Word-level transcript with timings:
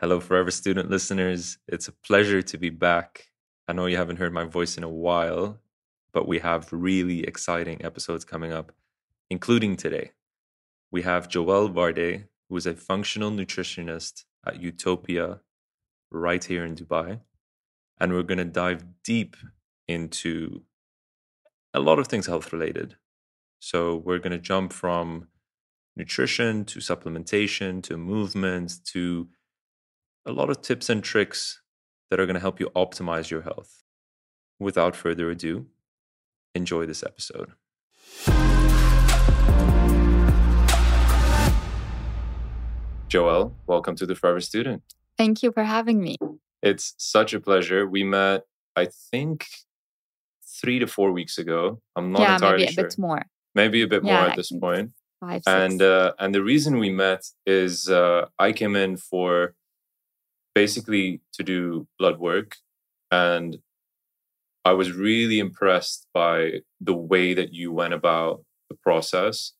Hello, 0.00 0.20
Forever 0.20 0.52
Student 0.52 0.88
listeners. 0.88 1.58
It's 1.66 1.88
a 1.88 1.92
pleasure 1.92 2.40
to 2.40 2.56
be 2.56 2.70
back. 2.70 3.32
I 3.66 3.72
know 3.72 3.86
you 3.86 3.96
haven't 3.96 4.20
heard 4.20 4.32
my 4.32 4.44
voice 4.44 4.76
in 4.76 4.84
a 4.84 4.88
while, 4.88 5.58
but 6.12 6.28
we 6.28 6.38
have 6.38 6.72
really 6.72 7.24
exciting 7.24 7.84
episodes 7.84 8.24
coming 8.24 8.52
up, 8.52 8.70
including 9.28 9.76
today. 9.76 10.12
We 10.92 11.02
have 11.02 11.28
Joelle 11.28 11.74
Wardeh, 11.74 12.28
who 12.48 12.56
is 12.56 12.64
a 12.64 12.74
functional 12.74 13.32
nutritionist 13.32 14.22
at 14.46 14.62
Yutopia 14.62 15.40
right 16.12 16.44
here 16.44 16.64
in 16.64 16.76
Dubai. 16.76 17.18
And 17.98 18.12
we're 18.12 18.22
going 18.22 18.38
to 18.38 18.44
dive 18.44 18.84
deep 19.02 19.34
into 19.88 20.62
a 21.74 21.80
lot 21.80 21.98
of 21.98 22.06
things 22.06 22.26
health 22.26 22.52
related. 22.52 22.94
So 23.58 23.96
we're 23.96 24.20
going 24.20 24.30
to 24.30 24.38
jump 24.38 24.72
from 24.72 25.26
nutrition 25.96 26.64
to 26.66 26.78
supplementation 26.78 27.82
to 27.82 27.96
movement 27.96 28.74
to 28.92 29.26
a 30.26 30.32
lot 30.32 30.50
of 30.50 30.60
tips 30.62 30.88
and 30.90 31.02
tricks 31.02 31.60
that 32.10 32.18
are 32.20 32.26
going 32.26 32.34
to 32.34 32.40
help 32.40 32.60
you 32.60 32.70
optimize 32.74 33.30
your 33.30 33.42
health. 33.42 33.82
Without 34.58 34.96
further 34.96 35.30
ado, 35.30 35.66
enjoy 36.54 36.86
this 36.86 37.02
episode. 37.02 37.52
Joelle, 43.08 43.52
welcome 43.66 43.96
to 43.96 44.06
the 44.06 44.14
Forever 44.14 44.40
Student. 44.40 44.82
Thank 45.16 45.42
you 45.42 45.50
for 45.52 45.64
having 45.64 46.00
me. 46.00 46.16
It's 46.62 46.94
such 46.98 47.32
a 47.32 47.40
pleasure. 47.40 47.86
We 47.86 48.04
met, 48.04 48.42
I 48.76 48.88
think, 49.10 49.46
three 50.60 50.78
to 50.78 50.86
four 50.86 51.12
weeks 51.12 51.38
ago. 51.38 51.80
I'm 51.96 52.12
not 52.12 52.20
yeah, 52.22 52.34
entirely 52.34 52.58
maybe 52.58 52.68
a 52.68 52.72
sure. 52.72 52.84
bit 52.84 52.98
more. 52.98 53.22
Maybe 53.54 53.82
a 53.82 53.86
bit 53.86 54.04
Yeah, 54.04 54.12
more 54.12 54.22
at 54.22 54.26
like 54.28 54.36
this 54.36 54.52
point. 54.52 54.92
Five, 55.20 55.42
six. 55.42 55.46
and 55.48 55.82
uh, 55.82 56.12
and 56.18 56.34
the 56.34 56.42
reason 56.42 56.78
we 56.78 56.90
met 56.90 57.24
is 57.46 57.88
uh, 57.88 58.26
I 58.38 58.52
came 58.52 58.76
in 58.76 58.96
for 58.96 59.54
basically 60.54 61.20
to 61.34 61.42
do 61.42 61.86
blood 61.98 62.18
work, 62.18 62.56
and 63.10 63.58
I 64.64 64.72
was 64.72 64.92
really 64.92 65.38
impressed 65.38 66.06
by 66.12 66.60
the 66.80 66.94
way 66.94 67.34
that 67.34 67.52
you 67.52 67.72
went 67.72 67.94
about 67.94 68.44
the 68.68 68.76
process. 68.76 69.52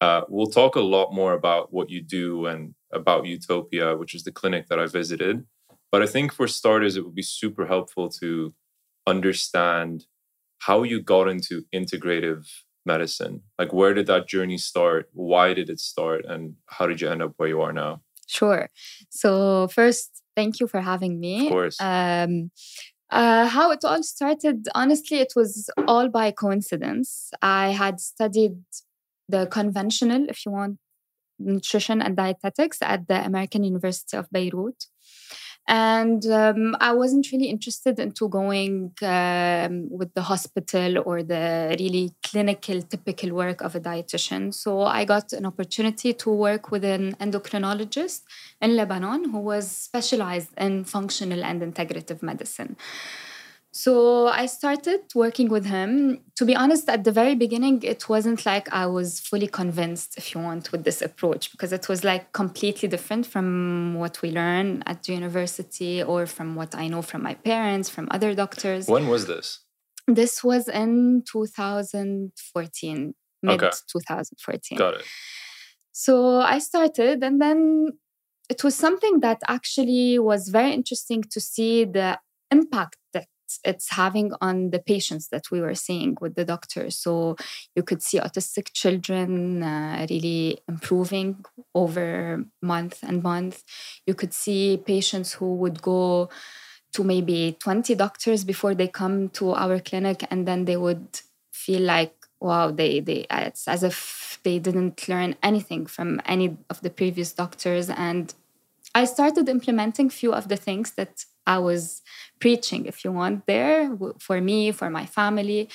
Uh, 0.00 0.22
we'll 0.28 0.46
talk 0.46 0.76
a 0.76 0.80
lot 0.80 1.12
more 1.12 1.32
about 1.32 1.72
what 1.72 1.90
you 1.90 2.02
do 2.02 2.46
and 2.46 2.74
about 2.92 3.24
Yutopia, 3.24 3.98
which 3.98 4.14
is 4.14 4.24
the 4.24 4.32
clinic 4.32 4.68
that 4.68 4.78
I 4.78 4.86
visited. 4.86 5.44
But 5.90 6.02
I 6.02 6.06
think 6.06 6.32
for 6.32 6.48
starters, 6.48 6.96
it 6.96 7.04
would 7.04 7.14
be 7.14 7.22
super 7.22 7.66
helpful 7.66 8.08
to 8.20 8.54
understand 9.06 10.06
how 10.58 10.82
you 10.82 11.00
got 11.00 11.28
into 11.28 11.64
integrative 11.74 12.46
medicine? 12.86 13.42
Like, 13.58 13.72
where 13.72 13.94
did 13.94 14.06
that 14.06 14.28
journey 14.28 14.58
start? 14.58 15.08
Why 15.12 15.54
did 15.54 15.70
it 15.70 15.80
start? 15.80 16.24
And 16.24 16.54
how 16.66 16.86
did 16.86 17.00
you 17.00 17.08
end 17.08 17.22
up 17.22 17.32
where 17.36 17.48
you 17.48 17.60
are 17.60 17.72
now? 17.72 18.02
Sure. 18.26 18.70
So, 19.10 19.68
first, 19.68 20.22
thank 20.36 20.60
you 20.60 20.66
for 20.66 20.80
having 20.80 21.20
me. 21.20 21.46
Of 21.46 21.52
course. 21.52 21.80
Um, 21.80 22.50
uh, 23.10 23.46
how 23.46 23.70
it 23.70 23.84
all 23.84 24.02
started, 24.02 24.66
honestly, 24.74 25.18
it 25.18 25.34
was 25.36 25.70
all 25.86 26.08
by 26.08 26.30
coincidence. 26.30 27.30
I 27.42 27.68
had 27.70 28.00
studied 28.00 28.56
the 29.28 29.46
conventional, 29.46 30.28
if 30.28 30.44
you 30.44 30.52
want, 30.52 30.78
nutrition 31.38 32.02
and 32.02 32.16
dietetics 32.16 32.78
at 32.82 33.06
the 33.08 33.24
American 33.24 33.64
University 33.64 34.16
of 34.16 34.28
Beirut. 34.30 34.86
And 35.66 36.26
um, 36.26 36.76
I 36.78 36.92
wasn't 36.92 37.30
really 37.32 37.46
interested 37.46 37.98
into 37.98 38.28
going 38.28 38.92
um, 39.00 39.88
with 39.90 40.12
the 40.12 40.22
hospital 40.22 41.02
or 41.06 41.22
the 41.22 41.74
really 41.78 42.12
clinical, 42.22 42.82
typical 42.82 43.32
work 43.32 43.62
of 43.62 43.74
a 43.74 43.80
dietitian. 43.80 44.52
So 44.52 44.82
I 44.82 45.06
got 45.06 45.32
an 45.32 45.46
opportunity 45.46 46.12
to 46.12 46.30
work 46.30 46.70
with 46.70 46.84
an 46.84 47.14
endocrinologist 47.14 48.22
in 48.60 48.76
Lebanon 48.76 49.30
who 49.30 49.38
was 49.38 49.70
specialized 49.70 50.50
in 50.58 50.84
functional 50.84 51.42
and 51.42 51.62
integrative 51.62 52.22
medicine. 52.22 52.76
So 53.76 54.28
I 54.28 54.46
started 54.46 55.00
working 55.16 55.48
with 55.48 55.66
him. 55.66 56.20
To 56.36 56.44
be 56.44 56.54
honest, 56.54 56.88
at 56.88 57.02
the 57.02 57.10
very 57.10 57.34
beginning, 57.34 57.82
it 57.82 58.08
wasn't 58.08 58.46
like 58.46 58.72
I 58.72 58.86
was 58.86 59.18
fully 59.18 59.48
convinced, 59.48 60.16
if 60.16 60.32
you 60.32 60.40
want, 60.40 60.70
with 60.70 60.84
this 60.84 61.02
approach, 61.02 61.50
because 61.50 61.72
it 61.72 61.88
was 61.88 62.04
like 62.04 62.32
completely 62.32 62.88
different 62.88 63.26
from 63.26 63.96
what 63.96 64.22
we 64.22 64.30
learn 64.30 64.84
at 64.86 65.02
the 65.02 65.14
university 65.14 66.00
or 66.00 66.24
from 66.26 66.54
what 66.54 66.76
I 66.76 66.86
know 66.86 67.02
from 67.02 67.24
my 67.24 67.34
parents, 67.34 67.90
from 67.90 68.06
other 68.12 68.32
doctors. 68.32 68.86
when 68.86 69.08
was 69.08 69.26
this? 69.26 69.58
This 70.06 70.44
was 70.44 70.68
in 70.68 71.24
2014, 71.32 73.14
mid 73.42 73.54
Okay. 73.54 73.70
2014. 73.90 74.78
Got 74.78 74.94
it. 74.94 75.04
So 75.90 76.38
I 76.38 76.60
started, 76.60 77.24
and 77.24 77.42
then 77.42 77.88
it 78.48 78.62
was 78.62 78.76
something 78.76 79.18
that 79.18 79.40
actually 79.48 80.20
was 80.20 80.50
very 80.50 80.72
interesting 80.72 81.24
to 81.32 81.40
see 81.40 81.84
the 81.84 82.20
impact 82.52 82.98
that 83.58 83.76
it's 83.76 83.90
having 83.90 84.32
on 84.40 84.70
the 84.70 84.78
patients 84.78 85.28
that 85.28 85.50
we 85.50 85.60
were 85.60 85.74
seeing 85.74 86.16
with 86.20 86.34
the 86.34 86.44
doctor. 86.44 86.90
So 86.90 87.36
you 87.74 87.82
could 87.82 88.02
see 88.02 88.18
autistic 88.18 88.72
children 88.72 89.62
uh, 89.62 90.06
really 90.10 90.58
improving 90.68 91.44
over 91.74 92.44
month 92.62 93.02
and 93.02 93.22
month. 93.22 93.62
You 94.06 94.14
could 94.14 94.34
see 94.34 94.76
patients 94.76 95.34
who 95.34 95.54
would 95.56 95.82
go 95.82 96.28
to 96.94 97.04
maybe 97.04 97.56
20 97.58 97.94
doctors 97.96 98.44
before 98.44 98.74
they 98.74 98.88
come 98.88 99.28
to 99.30 99.52
our 99.52 99.80
clinic 99.80 100.24
and 100.30 100.46
then 100.46 100.64
they 100.64 100.76
would 100.76 101.20
feel 101.52 101.82
like 101.82 102.14
wow 102.40 102.70
they 102.70 103.00
they 103.00 103.26
it's 103.30 103.66
as 103.66 103.82
if 103.82 104.38
they 104.44 104.58
didn't 104.58 105.08
learn 105.08 105.34
anything 105.42 105.86
from 105.86 106.20
any 106.24 106.56
of 106.70 106.80
the 106.82 106.90
previous 106.90 107.32
doctors 107.32 107.90
and 107.90 108.34
i 108.94 109.04
started 109.04 109.48
implementing 109.48 110.08
few 110.08 110.32
of 110.32 110.48
the 110.48 110.56
things 110.56 110.92
that 110.92 111.24
i 111.46 111.58
was 111.58 112.02
preaching 112.40 112.86
if 112.86 113.04
you 113.04 113.12
want 113.12 113.46
there 113.46 113.96
for 114.18 114.40
me 114.40 114.72
for 114.72 114.90
my 114.90 115.06
family. 115.06 115.68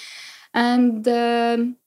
And 0.53 1.07
um, 1.07 1.77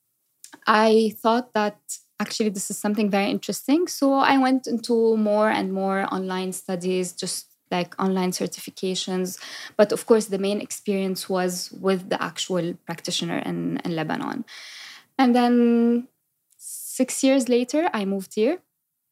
i 0.67 1.15
thought 1.23 1.53
that 1.55 1.79
actually 2.21 2.51
this 2.51 2.71
is 2.71 2.79
something 2.79 3.11
very 3.11 3.31
interesting. 3.31 3.89
So 3.89 4.15
i 4.15 4.39
went 4.39 4.67
into 4.67 5.17
more 5.17 5.51
and 5.51 5.73
more 5.73 6.07
online 6.15 6.53
studies 6.53 7.13
just 7.13 7.47
like 7.71 7.99
online 7.99 8.33
certifications. 8.33 9.39
But 9.77 9.93
of 9.93 10.07
course 10.07 10.27
the 10.27 10.39
main 10.39 10.61
experience 10.61 11.29
was 11.29 11.73
with 11.87 12.11
the 12.11 12.23
actual 12.23 12.75
practitioner 12.87 13.39
in, 13.39 13.79
in 13.85 13.97
lebanon. 13.97 14.45
And 15.19 15.35
then 15.35 16.09
six 16.59 17.25
years 17.25 17.49
later 17.49 17.89
i 17.93 18.05
moved 18.05 18.35
here. 18.35 18.59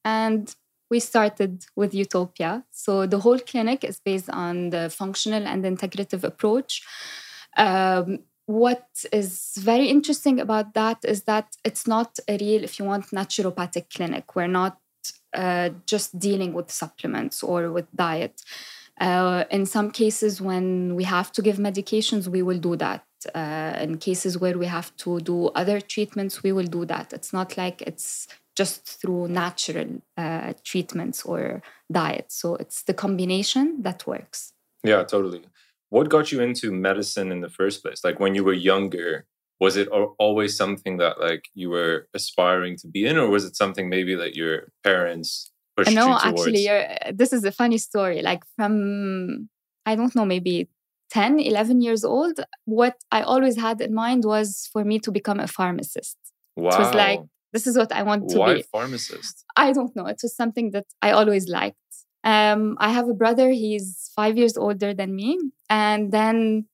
And 0.04 0.54
we 0.90 1.00
started 1.00 1.64
with 1.76 1.92
Yutopia 1.92 2.64
so 2.70 3.06
the 3.06 3.20
whole 3.20 3.38
clinic 3.38 3.84
is 3.84 4.00
based 4.00 4.30
on 4.30 4.70
the 4.70 4.90
functional 4.90 5.46
and 5.46 5.64
integrative 5.64 6.24
approach 6.24 6.82
um, 7.56 8.18
what 8.46 8.86
is 9.12 9.52
very 9.56 9.86
interesting 9.86 10.40
about 10.40 10.74
that 10.74 10.98
is 11.04 11.22
that 11.22 11.56
it's 11.64 11.86
not 11.86 12.18
a 12.28 12.36
real 12.38 12.64
if 12.64 12.78
you 12.78 12.84
want 12.84 13.06
naturopathic 13.10 13.86
clinic 13.94 14.34
we're 14.34 14.46
not 14.46 14.78
uh, 15.32 15.70
just 15.86 16.18
dealing 16.18 16.52
with 16.52 16.70
supplements 16.70 17.42
or 17.42 17.70
with 17.70 17.86
diet. 17.94 18.42
Uh, 19.00 19.44
in 19.50 19.64
some 19.64 19.90
cases, 19.90 20.40
when 20.40 20.96
we 20.96 21.04
have 21.04 21.30
to 21.32 21.40
give 21.40 21.56
medications, 21.56 22.26
we 22.26 22.42
will 22.42 22.58
do 22.58 22.74
that. 22.76 23.04
Uh, 23.34 23.76
in 23.80 23.96
cases 23.98 24.38
where 24.38 24.58
we 24.58 24.66
have 24.66 24.94
to 24.96 25.20
do 25.20 25.46
other 25.48 25.80
treatments, 25.80 26.42
we 26.42 26.52
will 26.52 26.66
do 26.66 26.84
that. 26.84 27.12
It's 27.12 27.32
not 27.32 27.56
like 27.56 27.80
it's 27.82 28.26
just 28.60 29.00
through 29.00 29.26
natural 29.44 29.90
uh, 30.18 30.52
treatments 30.70 31.18
or 31.30 31.62
diet. 31.90 32.26
So 32.40 32.46
it's 32.62 32.82
the 32.82 32.92
combination 33.04 33.66
that 33.86 34.06
works. 34.06 34.52
Yeah, 34.84 35.02
totally. 35.14 35.42
What 35.88 36.10
got 36.10 36.30
you 36.30 36.38
into 36.48 36.66
medicine 36.70 37.28
in 37.32 37.40
the 37.40 37.48
first 37.60 37.82
place? 37.82 38.00
Like 38.04 38.20
when 38.20 38.34
you 38.34 38.44
were 38.44 38.58
younger, 38.72 39.24
was 39.64 39.74
it 39.80 39.88
always 40.26 40.52
something 40.62 40.98
that 41.02 41.14
like 41.26 41.44
you 41.54 41.70
were 41.76 41.96
aspiring 42.12 42.76
to 42.82 42.86
be 42.94 43.06
in, 43.08 43.16
or 43.22 43.28
was 43.36 43.44
it 43.48 43.56
something 43.56 43.86
maybe 43.88 44.14
that 44.22 44.32
your 44.40 44.54
parents 44.84 45.50
pushed 45.74 45.94
no, 45.94 46.06
you 46.08 46.18
towards? 46.18 46.40
actually, 46.40 46.64
this 47.20 47.32
is 47.32 47.42
a 47.44 47.52
funny 47.62 47.78
story. 47.78 48.20
Like 48.30 48.42
from, 48.56 49.48
I 49.90 49.92
don't 49.98 50.14
know, 50.14 50.26
maybe 50.34 50.68
10, 51.10 51.40
11 51.40 51.80
years 51.80 52.04
old, 52.04 52.36
what 52.66 52.96
I 53.10 53.22
always 53.22 53.56
had 53.66 53.80
in 53.80 53.92
mind 53.94 54.22
was 54.24 54.68
for 54.72 54.82
me 54.84 54.98
to 55.00 55.10
become 55.10 55.40
a 55.40 55.46
pharmacist. 55.46 56.18
wow. 56.56 56.76
It 56.76 56.78
was 56.78 56.94
like, 56.94 57.22
this 57.52 57.66
is 57.66 57.76
what 57.76 57.92
I 57.92 58.02
want 58.02 58.28
to 58.30 58.38
why 58.38 58.54
be. 58.54 58.62
pharmacist? 58.62 59.44
I 59.56 59.72
don't 59.72 59.94
know. 59.96 60.06
It 60.06 60.20
was 60.22 60.34
something 60.34 60.70
that 60.72 60.86
I 61.02 61.10
always 61.12 61.48
liked. 61.48 61.76
Um, 62.22 62.76
I 62.78 62.90
have 62.90 63.08
a 63.08 63.14
brother, 63.14 63.50
he's 63.50 64.10
five 64.14 64.36
years 64.36 64.56
older 64.56 64.92
than 64.92 65.14
me. 65.16 65.38
And 65.68 66.12
then 66.12 66.66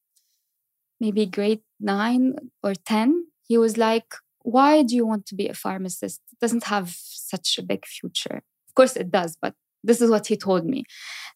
maybe 1.00 1.26
grade 1.26 1.62
nine 1.80 2.36
or 2.62 2.74
10, 2.74 3.26
he 3.46 3.56
was 3.58 3.76
like, 3.76 4.14
Why 4.42 4.82
do 4.82 4.94
you 4.94 5.06
want 5.06 5.26
to 5.26 5.34
be 5.34 5.48
a 5.48 5.54
pharmacist? 5.54 6.20
It 6.32 6.38
doesn't 6.40 6.64
have 6.64 6.90
such 6.90 7.58
a 7.58 7.62
big 7.62 7.86
future. 7.86 8.42
Of 8.68 8.74
course, 8.74 8.96
it 8.96 9.10
does, 9.10 9.36
but 9.40 9.54
this 9.84 10.00
is 10.00 10.10
what 10.10 10.26
he 10.26 10.36
told 10.36 10.66
me. 10.66 10.84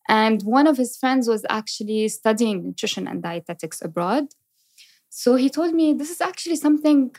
And 0.09 0.43
one 0.43 0.67
of 0.67 0.77
his 0.77 0.97
friends 0.97 1.29
was 1.29 1.47
actually 1.49 2.09
studying 2.09 2.65
nutrition 2.65 3.07
and 3.07 3.23
dietetics 3.23 3.81
abroad. 3.81 4.25
So 5.09 5.37
he 5.37 5.49
told 5.51 5.75
me 5.75 5.93
this 5.93 6.11
is 6.11 6.21
actually 6.21 6.57
something 6.57 7.15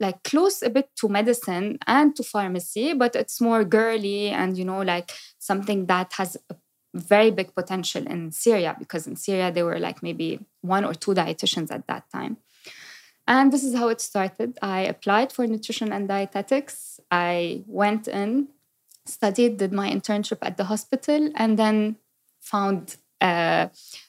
like 0.00 0.22
close 0.24 0.62
a 0.62 0.70
bit 0.70 0.90
to 0.96 1.08
medicine 1.08 1.78
and 1.86 2.16
to 2.16 2.22
pharmacy, 2.22 2.94
but 2.94 3.14
it's 3.14 3.40
more 3.40 3.64
girly 3.64 4.28
and, 4.28 4.58
you 4.58 4.64
know, 4.64 4.82
like 4.82 5.12
something 5.38 5.86
that 5.86 6.12
has 6.14 6.36
a 6.50 6.56
very 6.94 7.30
big 7.30 7.54
potential 7.54 8.06
in 8.06 8.32
Syria 8.32 8.76
because 8.78 9.06
in 9.06 9.16
Syria 9.16 9.50
there 9.52 9.64
were 9.64 9.78
like 9.78 10.02
maybe 10.02 10.40
one 10.62 10.84
or 10.84 10.94
two 10.94 11.12
dietitians 11.12 11.70
at 11.72 11.86
that 11.86 12.10
time. 12.10 12.36
And 13.26 13.52
this 13.52 13.64
is 13.64 13.74
how 13.74 13.88
it 13.88 14.00
started. 14.00 14.58
I 14.60 14.80
applied 14.80 15.32
for 15.32 15.46
nutrition 15.46 15.92
and 15.92 16.06
dietetics. 16.08 17.00
I 17.10 17.62
went 17.66 18.06
in, 18.06 18.48
studied, 19.06 19.56
did 19.56 19.72
my 19.72 19.90
internship 19.90 20.38
at 20.42 20.56
the 20.56 20.64
hospital, 20.64 21.30
and 21.34 21.58
then 21.58 21.96
found 22.40 22.96
uh, 23.20 23.68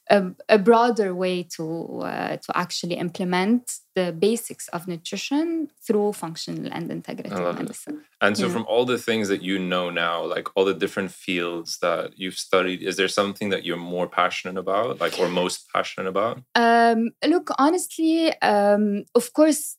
a, 0.09 0.31
a, 0.49 0.57
broader 0.57 1.15
way 1.15 1.43
to 1.43 1.99
uh, 2.01 2.37
to 2.37 2.57
actually 2.57 2.95
implement 2.95 3.79
the 3.95 4.11
basics 4.11 4.67
of 4.69 4.87
nutrition 4.87 5.69
through 5.85 6.13
functional 6.13 6.71
and 6.71 6.89
integrative 6.89 7.57
medicine. 7.57 7.99
It. 7.99 8.05
And 8.21 8.37
so, 8.37 8.47
yeah. 8.47 8.53
from 8.53 8.65
all 8.67 8.85
the 8.85 8.97
things 8.97 9.27
that 9.29 9.41
you 9.41 9.57
know 9.57 9.89
now, 9.89 10.25
like 10.25 10.47
all 10.55 10.65
the 10.65 10.73
different 10.73 11.11
fields 11.11 11.77
that 11.81 12.17
you've 12.17 12.37
studied, 12.37 12.83
is 12.83 12.97
there 12.97 13.07
something 13.07 13.49
that 13.49 13.63
you're 13.63 13.77
more 13.77 14.07
passionate 14.07 14.57
about, 14.57 14.99
like 14.99 15.17
or 15.19 15.29
most 15.29 15.69
passionate 15.73 16.09
about? 16.09 16.41
Um, 16.55 17.11
look, 17.25 17.51
honestly, 17.57 18.33
um, 18.41 19.05
of 19.15 19.31
course, 19.33 19.77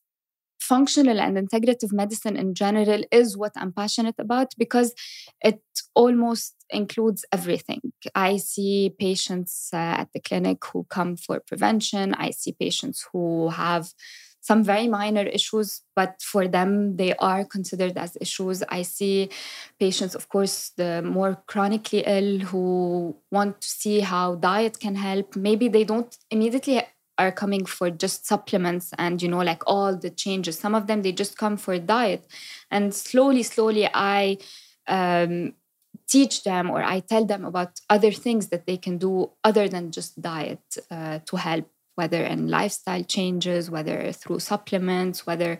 functional 0.72 1.20
and 1.20 1.36
integrative 1.36 1.92
medicine 1.92 2.36
in 2.36 2.54
general 2.54 3.02
is 3.10 3.36
what 3.36 3.52
I'm 3.56 3.72
passionate 3.72 4.18
about 4.18 4.48
because 4.58 4.94
it 5.50 5.60
almost 5.94 6.54
includes 6.70 7.24
everything. 7.32 7.80
I 8.14 8.38
see 8.38 8.94
patients 8.98 9.70
uh, 9.72 10.02
at 10.02 10.08
the 10.12 10.20
clinic 10.20 10.58
who 10.66 10.84
come 10.96 11.16
for 11.16 11.40
prevention, 11.40 12.14
I 12.14 12.30
see 12.30 12.52
patients 12.52 13.06
who 13.12 13.50
have 13.50 13.92
some 14.46 14.62
very 14.62 14.86
minor 14.86 15.26
issues, 15.38 15.82
but 15.96 16.22
for 16.22 16.46
them, 16.46 16.96
they 16.96 17.12
are 17.16 17.44
considered 17.44 17.98
as 17.98 18.16
issues. 18.20 18.62
I 18.68 18.82
see 18.82 19.28
patients, 19.80 20.14
of 20.14 20.28
course, 20.28 20.70
the 20.76 21.02
more 21.02 21.42
chronically 21.48 22.04
ill 22.06 22.38
who 22.50 23.16
want 23.32 23.60
to 23.60 23.68
see 23.68 23.98
how 24.00 24.36
diet 24.36 24.78
can 24.78 24.94
help. 24.94 25.34
Maybe 25.34 25.66
they 25.68 25.82
don't 25.82 26.16
immediately 26.30 26.80
are 27.18 27.32
coming 27.32 27.64
for 27.64 27.90
just 27.90 28.26
supplements 28.26 28.92
and 28.98 29.22
you 29.22 29.28
know 29.28 29.42
like 29.42 29.62
all 29.66 29.96
the 29.96 30.10
changes. 30.10 30.58
Some 30.58 30.74
of 30.74 30.86
them 30.86 31.02
they 31.02 31.12
just 31.12 31.38
come 31.38 31.56
for 31.56 31.78
diet. 31.78 32.26
And 32.70 32.94
slowly 32.94 33.42
slowly 33.42 33.88
i 33.92 34.38
um, 34.88 35.54
teach 36.08 36.44
them 36.44 36.70
or 36.70 36.82
i 36.82 37.00
tell 37.00 37.24
them 37.24 37.44
about 37.44 37.80
other 37.90 38.12
things 38.12 38.48
that 38.48 38.66
they 38.66 38.76
can 38.76 38.98
do 38.98 39.30
other 39.42 39.68
than 39.68 39.90
just 39.90 40.20
diet 40.20 40.60
uh, 40.90 41.18
to 41.26 41.36
help 41.36 41.66
whether 41.96 42.22
in 42.24 42.48
lifestyle 42.48 43.02
changes 43.02 43.70
whether 43.70 44.12
through 44.12 44.38
supplements 44.38 45.26
whether 45.26 45.58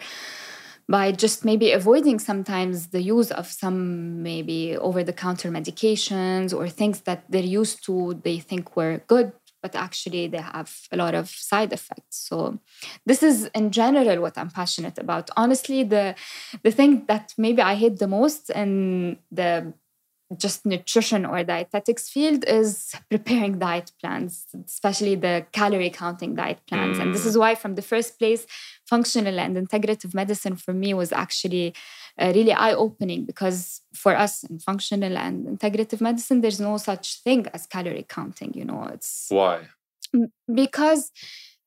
by 0.89 1.11
just 1.11 1.45
maybe 1.45 1.73
avoiding 1.73 2.19
sometimes 2.19 2.89
the 2.89 3.03
use 3.03 3.33
of 3.33 3.47
some 3.47 4.23
maybe 4.23 4.77
over 4.77 5.03
the 5.03 5.13
counter 5.13 5.51
medications 5.51 6.57
or 6.57 6.69
things 6.69 7.01
that 7.01 7.25
they're 7.29 7.43
used 7.43 7.85
to 7.85 8.21
they 8.23 8.39
think 8.39 8.77
were 8.77 9.01
good 9.09 9.33
but 9.67 9.75
actually 9.75 10.29
they 10.29 10.43
have 10.59 10.71
a 10.93 10.97
lot 10.97 11.15
of 11.15 11.29
side 11.29 11.73
effects. 11.73 12.17
So 12.29 12.59
this 13.05 13.23
is 13.23 13.37
in 13.61 13.67
general 13.71 14.21
what 14.25 14.39
i'm 14.39 14.51
passionate 14.51 14.99
about. 14.99 15.27
Honestly 15.37 15.81
the 15.95 16.15
the 16.63 16.73
thing 16.79 16.93
that 17.11 17.35
maybe 17.45 17.61
i 17.73 17.75
hate 17.83 17.99
the 17.99 18.13
most 18.19 18.51
in 18.63 19.19
the 19.41 19.51
just 20.37 20.67
nutrition 20.67 21.25
or 21.25 21.45
dietetics 21.45 22.09
field 22.09 22.45
is 22.49 22.95
preparing 23.09 23.59
diet 23.59 23.93
plans 24.01 24.47
especially 24.65 25.15
the 25.15 25.47
calorie 25.53 25.91
counting 25.91 26.35
diet 26.35 26.59
plans 26.67 26.99
mm. 26.99 27.03
and 27.03 27.15
this 27.15 27.25
is 27.25 27.37
mm. 27.37 27.41
why 27.41 27.55
from 27.55 27.77
the 27.77 27.83
first 27.83 28.19
place 28.19 28.47
functional 28.85 29.39
and 29.39 29.57
integrative 29.57 30.15
medicine 30.15 30.57
for 30.57 30.73
me 30.73 30.93
was 30.95 31.13
actually 31.13 31.73
uh, 32.19 32.33
really 32.35 32.53
eye 32.53 32.73
opening 32.73 33.25
because 33.25 33.83
for 33.95 34.17
us 34.17 34.43
in 34.45 34.59
functional 34.59 35.17
and 35.19 35.47
integrative 35.47 36.01
medicine, 36.01 36.41
there's 36.41 36.61
no 36.61 36.79
such 36.79 37.21
thing 37.23 37.47
as 37.53 37.67
calorie 37.67 38.07
counting. 38.09 38.53
You 38.55 38.65
know, 38.65 38.89
it's 38.93 39.27
why? 39.29 39.69
Because 40.53 41.11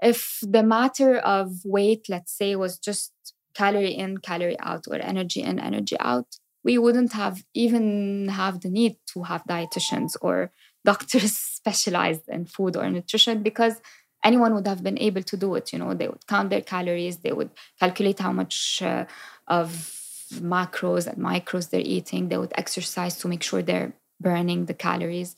if 0.02 0.40
the 0.42 0.64
matter 0.64 1.18
of 1.18 1.66
weight, 1.66 2.08
let's 2.10 2.32
say, 2.36 2.56
was 2.56 2.80
just 2.80 3.14
calorie 3.54 3.92
in, 3.92 4.20
calorie 4.20 4.60
out, 4.60 4.86
or 4.90 4.96
energy 4.96 5.42
in, 5.42 5.60
energy 5.60 5.98
out, 6.00 6.38
we 6.64 6.78
wouldn't 6.78 7.14
have 7.14 7.44
even 7.54 8.28
have 8.28 8.62
the 8.62 8.70
need 8.70 8.98
to 9.14 9.24
have 9.24 9.44
dietitians 9.46 10.16
or 10.22 10.52
doctors 10.86 11.34
specialized 11.60 12.28
in 12.30 12.46
food 12.46 12.76
or 12.76 12.90
nutrition 12.90 13.44
because 13.44 13.76
anyone 14.24 14.54
would 14.54 14.68
have 14.68 14.84
been 14.84 14.98
able 14.98 15.24
to 15.24 15.38
do 15.38 15.56
it 15.56 15.72
you 15.74 15.80
know 15.80 15.94
they 15.94 16.08
would 16.08 16.26
count 16.28 16.50
their 16.50 16.62
calories 16.62 17.18
they 17.18 17.32
would 17.32 17.52
calculate 17.80 18.20
how 18.20 18.32
much 18.32 18.82
uh, 18.82 19.06
of 19.48 20.00
macros 20.34 21.08
and 21.08 21.18
micros 21.18 21.70
they're 21.70 21.82
eating. 21.82 22.30
They 22.30 22.38
would 22.38 22.54
exercise 22.56 23.18
to 23.18 23.28
make 23.28 23.44
sure 23.44 23.62
they're 23.62 23.94
burning 24.20 24.66
the 24.66 24.74
calories. 24.74 25.36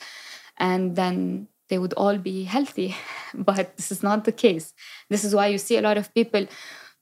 And 0.57 0.95
then 0.95 1.47
they 1.69 1.77
would 1.77 1.93
all 1.93 2.17
be 2.17 2.43
healthy. 2.43 2.95
But 3.33 3.77
this 3.77 3.91
is 3.91 4.03
not 4.03 4.25
the 4.25 4.31
case. 4.31 4.73
This 5.09 5.23
is 5.23 5.33
why 5.33 5.47
you 5.47 5.57
see 5.57 5.77
a 5.77 5.81
lot 5.81 5.97
of 5.97 6.13
people 6.13 6.47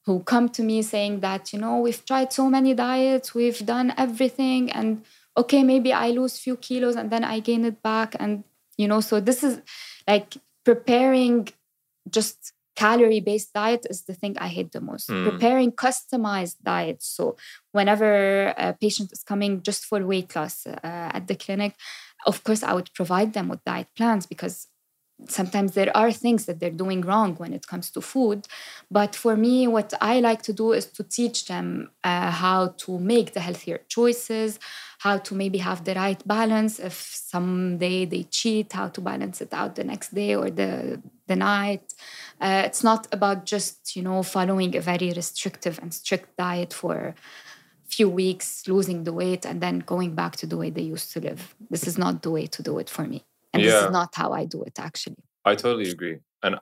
who 0.10 0.24
come 0.24 0.50
to 0.50 0.64
me 0.64 0.82
saying 0.82 1.20
that, 1.20 1.54
you 1.54 1.60
know, 1.60 1.78
we've 1.86 2.04
tried 2.04 2.34
so 2.34 2.50
many 2.50 2.74
diets, 2.74 3.36
we've 3.36 3.64
done 3.64 3.94
everything, 3.96 4.72
and 4.72 5.04
okay, 5.38 5.62
maybe 5.62 5.94
I 5.94 6.10
lose 6.10 6.40
few 6.40 6.56
kilos 6.58 6.96
and 6.96 7.12
then 7.12 7.24
I 7.24 7.40
gain 7.40 7.64
it 7.64 7.84
back. 7.84 8.16
And, 8.20 8.44
you 8.76 8.88
know, 8.88 9.02
so 9.02 9.20
this 9.20 9.44
is 9.44 9.62
like 10.08 10.30
preparing 10.66 11.50
just 12.10 12.54
calorie 12.76 13.20
based 13.20 13.54
diet 13.54 13.86
is 13.88 14.02
the 14.10 14.16
thing 14.16 14.36
I 14.40 14.48
hate 14.48 14.72
the 14.72 14.82
most. 14.82 15.10
Mm. 15.10 15.30
Preparing 15.30 15.72
customized 15.74 16.58
diets. 16.64 17.06
So, 17.06 17.38
whenever 17.72 18.48
a 18.58 18.76
patient 18.82 19.12
is 19.12 19.22
coming 19.22 19.62
just 19.62 19.86
for 19.86 20.04
weight 20.12 20.36
loss 20.36 20.66
uh, 20.66 21.18
at 21.18 21.28
the 21.28 21.36
clinic, 21.36 21.76
of 22.26 22.44
course, 22.44 22.64
I 22.64 22.74
would 22.74 22.90
provide 22.96 23.34
them 23.34 23.48
with 23.48 23.64
diet 23.64 23.90
plans 23.96 24.26
because 24.26 24.56
sometimes 25.28 25.74
there 25.74 25.96
are 25.96 26.12
things 26.12 26.46
that 26.46 26.60
they're 26.60 26.70
doing 26.70 27.02
wrong 27.02 27.36
when 27.36 27.54
it 27.54 27.68
comes 27.68 27.92
to 27.92 28.02
food 28.02 28.48
but 28.90 29.16
for 29.16 29.36
me 29.36 29.68
what 29.68 29.94
i 30.02 30.20
like 30.20 30.42
to 30.42 30.54
do 30.54 30.72
is 30.72 30.86
to 30.86 31.04
teach 31.04 31.46
them 31.46 31.90
uh, 32.04 32.32
how 32.32 32.68
to 32.78 32.98
make 33.00 33.34
the 33.34 33.40
healthier 33.40 33.80
choices 33.88 34.60
how 35.00 35.18
to 35.18 35.34
maybe 35.34 35.58
have 35.60 35.86
the 35.86 35.96
right 35.96 36.22
balance. 36.28 36.78
If 36.78 36.94
someday 36.94 38.06
they 38.06 38.24
cheat 38.24 38.74
how 38.74 38.90
to 38.90 39.02
balance 39.02 39.42
it 39.42 39.54
out 39.54 39.76
the 39.76 39.84
next 39.86 40.14
day 40.14 40.36
or 40.36 40.50
the 40.52 41.02
the 41.28 41.36
night. 41.36 41.94
Uh, 42.42 42.64
it's 42.66 42.84
not 42.84 43.08
about 43.12 43.46
just 43.46 43.96
you 43.96 44.04
know 44.04 44.24
following 44.24 44.76
a 44.76 44.82
very 44.82 45.12
restrictive 45.14 45.80
and 45.82 45.94
strict 45.94 46.36
diet 46.38 46.74
for 46.74 47.16
few 47.88 48.10
weeks 48.10 48.68
losing 48.68 49.04
the 49.04 49.14
weight 49.14 49.46
and 49.46 49.62
then 49.62 49.80
going 49.80 50.14
back 50.14 50.36
to 50.36 50.46
the 50.46 50.58
way 50.58 50.70
they 50.70 50.82
used 50.82 51.12
to 51.14 51.20
live. 51.20 51.56
This 51.70 51.88
is 51.88 51.98
not 51.98 52.22
the 52.22 52.30
way 52.30 52.46
to 52.48 52.62
do 52.62 52.78
it 52.78 52.90
for 52.90 53.06
me 53.06 53.24
and 53.54 53.64
yeah. 53.64 53.70
this 53.72 53.84
is 53.86 53.92
not 53.92 54.14
how 54.16 54.32
I 54.32 54.46
do 54.46 54.64
it, 54.64 54.80
actually. 54.80 55.24
I 55.46 55.56
totally 55.56 55.90
agree. 55.90 56.18
And 56.44 56.60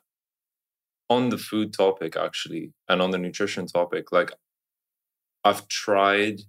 on 1.09 1.29
the 1.29 1.37
food 1.37 1.73
topic, 1.73 2.15
actually, 2.15 2.73
and 2.87 3.01
on 3.01 3.11
the 3.11 3.17
nutrition 3.17 3.67
topic, 3.67 4.11
like 4.11 4.31
I've 5.43 5.67
tried 5.67 6.41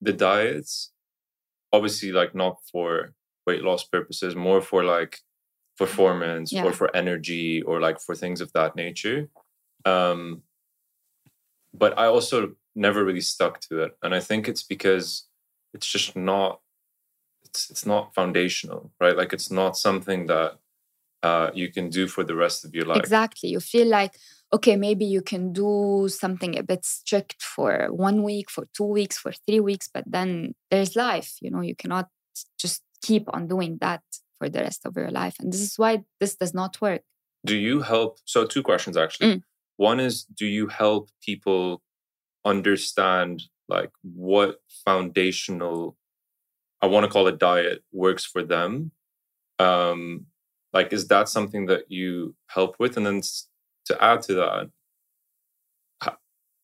the 0.00 0.12
diets, 0.12 0.92
obviously, 1.72 2.12
like 2.12 2.34
not 2.34 2.58
for 2.70 3.14
weight 3.46 3.62
loss 3.62 3.84
purposes, 3.84 4.34
more 4.36 4.60
for 4.60 4.84
like 4.84 5.18
performance 5.78 6.52
yeah. 6.52 6.64
or 6.64 6.72
for 6.72 6.94
energy 6.94 7.62
or 7.62 7.80
like 7.80 8.00
for 8.00 8.14
things 8.14 8.40
of 8.40 8.52
that 8.52 8.76
nature. 8.76 9.28
Um, 9.84 10.42
but 11.74 11.98
I 11.98 12.06
also 12.06 12.52
never 12.74 13.04
really 13.04 13.20
stuck 13.20 13.60
to 13.60 13.82
it. 13.82 13.96
And 14.02 14.14
I 14.14 14.20
think 14.20 14.48
it's 14.48 14.62
because 14.62 15.26
it's 15.74 15.86
just 15.86 16.14
not 16.16 16.60
it's 17.52 17.70
it's 17.70 17.86
not 17.86 18.14
foundational, 18.14 18.90
right? 19.00 19.16
Like 19.16 19.32
it's 19.32 19.50
not 19.50 19.76
something 19.76 20.26
that 20.26 20.58
uh, 21.22 21.50
you 21.54 21.70
can 21.70 21.88
do 21.90 22.08
for 22.08 22.24
the 22.24 22.34
rest 22.34 22.64
of 22.64 22.74
your 22.74 22.86
life. 22.86 22.98
Exactly. 22.98 23.50
You 23.50 23.60
feel 23.60 23.86
like 23.86 24.14
okay, 24.54 24.76
maybe 24.76 25.06
you 25.06 25.22
can 25.22 25.52
do 25.52 26.06
something 26.08 26.58
a 26.58 26.62
bit 26.62 26.84
strict 26.84 27.42
for 27.42 27.88
one 27.90 28.22
week, 28.22 28.50
for 28.50 28.66
two 28.76 28.84
weeks, 28.84 29.16
for 29.16 29.32
three 29.32 29.60
weeks, 29.60 29.88
but 29.92 30.04
then 30.06 30.54
there's 30.70 30.94
life. 30.94 31.36
You 31.40 31.50
know, 31.50 31.62
you 31.62 31.74
cannot 31.74 32.08
just 32.58 32.82
keep 33.02 33.24
on 33.32 33.48
doing 33.48 33.78
that 33.80 34.02
for 34.38 34.50
the 34.50 34.60
rest 34.60 34.84
of 34.84 34.96
your 34.96 35.10
life, 35.10 35.36
and 35.38 35.52
this 35.52 35.60
is 35.60 35.78
why 35.78 36.04
this 36.20 36.36
does 36.36 36.54
not 36.54 36.80
work. 36.80 37.02
Do 37.44 37.56
you 37.56 37.82
help? 37.82 38.18
So, 38.24 38.44
two 38.46 38.62
questions 38.62 38.96
actually. 38.96 39.36
Mm. 39.36 39.42
One 39.76 40.00
is, 40.00 40.24
do 40.24 40.46
you 40.46 40.68
help 40.68 41.08
people 41.24 41.82
understand 42.44 43.42
like 43.68 43.90
what 44.02 44.60
foundational 44.84 45.96
I 46.82 46.86
want 46.86 47.04
to 47.04 47.10
call 47.10 47.28
it 47.28 47.38
diet 47.38 47.82
works 47.92 48.24
for 48.24 48.42
them. 48.42 48.90
Um, 49.58 50.26
like, 50.72 50.92
is 50.92 51.08
that 51.08 51.28
something 51.28 51.66
that 51.66 51.90
you 51.90 52.34
help 52.48 52.76
with? 52.78 52.96
And 52.96 53.06
then 53.06 53.22
to 53.86 54.04
add 54.04 54.22
to 54.22 54.34
that, 54.34 54.70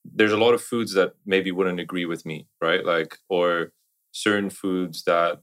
there's 0.04 0.32
a 0.32 0.37
lot 0.37 0.54
of 0.54 0.62
foods 0.62 0.94
that 0.94 1.14
maybe 1.26 1.52
wouldn't 1.52 1.80
agree 1.80 2.06
with 2.06 2.25
me, 2.26 2.46
right? 2.60 2.84
Like, 2.84 3.16
or 3.28 3.72
certain 4.12 4.50
foods 4.50 5.04
that 5.04 5.40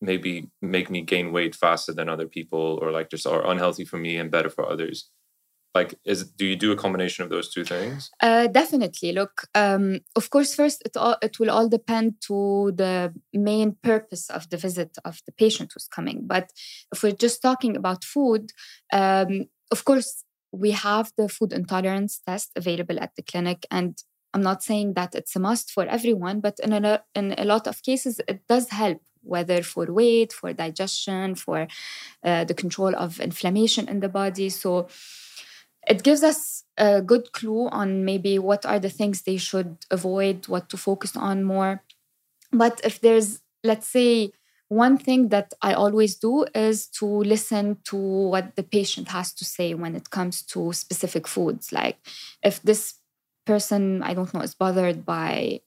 maybe 0.00 0.50
make 0.60 0.90
me 0.90 1.02
gain 1.02 1.32
weight 1.32 1.54
faster 1.54 1.92
than 1.92 2.08
other 2.08 2.26
people, 2.26 2.78
or 2.82 2.90
like 2.90 3.10
just 3.10 3.26
are 3.26 3.46
unhealthy 3.46 3.84
for 3.84 3.98
me 3.98 4.16
and 4.16 4.30
better 4.30 4.50
for 4.50 4.68
others. 4.68 5.10
Like 5.74 5.98
is 6.04 6.24
do 6.24 6.44
you 6.46 6.56
do 6.56 6.72
a 6.72 6.76
combination 6.76 7.24
of 7.24 7.30
those 7.30 7.48
two 7.48 7.64
things? 7.64 8.10
Uh, 8.20 8.46
definitely. 8.46 9.12
Look 9.12 9.48
um, 9.54 10.00
of 10.16 10.30
course 10.30 10.54
first 10.54 10.82
it 10.84 10.96
all 10.96 11.16
it 11.22 11.38
will 11.38 11.50
all 11.50 11.68
depend 11.68 12.20
to 12.28 12.72
the 12.74 13.12
main 13.32 13.76
purpose 13.82 14.30
of 14.30 14.48
the 14.50 14.56
visit 14.56 14.96
of 15.04 15.20
the 15.26 15.32
patient 15.32 15.72
who's 15.72 15.88
coming. 15.88 16.26
But 16.26 16.50
if 16.92 17.02
we're 17.02 17.12
just 17.12 17.42
talking 17.42 17.76
about 17.76 18.04
food 18.04 18.52
um, 18.92 19.46
of 19.70 19.84
course 19.84 20.24
we 20.52 20.72
have 20.72 21.12
the 21.16 21.28
food 21.28 21.52
intolerance 21.52 22.20
test 22.26 22.52
available 22.56 23.00
at 23.00 23.12
the 23.16 23.22
clinic. 23.22 23.66
And 23.70 24.02
i'm 24.34 24.42
not 24.42 24.62
saying 24.62 24.94
that 24.94 25.14
it's 25.14 25.36
a 25.36 25.38
must 25.38 25.70
for 25.70 25.84
everyone 25.84 26.40
but 26.40 26.58
in 26.60 26.72
a, 26.72 27.02
in 27.14 27.34
a 27.36 27.44
lot 27.44 27.66
of 27.66 27.82
cases 27.82 28.18
it 28.26 28.40
does 28.48 28.70
help 28.70 29.02
whether 29.22 29.62
for 29.62 29.86
weight 29.86 30.32
for 30.32 30.52
digestion 30.52 31.34
for 31.34 31.66
uh, 32.24 32.44
the 32.44 32.54
control 32.54 32.94
of 32.96 33.20
inflammation 33.20 33.88
in 33.88 34.00
the 34.00 34.08
body. 34.08 34.48
So 34.48 34.88
it 35.86 36.02
gives 36.02 36.22
us 36.22 36.64
a 36.76 37.02
good 37.02 37.32
clue 37.32 37.68
on 37.68 38.04
maybe 38.04 38.38
what 38.38 38.64
are 38.64 38.78
the 38.78 38.90
things 38.90 39.22
they 39.22 39.36
should 39.36 39.78
avoid, 39.90 40.48
what 40.48 40.68
to 40.70 40.76
focus 40.76 41.16
on 41.16 41.44
more. 41.44 41.82
But 42.52 42.80
if 42.84 43.00
there's, 43.00 43.40
let's 43.64 43.88
say, 43.88 44.32
one 44.68 44.96
thing 44.96 45.28
that 45.28 45.52
I 45.60 45.74
always 45.74 46.14
do 46.14 46.46
is 46.54 46.86
to 46.98 47.04
listen 47.06 47.76
to 47.84 47.96
what 47.96 48.56
the 48.56 48.62
patient 48.62 49.08
has 49.08 49.32
to 49.34 49.44
say 49.44 49.74
when 49.74 49.94
it 49.94 50.08
comes 50.08 50.42
to 50.44 50.72
specific 50.72 51.28
foods. 51.28 51.72
Like 51.72 51.98
if 52.42 52.62
this 52.62 52.94
person, 53.44 54.02
I 54.02 54.14
don't 54.14 54.32
know, 54.32 54.40
is 54.40 54.54
bothered 54.54 55.04
by 55.04 55.60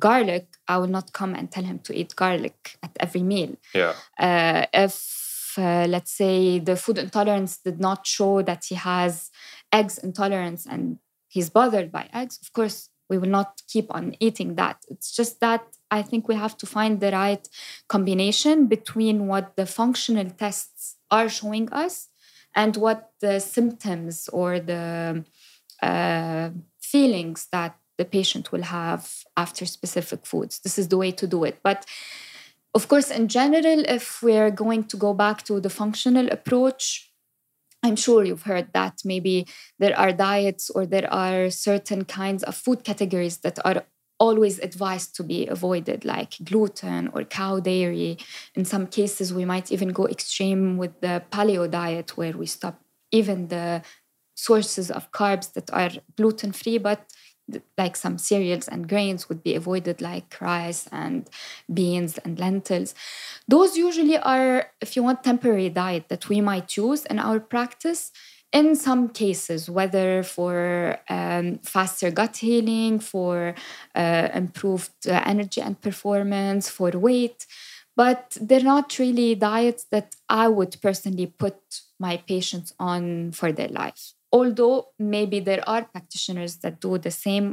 garlic, 0.00 0.46
I 0.68 0.78
will 0.78 0.86
not 0.86 1.12
come 1.12 1.34
and 1.34 1.50
tell 1.50 1.64
him 1.64 1.80
to 1.80 1.94
eat 1.94 2.16
garlic 2.16 2.78
at 2.82 2.92
every 2.98 3.22
meal. 3.22 3.56
Yeah. 3.74 3.94
Uh, 4.18 4.66
if 4.72 5.25
uh, 5.58 5.86
let's 5.88 6.12
say 6.12 6.58
the 6.58 6.76
food 6.76 6.98
intolerance 6.98 7.58
did 7.58 7.80
not 7.80 8.06
show 8.06 8.42
that 8.42 8.64
he 8.68 8.74
has 8.74 9.30
eggs 9.72 9.98
intolerance 9.98 10.66
and 10.66 10.98
he's 11.28 11.50
bothered 11.50 11.90
by 11.92 12.08
eggs, 12.12 12.38
of 12.42 12.52
course, 12.52 12.88
we 13.08 13.18
will 13.18 13.28
not 13.28 13.62
keep 13.68 13.94
on 13.94 14.16
eating 14.20 14.56
that. 14.56 14.84
It's 14.88 15.14
just 15.14 15.40
that 15.40 15.64
I 15.90 16.02
think 16.02 16.26
we 16.26 16.34
have 16.34 16.56
to 16.58 16.66
find 16.66 17.00
the 17.00 17.12
right 17.12 17.48
combination 17.88 18.66
between 18.66 19.28
what 19.28 19.56
the 19.56 19.66
functional 19.66 20.28
tests 20.30 20.96
are 21.10 21.28
showing 21.28 21.70
us 21.72 22.08
and 22.54 22.76
what 22.76 23.10
the 23.20 23.38
symptoms 23.38 24.28
or 24.32 24.58
the 24.58 25.24
uh, 25.82 26.50
feelings 26.80 27.48
that 27.52 27.76
the 27.98 28.04
patient 28.04 28.52
will 28.52 28.62
have 28.62 29.24
after 29.36 29.64
specific 29.66 30.26
foods. 30.26 30.58
This 30.60 30.78
is 30.78 30.88
the 30.88 30.98
way 30.98 31.12
to 31.12 31.26
do 31.26 31.44
it. 31.44 31.58
But 31.62 31.86
of 32.76 32.88
course, 32.88 33.10
in 33.10 33.26
general, 33.26 33.80
if 33.88 34.22
we're 34.22 34.50
going 34.50 34.84
to 34.84 34.96
go 34.98 35.14
back 35.14 35.42
to 35.44 35.60
the 35.60 35.70
functional 35.70 36.28
approach, 36.28 37.10
I'm 37.82 37.96
sure 37.96 38.22
you've 38.22 38.42
heard 38.42 38.68
that 38.74 39.00
maybe 39.02 39.46
there 39.78 39.98
are 39.98 40.12
diets 40.12 40.68
or 40.68 40.84
there 40.84 41.10
are 41.10 41.48
certain 41.48 42.04
kinds 42.04 42.42
of 42.42 42.54
food 42.54 42.84
categories 42.84 43.38
that 43.38 43.58
are 43.64 43.84
always 44.20 44.58
advised 44.58 45.14
to 45.16 45.22
be 45.22 45.46
avoided, 45.46 46.04
like 46.04 46.32
gluten 46.44 47.08
or 47.14 47.24
cow 47.24 47.60
dairy. 47.60 48.18
In 48.54 48.66
some 48.66 48.86
cases, 48.86 49.32
we 49.32 49.46
might 49.46 49.72
even 49.72 49.88
go 49.88 50.06
extreme 50.06 50.76
with 50.76 51.00
the 51.00 51.22
paleo 51.30 51.70
diet, 51.70 52.16
where 52.18 52.36
we 52.36 52.46
stop 52.46 52.82
even 53.10 53.48
the 53.48 53.82
sources 54.34 54.90
of 54.90 55.10
carbs 55.12 55.54
that 55.54 55.72
are 55.72 55.92
gluten 56.18 56.52
free, 56.52 56.76
but 56.76 57.00
like 57.78 57.96
some 57.96 58.18
cereals 58.18 58.68
and 58.68 58.88
grains 58.88 59.28
would 59.28 59.42
be 59.42 59.54
avoided 59.54 60.00
like 60.00 60.36
rice 60.40 60.88
and 60.90 61.28
beans 61.72 62.18
and 62.18 62.38
lentils. 62.38 62.94
Those 63.48 63.76
usually 63.76 64.18
are 64.18 64.70
if 64.80 64.96
you 64.96 65.02
want 65.02 65.22
temporary 65.22 65.68
diet 65.68 66.08
that 66.08 66.28
we 66.28 66.40
might 66.40 66.76
use 66.76 67.04
in 67.06 67.18
our 67.18 67.40
practice. 67.40 68.10
In 68.52 68.74
some 68.74 69.08
cases 69.10 69.68
whether 69.68 70.22
for 70.22 70.98
um, 71.10 71.58
faster 71.58 72.10
gut 72.10 72.38
healing 72.38 73.00
for 73.00 73.54
uh, 73.94 74.28
improved 74.32 75.06
uh, 75.06 75.22
energy 75.26 75.60
and 75.60 75.78
performance 75.80 76.70
for 76.70 76.90
weight 76.92 77.46
but 77.96 78.36
they're 78.40 78.62
not 78.62 78.98
really 78.98 79.34
diets 79.34 79.84
that 79.90 80.14
i 80.28 80.46
would 80.46 80.76
personally 80.80 81.26
put 81.26 81.56
my 81.98 82.16
patients 82.28 82.72
on 82.78 83.32
for 83.32 83.52
their 83.52 83.68
life 83.68 84.12
although 84.36 84.78
maybe 84.98 85.38
there 85.40 85.64
are 85.66 85.92
practitioners 85.94 86.52
that 86.62 86.80
do 86.86 86.98
the 86.98 87.14
same 87.24 87.46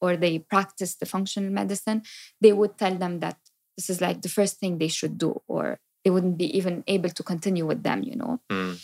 or 0.00 0.16
they 0.16 0.34
practice 0.54 0.92
the 0.96 1.08
functional 1.14 1.52
medicine, 1.60 2.00
they 2.40 2.52
would 2.58 2.74
tell 2.82 2.94
them 3.04 3.20
that 3.24 3.36
this 3.76 3.90
is 3.90 4.00
like 4.00 4.22
the 4.22 4.34
first 4.38 4.54
thing 4.58 4.72
they 4.78 4.92
should 4.98 5.18
do, 5.18 5.30
or 5.46 5.64
they 6.02 6.10
wouldn't 6.10 6.38
be 6.38 6.48
even 6.56 6.82
able 6.86 7.10
to 7.10 7.22
continue 7.22 7.66
with 7.66 7.82
them, 7.82 8.02
you 8.02 8.16
know. 8.16 8.40
Mm. 8.50 8.74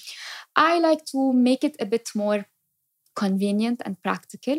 I 0.54 0.78
like 0.78 1.04
to 1.12 1.32
make 1.32 1.62
it 1.64 1.76
a 1.80 1.86
bit 1.94 2.06
more 2.14 2.40
convenient 3.16 3.80
and 3.86 4.00
practical. 4.02 4.58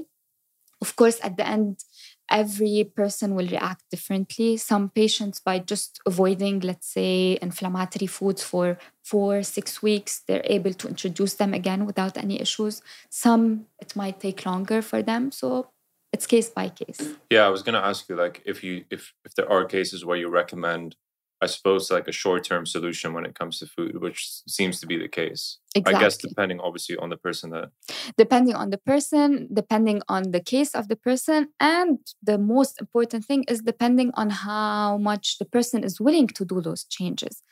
Of 0.81 0.95
course, 0.95 1.19
at 1.27 1.37
the 1.37 1.47
end, 1.47 1.83
every 2.29 2.91
person 2.95 3.35
will 3.35 3.47
react 3.47 3.83
differently. 3.89 4.57
Some 4.57 4.89
patients, 4.89 5.39
by 5.39 5.59
just 5.59 5.99
avoiding, 6.05 6.59
let's 6.61 6.87
say, 6.87 7.37
inflammatory 7.41 8.07
foods 8.07 8.43
for 8.43 8.77
four, 9.03 9.43
six 9.43 9.81
weeks, 9.81 10.21
they're 10.27 10.41
able 10.45 10.73
to 10.73 10.87
introduce 10.87 11.35
them 11.35 11.53
again 11.53 11.85
without 11.85 12.17
any 12.17 12.41
issues. 12.41 12.81
Some, 13.09 13.67
it 13.79 13.95
might 13.95 14.19
take 14.19 14.45
longer 14.45 14.81
for 14.81 15.01
them. 15.01 15.31
So 15.31 15.69
it's 16.11 16.25
case 16.27 16.49
by 16.49 16.69
case. 16.69 17.15
Yeah, 17.29 17.45
I 17.45 17.49
was 17.49 17.61
going 17.61 17.73
to 17.73 17.85
ask 17.85 18.07
you, 18.09 18.15
like, 18.15 18.41
if 18.45 18.63
you 18.63 18.85
if 18.89 19.13
if 19.25 19.35
there 19.35 19.51
are 19.51 19.65
cases 19.65 20.05
where 20.05 20.17
you 20.17 20.29
recommend 20.29 20.95
I 21.41 21.47
suppose 21.47 21.91
like 21.91 22.07
a 22.07 22.13
short-term 22.13 22.65
solution 22.65 23.13
when 23.13 23.25
it 23.25 23.37
comes 23.37 23.59
to 23.59 23.67
food, 23.67 24.01
which 24.01 24.41
seems 24.47 24.79
to 24.79 24.87
be 24.87 24.97
the 24.97 25.07
case. 25.07 25.59
Exactly. 25.75 25.95
I 25.95 25.99
guess 25.99 26.17
depending 26.17 26.59
obviously 26.61 26.95
on 26.95 27.09
the 27.09 27.17
person 27.17 27.49
that 27.49 27.69
depending 28.17 28.55
on 28.55 28.69
the 28.69 28.77
person, 28.77 29.49
depending 29.53 30.01
on 30.07 30.31
the 30.31 30.39
case 30.39 30.73
of 30.73 30.87
the 30.87 30.95
person, 30.95 31.49
and 31.59 31.99
the 32.23 32.37
most 32.37 32.79
important 32.79 33.25
thing 33.25 33.43
is 33.49 33.61
depending 33.61 34.11
on 34.13 34.29
how 34.29 34.97
much 34.97 35.37
the 35.37 35.45
person 35.45 35.83
is 35.83 35.99
willing 35.99 36.27
to 36.27 36.45
do 36.45 36.61
those 36.61 36.85
changes. 36.85 37.43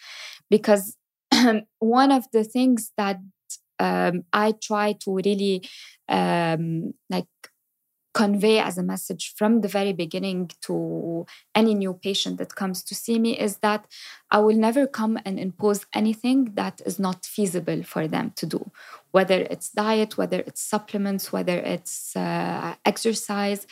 Because 0.50 0.96
one 1.80 2.12
of 2.12 2.26
the 2.32 2.46
things 2.46 2.92
that 2.98 3.18
um, 3.80 4.24
I 4.32 4.54
try 4.62 4.94
to 5.02 5.14
really 5.14 5.68
um, 6.08 6.94
like 7.10 7.28
convey 8.14 8.60
as 8.60 8.78
a 8.78 8.84
message 8.84 9.34
from 9.36 9.62
the 9.62 9.68
very 9.68 9.92
beginning 9.92 10.52
to 10.62 11.26
any 11.56 11.74
new 11.74 11.94
patient 11.94 12.38
that 12.38 12.56
comes 12.56 12.84
to 12.84 12.94
see 12.94 13.18
me 13.18 13.38
is 13.38 13.58
that 13.58 13.86
I 14.30 14.40
will 14.40 14.56
never 14.56 14.86
come 14.86 15.20
and 15.26 15.40
impose 15.40 15.86
anything 15.94 16.54
that 16.54 16.82
is 16.86 17.00
not 17.00 17.26
feasible 17.26 17.84
for 17.84 18.08
them 18.08 18.32
to 18.36 18.46
do, 18.46 18.72
whether 19.12 19.40
it's 19.50 19.70
diet, 19.70 20.18
whether 20.18 20.40
it's 20.42 20.62
supplements, 20.62 21.34
whether 21.34 21.58
it's 21.58 22.16
uh, 22.16 22.76
exercise, 22.86 23.66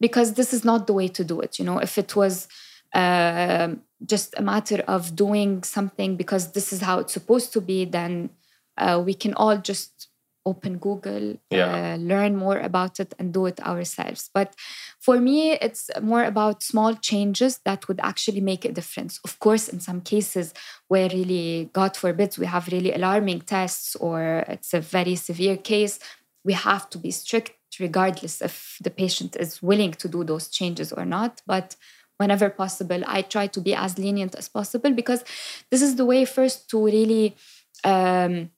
because 0.00 0.34
this 0.34 0.52
is 0.52 0.64
not 0.64 0.86
the 0.86 0.92
way 0.92 1.08
to 1.08 1.24
do 1.24 1.40
it. 1.40 1.58
You 1.58 1.64
know, 1.64 1.78
if 1.78 1.96
it 1.96 2.16
was 2.16 2.48
uh, 2.94 3.74
just 4.04 4.34
a 4.36 4.42
matter 4.42 4.82
of 4.88 5.14
doing 5.14 5.62
something 5.62 6.16
because 6.16 6.52
this 6.52 6.72
is 6.72 6.80
how 6.80 6.98
it's 6.98 7.12
supposed 7.12 7.52
to 7.52 7.60
be, 7.60 7.84
then 7.84 8.30
uh, 8.76 9.00
we 9.04 9.14
can 9.14 9.34
all 9.34 9.56
just 9.56 10.08
open 10.46 10.78
Google, 10.78 11.36
yeah. 11.50 11.94
uh, 11.94 11.96
learn 11.96 12.36
more 12.36 12.58
about 12.58 13.00
it, 13.00 13.14
and 13.18 13.32
do 13.32 13.46
it 13.46 13.60
ourselves. 13.60 14.30
But 14.32 14.54
for 15.00 15.18
me, 15.18 15.52
it's 15.52 15.90
more 16.02 16.24
about 16.24 16.62
small 16.62 16.94
changes 16.94 17.60
that 17.64 17.88
would 17.88 18.00
actually 18.02 18.40
make 18.40 18.64
a 18.64 18.72
difference. 18.72 19.20
Of 19.24 19.38
course, 19.38 19.68
in 19.68 19.80
some 19.80 20.00
cases 20.00 20.54
where 20.88 21.08
really, 21.08 21.70
God 21.72 21.96
forbid, 21.96 22.36
we 22.38 22.46
have 22.46 22.68
really 22.68 22.92
alarming 22.92 23.42
tests 23.42 23.96
or 23.96 24.44
it's 24.48 24.74
a 24.74 24.80
very 24.80 25.16
severe 25.16 25.56
case, 25.56 25.98
we 26.44 26.52
have 26.52 26.90
to 26.90 26.98
be 26.98 27.10
strict 27.10 27.52
regardless 27.80 28.40
if 28.40 28.78
the 28.80 28.90
patient 28.90 29.36
is 29.36 29.62
willing 29.62 29.92
to 29.92 30.08
do 30.08 30.22
those 30.24 30.48
changes 30.48 30.92
or 30.92 31.04
not. 31.04 31.42
But 31.46 31.76
whenever 32.18 32.50
possible, 32.50 33.02
I 33.06 33.22
try 33.22 33.46
to 33.48 33.60
be 33.60 33.74
as 33.74 33.98
lenient 33.98 34.34
as 34.34 34.48
possible 34.48 34.92
because 34.92 35.24
this 35.70 35.82
is 35.82 35.96
the 35.96 36.04
way 36.04 36.24
first 36.24 36.68
to 36.70 36.84
really. 36.84 37.36
Um, 37.82 38.50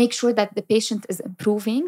make 0.00 0.12
sure 0.20 0.34
that 0.38 0.50
the 0.54 0.66
patient 0.74 1.02
is 1.12 1.18
improving 1.30 1.86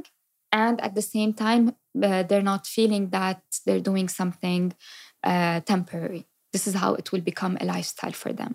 and 0.64 0.76
at 0.86 0.92
the 0.98 1.06
same 1.14 1.32
time 1.32 1.64
uh, 2.06 2.22
they're 2.28 2.50
not 2.52 2.66
feeling 2.76 3.04
that 3.18 3.42
they're 3.64 3.86
doing 3.90 4.08
something 4.20 4.62
uh, 5.30 5.60
temporary 5.74 6.22
this 6.54 6.66
is 6.68 6.74
how 6.82 6.90
it 7.00 7.06
will 7.12 7.24
become 7.32 7.54
a 7.60 7.64
lifestyle 7.74 8.16
for 8.22 8.32
them 8.40 8.52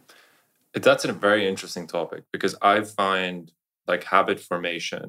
that's 0.87 1.05
a 1.05 1.13
very 1.27 1.43
interesting 1.51 1.85
topic 1.87 2.23
because 2.35 2.55
i 2.73 2.75
find 3.01 3.51
like 3.91 4.03
habit 4.15 4.39
formation 4.39 5.05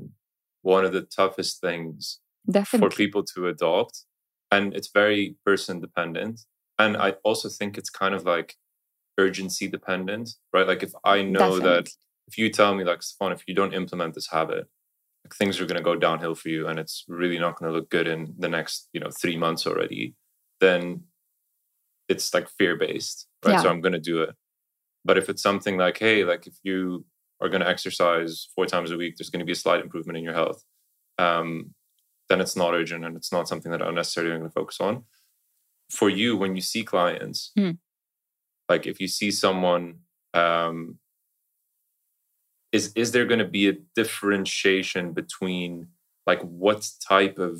one 0.62 0.84
of 0.84 0.92
the 0.92 1.06
toughest 1.18 1.60
things 1.66 2.20
Definitely. 2.58 2.90
for 2.90 2.96
people 3.02 3.22
to 3.34 3.48
adopt 3.48 3.94
and 4.54 4.64
it's 4.76 4.90
very 5.02 5.22
person 5.48 5.80
dependent 5.86 6.36
and 6.78 6.92
i 6.96 7.10
also 7.28 7.48
think 7.48 7.70
it's 7.80 7.90
kind 8.02 8.14
of 8.14 8.22
like 8.34 8.48
urgency 9.18 9.66
dependent 9.76 10.26
right 10.54 10.68
like 10.72 10.82
if 10.88 10.92
i 11.04 11.22
know 11.22 11.58
Definitely. 11.58 11.68
that 11.68 11.86
if 12.28 12.36
you 12.38 12.50
tell 12.50 12.74
me 12.74 12.84
like 12.84 13.02
Stefan, 13.02 13.32
if 13.32 13.42
you 13.46 13.54
don't 13.54 13.74
implement 13.74 14.14
this 14.14 14.28
habit, 14.30 14.66
like 15.24 15.34
things 15.34 15.60
are 15.60 15.66
going 15.66 15.76
to 15.78 15.82
go 15.84 15.96
downhill 15.96 16.34
for 16.34 16.48
you, 16.48 16.66
and 16.68 16.78
it's 16.78 17.04
really 17.08 17.38
not 17.38 17.56
going 17.58 17.70
to 17.70 17.76
look 17.76 17.90
good 17.90 18.06
in 18.08 18.34
the 18.38 18.48
next 18.48 18.88
you 18.92 19.00
know 19.00 19.10
three 19.10 19.36
months 19.36 19.66
already, 19.66 20.14
then 20.60 21.02
it's 22.08 22.32
like 22.34 22.48
fear 22.58 22.76
based, 22.76 23.26
right? 23.44 23.52
Yeah. 23.54 23.62
So 23.62 23.68
I'm 23.70 23.80
going 23.80 23.92
to 23.92 23.98
do 24.00 24.22
it. 24.22 24.34
But 25.04 25.18
if 25.18 25.28
it's 25.28 25.42
something 25.42 25.76
like, 25.76 25.98
hey, 25.98 26.24
like 26.24 26.46
if 26.46 26.54
you 26.62 27.04
are 27.40 27.48
going 27.48 27.60
to 27.60 27.68
exercise 27.68 28.48
four 28.54 28.66
times 28.66 28.90
a 28.90 28.96
week, 28.96 29.16
there's 29.16 29.30
going 29.30 29.40
to 29.40 29.46
be 29.46 29.52
a 29.52 29.56
slight 29.56 29.80
improvement 29.80 30.16
in 30.18 30.24
your 30.24 30.34
health. 30.34 30.62
um, 31.18 31.74
then 32.28 32.40
it's 32.40 32.56
not 32.56 32.74
urgent 32.74 33.04
and 33.04 33.16
it's 33.16 33.30
not 33.30 33.46
something 33.46 33.70
that 33.70 33.80
I'm 33.80 33.94
necessarily 33.94 34.32
going 34.36 34.50
to 34.50 34.52
focus 34.52 34.80
on. 34.80 35.04
For 35.90 36.10
you, 36.10 36.36
when 36.36 36.56
you 36.56 36.60
see 36.60 36.82
clients, 36.82 37.52
Mm. 37.56 37.78
like 38.68 38.84
if 38.88 39.00
you 39.00 39.06
see 39.06 39.30
someone, 39.30 40.00
um, 40.34 40.98
is 42.76 42.92
is 42.94 43.12
there 43.12 43.24
going 43.30 43.44
to 43.46 43.52
be 43.58 43.68
a 43.68 43.76
differentiation 44.00 45.04
between 45.20 45.88
like 46.30 46.42
what 46.42 46.80
type 47.12 47.38
of 47.38 47.52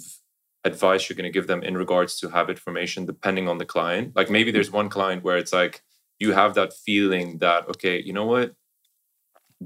advice 0.71 1.03
you're 1.09 1.17
going 1.21 1.31
to 1.31 1.39
give 1.39 1.47
them 1.47 1.63
in 1.63 1.75
regards 1.85 2.13
to 2.19 2.29
habit 2.29 2.59
formation 2.59 3.07
depending 3.07 3.49
on 3.49 3.59
the 3.59 3.71
client? 3.75 4.15
Like 4.19 4.31
maybe 4.37 4.51
there's 4.53 4.71
one 4.81 4.89
client 4.97 5.25
where 5.25 5.39
it's 5.39 5.55
like 5.63 5.83
you 6.19 6.33
have 6.33 6.53
that 6.55 6.73
feeling 6.87 7.39
that 7.39 7.63
okay, 7.73 7.97
you 8.07 8.13
know 8.13 8.29
what, 8.35 8.55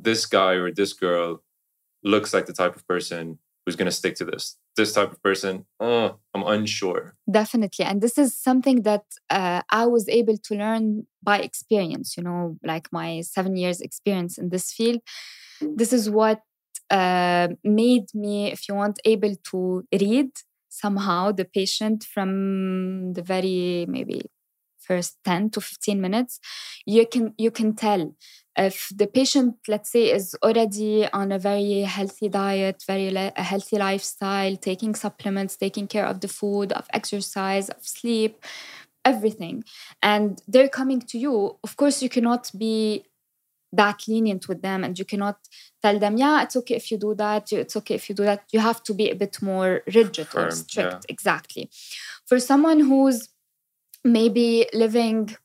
this 0.08 0.22
guy 0.38 0.52
or 0.52 0.70
this 0.70 0.92
girl 0.92 1.42
looks 2.12 2.32
like 2.34 2.46
the 2.46 2.58
type 2.62 2.76
of 2.76 2.86
person 2.86 3.38
who's 3.64 3.76
going 3.76 3.92
to 3.92 4.00
stick 4.02 4.14
to 4.16 4.24
this. 4.24 4.56
This 4.76 4.92
type 4.94 5.12
of 5.12 5.22
person, 5.22 5.66
oh, 5.78 6.18
I'm 6.34 6.44
unsure. 6.44 7.14
Definitely. 7.30 7.84
And 7.84 8.00
this 8.00 8.16
is 8.16 8.38
something 8.38 8.82
that 8.82 9.04
uh, 9.28 9.62
I 9.70 9.86
was 9.86 10.08
able 10.08 10.38
to 10.38 10.54
learn 10.54 11.06
by 11.22 11.40
experience, 11.40 12.16
you 12.16 12.22
know, 12.22 12.56
like 12.64 12.86
my 12.92 13.20
seven 13.20 13.56
years 13.56 13.80
experience 13.80 14.38
in 14.38 14.48
this 14.48 14.72
field. 14.72 15.00
This 15.60 15.92
is 15.92 16.10
what 16.10 16.40
uh, 16.90 17.48
made 17.64 18.06
me, 18.14 18.50
if 18.50 18.68
you 18.68 18.74
want, 18.74 18.98
able 19.04 19.34
to 19.50 19.84
read 19.92 20.30
somehow 20.68 21.32
the 21.32 21.44
patient 21.44 22.04
from 22.04 23.12
the 23.14 23.22
very 23.22 23.86
maybe 23.88 24.22
first 24.78 25.18
10 25.24 25.50
to 25.50 25.60
15 25.60 26.00
minutes. 26.00 26.40
You 26.86 27.06
can 27.06 27.34
you 27.38 27.50
can 27.50 27.74
tell 27.74 28.14
if 28.56 28.88
the 28.94 29.06
patient 29.06 29.56
let's 29.68 29.90
say 29.92 30.10
is 30.12 30.34
already 30.42 31.06
on 31.12 31.32
a 31.32 31.38
very 31.38 31.82
healthy 31.82 32.28
diet 32.28 32.82
very 32.86 33.10
le- 33.10 33.32
a 33.36 33.42
healthy 33.44 33.78
lifestyle 33.78 34.56
taking 34.56 34.94
supplements 34.94 35.56
taking 35.56 35.86
care 35.86 36.04
of 36.04 36.20
the 36.20 36.26
food 36.28 36.72
of 36.72 36.86
exercise 36.92 37.68
of 37.68 37.86
sleep 37.86 38.44
everything. 39.04 39.64
And 40.02 40.40
they're 40.46 40.68
coming 40.68 41.00
to 41.02 41.18
you. 41.18 41.56
Of 41.64 41.76
course 41.76 42.02
you 42.02 42.08
cannot 42.08 42.50
be 42.56 43.04
that 43.72 44.02
lenient 44.08 44.48
with 44.48 44.62
them 44.62 44.82
and 44.82 44.98
you 44.98 45.04
cannot 45.04 45.38
tell 45.80 45.98
them 45.98 46.16
yeah 46.16 46.42
it's 46.42 46.56
okay 46.56 46.74
if 46.74 46.90
you 46.90 46.98
do 46.98 47.14
that 47.14 47.52
it's 47.52 47.76
okay 47.76 47.94
if 47.94 48.08
you 48.08 48.14
do 48.14 48.24
that. 48.24 48.44
You 48.52 48.60
have 48.60 48.82
to 48.84 48.94
be 48.94 49.10
a 49.10 49.14
bit 49.14 49.40
more 49.42 49.82
rigid 49.94 50.28
or 50.34 50.50
strict 50.50 50.92
yeah. 50.92 51.00
exactly. 51.08 51.70
For 52.26 52.38
someone 52.40 52.80
who's 52.80 53.28
maybe 54.04 54.66
living 54.72 55.36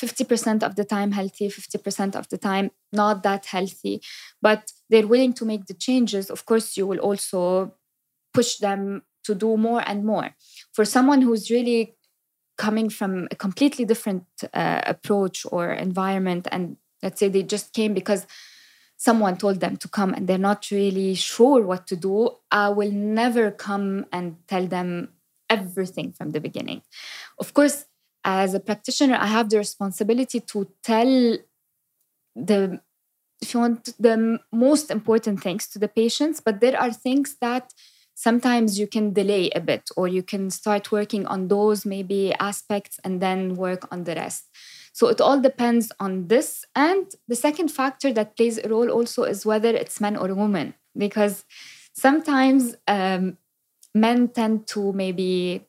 50% 0.00 0.62
of 0.62 0.76
the 0.76 0.84
time 0.84 1.12
healthy 1.12 1.48
50% 1.48 2.16
of 2.16 2.28
the 2.28 2.38
time 2.38 2.70
not 2.92 3.22
that 3.22 3.46
healthy 3.46 4.00
but 4.40 4.72
they're 4.88 5.06
willing 5.06 5.34
to 5.34 5.44
make 5.44 5.66
the 5.66 5.74
changes 5.74 6.30
of 6.30 6.46
course 6.46 6.76
you 6.76 6.86
will 6.86 6.98
also 6.98 7.74
push 8.32 8.56
them 8.56 9.02
to 9.24 9.34
do 9.34 9.56
more 9.56 9.82
and 9.86 10.04
more. 10.04 10.34
For 10.72 10.84
someone 10.84 11.22
who's 11.22 11.50
really 11.50 11.96
coming 12.56 12.90
from 12.90 13.28
a 13.30 13.36
completely 13.36 13.84
different 13.84 14.24
uh, 14.52 14.82
approach 14.86 15.46
or 15.50 15.72
environment 15.72 16.46
and 16.52 16.76
let's 17.02 17.18
say 17.20 17.28
they 17.28 17.42
just 17.42 17.72
came 17.72 17.94
because 17.94 18.26
someone 18.96 19.36
told 19.36 19.60
them 19.60 19.76
to 19.78 19.88
come 19.88 20.12
and 20.12 20.26
they're 20.26 20.38
not 20.38 20.70
really 20.70 21.14
sure 21.14 21.62
what 21.62 21.86
to 21.86 21.96
do 21.96 22.30
i 22.50 22.68
will 22.68 22.92
never 22.92 23.50
come 23.50 24.06
and 24.12 24.36
tell 24.46 24.66
them 24.66 25.08
everything 25.50 26.12
from 26.12 26.30
the 26.30 26.40
beginning. 26.40 26.80
Of 27.38 27.52
course 27.54 27.86
as 28.24 28.52
a 28.54 28.60
practitioner 28.60 29.16
i 29.16 29.26
have 29.26 29.48
the 29.48 29.58
responsibility 29.58 30.40
to 30.40 30.68
tell 30.82 31.38
the 32.36 32.80
if 33.40 33.54
you 33.54 33.60
want 33.60 33.94
the 33.98 34.38
most 34.52 34.90
important 34.90 35.42
things 35.42 35.66
to 35.68 35.78
the 35.78 35.88
patients 35.88 36.40
but 36.40 36.60
there 36.60 36.78
are 36.78 36.92
things 36.92 37.36
that 37.40 37.72
sometimes 38.14 38.78
you 38.78 38.86
can 38.86 39.14
delay 39.14 39.48
a 39.54 39.60
bit 39.60 39.88
or 39.96 40.06
you 40.06 40.22
can 40.22 40.50
start 40.50 40.92
working 40.92 41.24
on 41.26 41.48
those 41.48 41.86
maybe 41.86 42.34
aspects 42.38 43.00
and 43.04 43.22
then 43.22 43.54
work 43.54 43.88
on 43.90 44.04
the 44.04 44.14
rest 44.14 44.44
so 44.92 45.08
it 45.08 45.20
all 45.20 45.40
depends 45.40 45.92
on 46.00 46.28
this 46.28 46.64
and 46.74 47.14
the 47.28 47.36
second 47.36 47.68
factor 47.68 48.12
that 48.12 48.36
plays 48.36 48.58
a 48.58 48.68
role 48.68 48.90
also 48.90 49.24
is 49.24 49.46
whether 49.46 49.70
it's 49.70 50.00
men 50.00 50.16
or 50.16 50.34
women 50.34 50.74
because 50.96 51.44
sometimes 51.92 52.76
um, 52.88 53.36
men 53.94 54.28
tend 54.28 54.66
to 54.66 54.92
maybe 54.92 55.66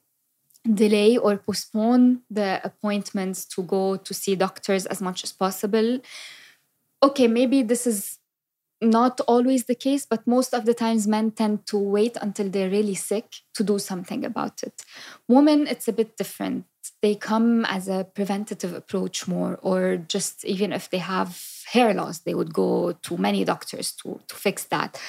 delay 0.64 1.18
or 1.18 1.38
postpone 1.38 2.22
the 2.30 2.62
appointments 2.64 3.46
to 3.46 3.64
go 3.64 3.98
to 3.98 4.14
see 4.14 4.36
doctors 4.36 4.86
as 4.86 5.02
much 5.02 5.24
as 5.24 5.32
possible. 5.32 6.00
Okay, 7.02 7.28
maybe 7.28 7.64
this 7.64 7.88
is 7.88 8.20
not 8.82 9.20
always 9.22 9.66
the 9.66 9.76
case, 9.76 10.06
but 10.06 10.26
most 10.26 10.54
of 10.54 10.66
the 10.66 10.74
times 10.74 11.08
men 11.08 11.32
tend 11.32 11.66
to 11.68 11.78
wait 11.78 12.18
until 12.22 12.50
they're 12.50 12.70
really 12.70 12.96
sick 12.96 13.26
to 13.54 13.64
do 13.64 13.78
something 13.80 14.26
about 14.26 14.64
it. 14.64 14.84
Women, 15.28 15.68
it's 15.68 15.88
a 15.88 15.94
bit 15.94 16.18
different. 16.18 16.66
They 17.02 17.16
come 17.16 17.66
as 17.66 17.88
a 17.88 18.06
preventative 18.14 18.74
approach 18.74 19.28
more, 19.28 19.58
or 19.62 19.98
just 19.98 20.46
even 20.46 20.72
if 20.72 20.90
they 20.90 21.00
have 21.00 21.42
hair 21.66 21.94
loss, 21.94 22.20
they 22.20 22.36
would 22.36 22.54
go 22.54 22.92
to 22.92 23.18
many 23.18 23.44
doctors 23.44 23.92
to, 23.94 24.20
to 24.28 24.36
fix 24.36 24.66
that. 24.66 25.02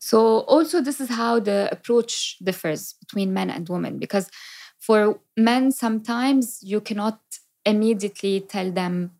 So, 0.00 0.40
also, 0.40 0.80
this 0.80 1.00
is 1.00 1.10
how 1.10 1.40
the 1.40 1.68
approach 1.70 2.38
differs 2.42 2.94
between 2.94 3.32
men 3.32 3.50
and 3.50 3.68
women 3.68 3.98
because 3.98 4.30
for 4.78 5.20
men, 5.36 5.72
sometimes 5.72 6.60
you 6.62 6.80
cannot 6.80 7.20
immediately 7.64 8.40
tell 8.40 8.70
them 8.70 9.12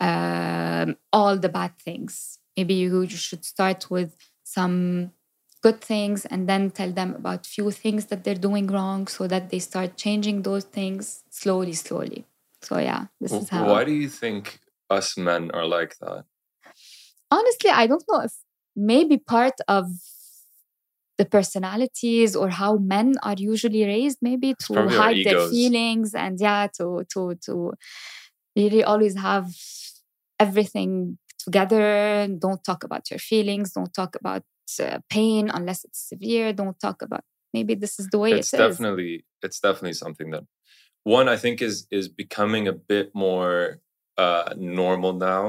um, 0.00 0.96
all 1.12 1.36
the 1.36 1.48
bad 1.48 1.76
things. 1.78 2.38
Maybe 2.56 2.74
you 2.74 3.08
should 3.08 3.44
start 3.44 3.90
with 3.90 4.16
some 4.44 5.12
good 5.68 5.80
things 5.80 6.24
and 6.26 6.48
then 6.48 6.70
tell 6.70 6.92
them 7.00 7.14
about 7.14 7.46
few 7.46 7.70
things 7.70 8.06
that 8.06 8.20
they're 8.24 8.42
doing 8.48 8.66
wrong 8.74 9.06
so 9.16 9.26
that 9.32 9.50
they 9.50 9.60
start 9.70 9.90
changing 10.04 10.42
those 10.42 10.64
things 10.64 11.24
slowly, 11.30 11.74
slowly. 11.74 12.24
So 12.62 12.78
yeah, 12.78 13.06
this 13.20 13.32
is 13.32 13.48
how. 13.48 13.66
Why 13.72 13.84
do 13.84 13.92
you 13.92 14.08
think 14.08 14.60
us 14.98 15.16
men 15.16 15.50
are 15.52 15.66
like 15.66 15.98
that? 16.02 16.24
Honestly, 17.30 17.70
I 17.70 17.86
don't 17.86 18.04
know 18.10 18.20
if 18.28 18.34
maybe 18.74 19.16
part 19.18 19.58
of 19.68 19.84
the 21.18 21.24
personalities 21.24 22.34
or 22.40 22.48
how 22.48 22.76
men 22.76 23.14
are 23.22 23.38
usually 23.52 23.84
raised 23.84 24.18
maybe 24.22 24.54
to 24.66 24.88
hide 24.88 25.24
their 25.26 25.48
feelings 25.48 26.14
and 26.14 26.38
yeah 26.40 26.68
to 26.76 27.04
to 27.12 27.34
to 27.46 27.72
really 28.54 28.84
always 28.84 29.16
have 29.16 29.46
everything 30.38 30.92
together 31.44 32.28
don't 32.44 32.62
talk 32.62 32.84
about 32.84 33.10
your 33.10 33.18
feelings 33.18 33.72
don't 33.72 33.92
talk 34.00 34.14
about 34.22 34.44
uh, 34.80 34.98
pain 35.16 35.44
unless 35.58 35.80
it's 35.86 36.00
severe 36.12 36.46
don't 36.52 36.78
talk 36.86 36.98
about 37.08 37.24
maybe 37.56 37.74
this 37.74 37.94
is 38.00 38.06
the 38.12 38.18
way 38.24 38.32
it's 38.32 38.52
it 38.52 38.60
is 38.60 38.64
definitely 38.64 39.12
it's 39.46 39.60
definitely 39.60 39.96
something 40.04 40.28
that 40.34 40.44
one 41.04 41.28
I 41.28 41.36
think 41.42 41.56
is 41.68 41.76
is 41.90 42.06
becoming 42.22 42.64
a 42.68 42.76
bit 42.92 43.06
more 43.26 43.56
uh 44.24 44.52
normal 44.80 45.12
now 45.32 45.44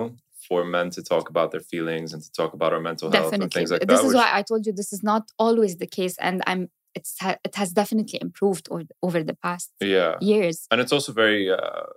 for 0.48 0.60
men 0.64 0.88
to 0.98 1.02
talk 1.14 1.26
about 1.34 1.48
their 1.54 1.66
feelings 1.74 2.14
and 2.14 2.22
to 2.26 2.32
talk 2.40 2.52
about 2.58 2.72
our 2.76 2.84
mental 2.90 3.08
health 3.12 3.34
and 3.34 3.52
things 3.54 3.72
like 3.72 3.82
that. 3.82 3.90
this 3.94 4.00
is 4.00 4.08
which- 4.08 4.16
why 4.22 4.30
i 4.40 4.42
told 4.50 4.62
you 4.66 4.74
this 4.82 4.92
is 4.98 5.02
not 5.12 5.24
always 5.46 5.74
the 5.84 5.90
case 6.00 6.16
and 6.28 6.38
i'm 6.50 6.62
it's 6.96 7.14
ha- 7.24 7.40
it 7.48 7.56
has 7.62 7.70
definitely 7.82 8.18
improved 8.28 8.66
over, 8.72 8.86
over 9.08 9.20
the 9.30 9.38
past 9.48 9.70
yeah. 9.96 10.16
years 10.32 10.58
And 10.72 10.80
it's 10.82 10.94
also 10.98 11.12
very 11.26 11.44
uh 11.52 11.88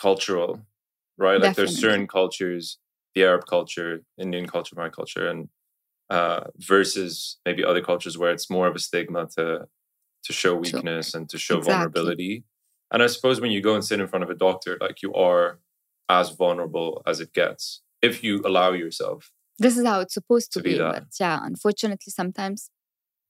cultural, 0.00 0.50
right? 1.18 1.40
Like 1.40 1.56
there's 1.56 1.78
certain 1.78 2.06
cultures, 2.06 2.78
the 3.14 3.24
Arab 3.24 3.46
culture, 3.46 4.02
Indian 4.18 4.46
culture, 4.46 4.74
my 4.76 4.88
culture, 4.88 5.28
and 5.28 5.48
uh 6.10 6.40
versus 6.58 7.38
maybe 7.46 7.62
other 7.64 7.82
cultures 7.90 8.16
where 8.18 8.32
it's 8.32 8.50
more 8.50 8.66
of 8.68 8.74
a 8.76 8.78
stigma 8.88 9.26
to 9.36 9.46
to 10.26 10.32
show 10.32 10.52
Sure. 10.54 10.60
weakness 10.60 11.14
and 11.14 11.28
to 11.30 11.38
show 11.38 11.58
Exactly. 11.58 11.72
vulnerability. 11.74 12.44
And 12.92 13.02
I 13.02 13.06
suppose 13.06 13.40
when 13.40 13.52
you 13.52 13.60
go 13.62 13.74
and 13.76 13.84
sit 13.84 14.00
in 14.00 14.08
front 14.08 14.24
of 14.24 14.30
a 14.30 14.34
doctor, 14.48 14.72
like 14.80 14.98
you 15.02 15.12
are 15.14 15.60
as 16.08 16.30
vulnerable 16.30 16.90
as 17.06 17.20
it 17.20 17.32
gets 17.32 17.82
if 18.02 18.14
you 18.24 18.34
allow 18.50 18.70
yourself. 18.72 19.20
this 19.64 19.76
is 19.78 19.84
how 19.90 19.98
it's 20.00 20.14
supposed 20.20 20.48
to, 20.52 20.58
To 20.60 20.64
be 20.68 20.72
be, 20.74 20.78
but 20.94 21.04
yeah 21.24 21.38
unfortunately 21.50 22.10
sometimes 22.20 22.70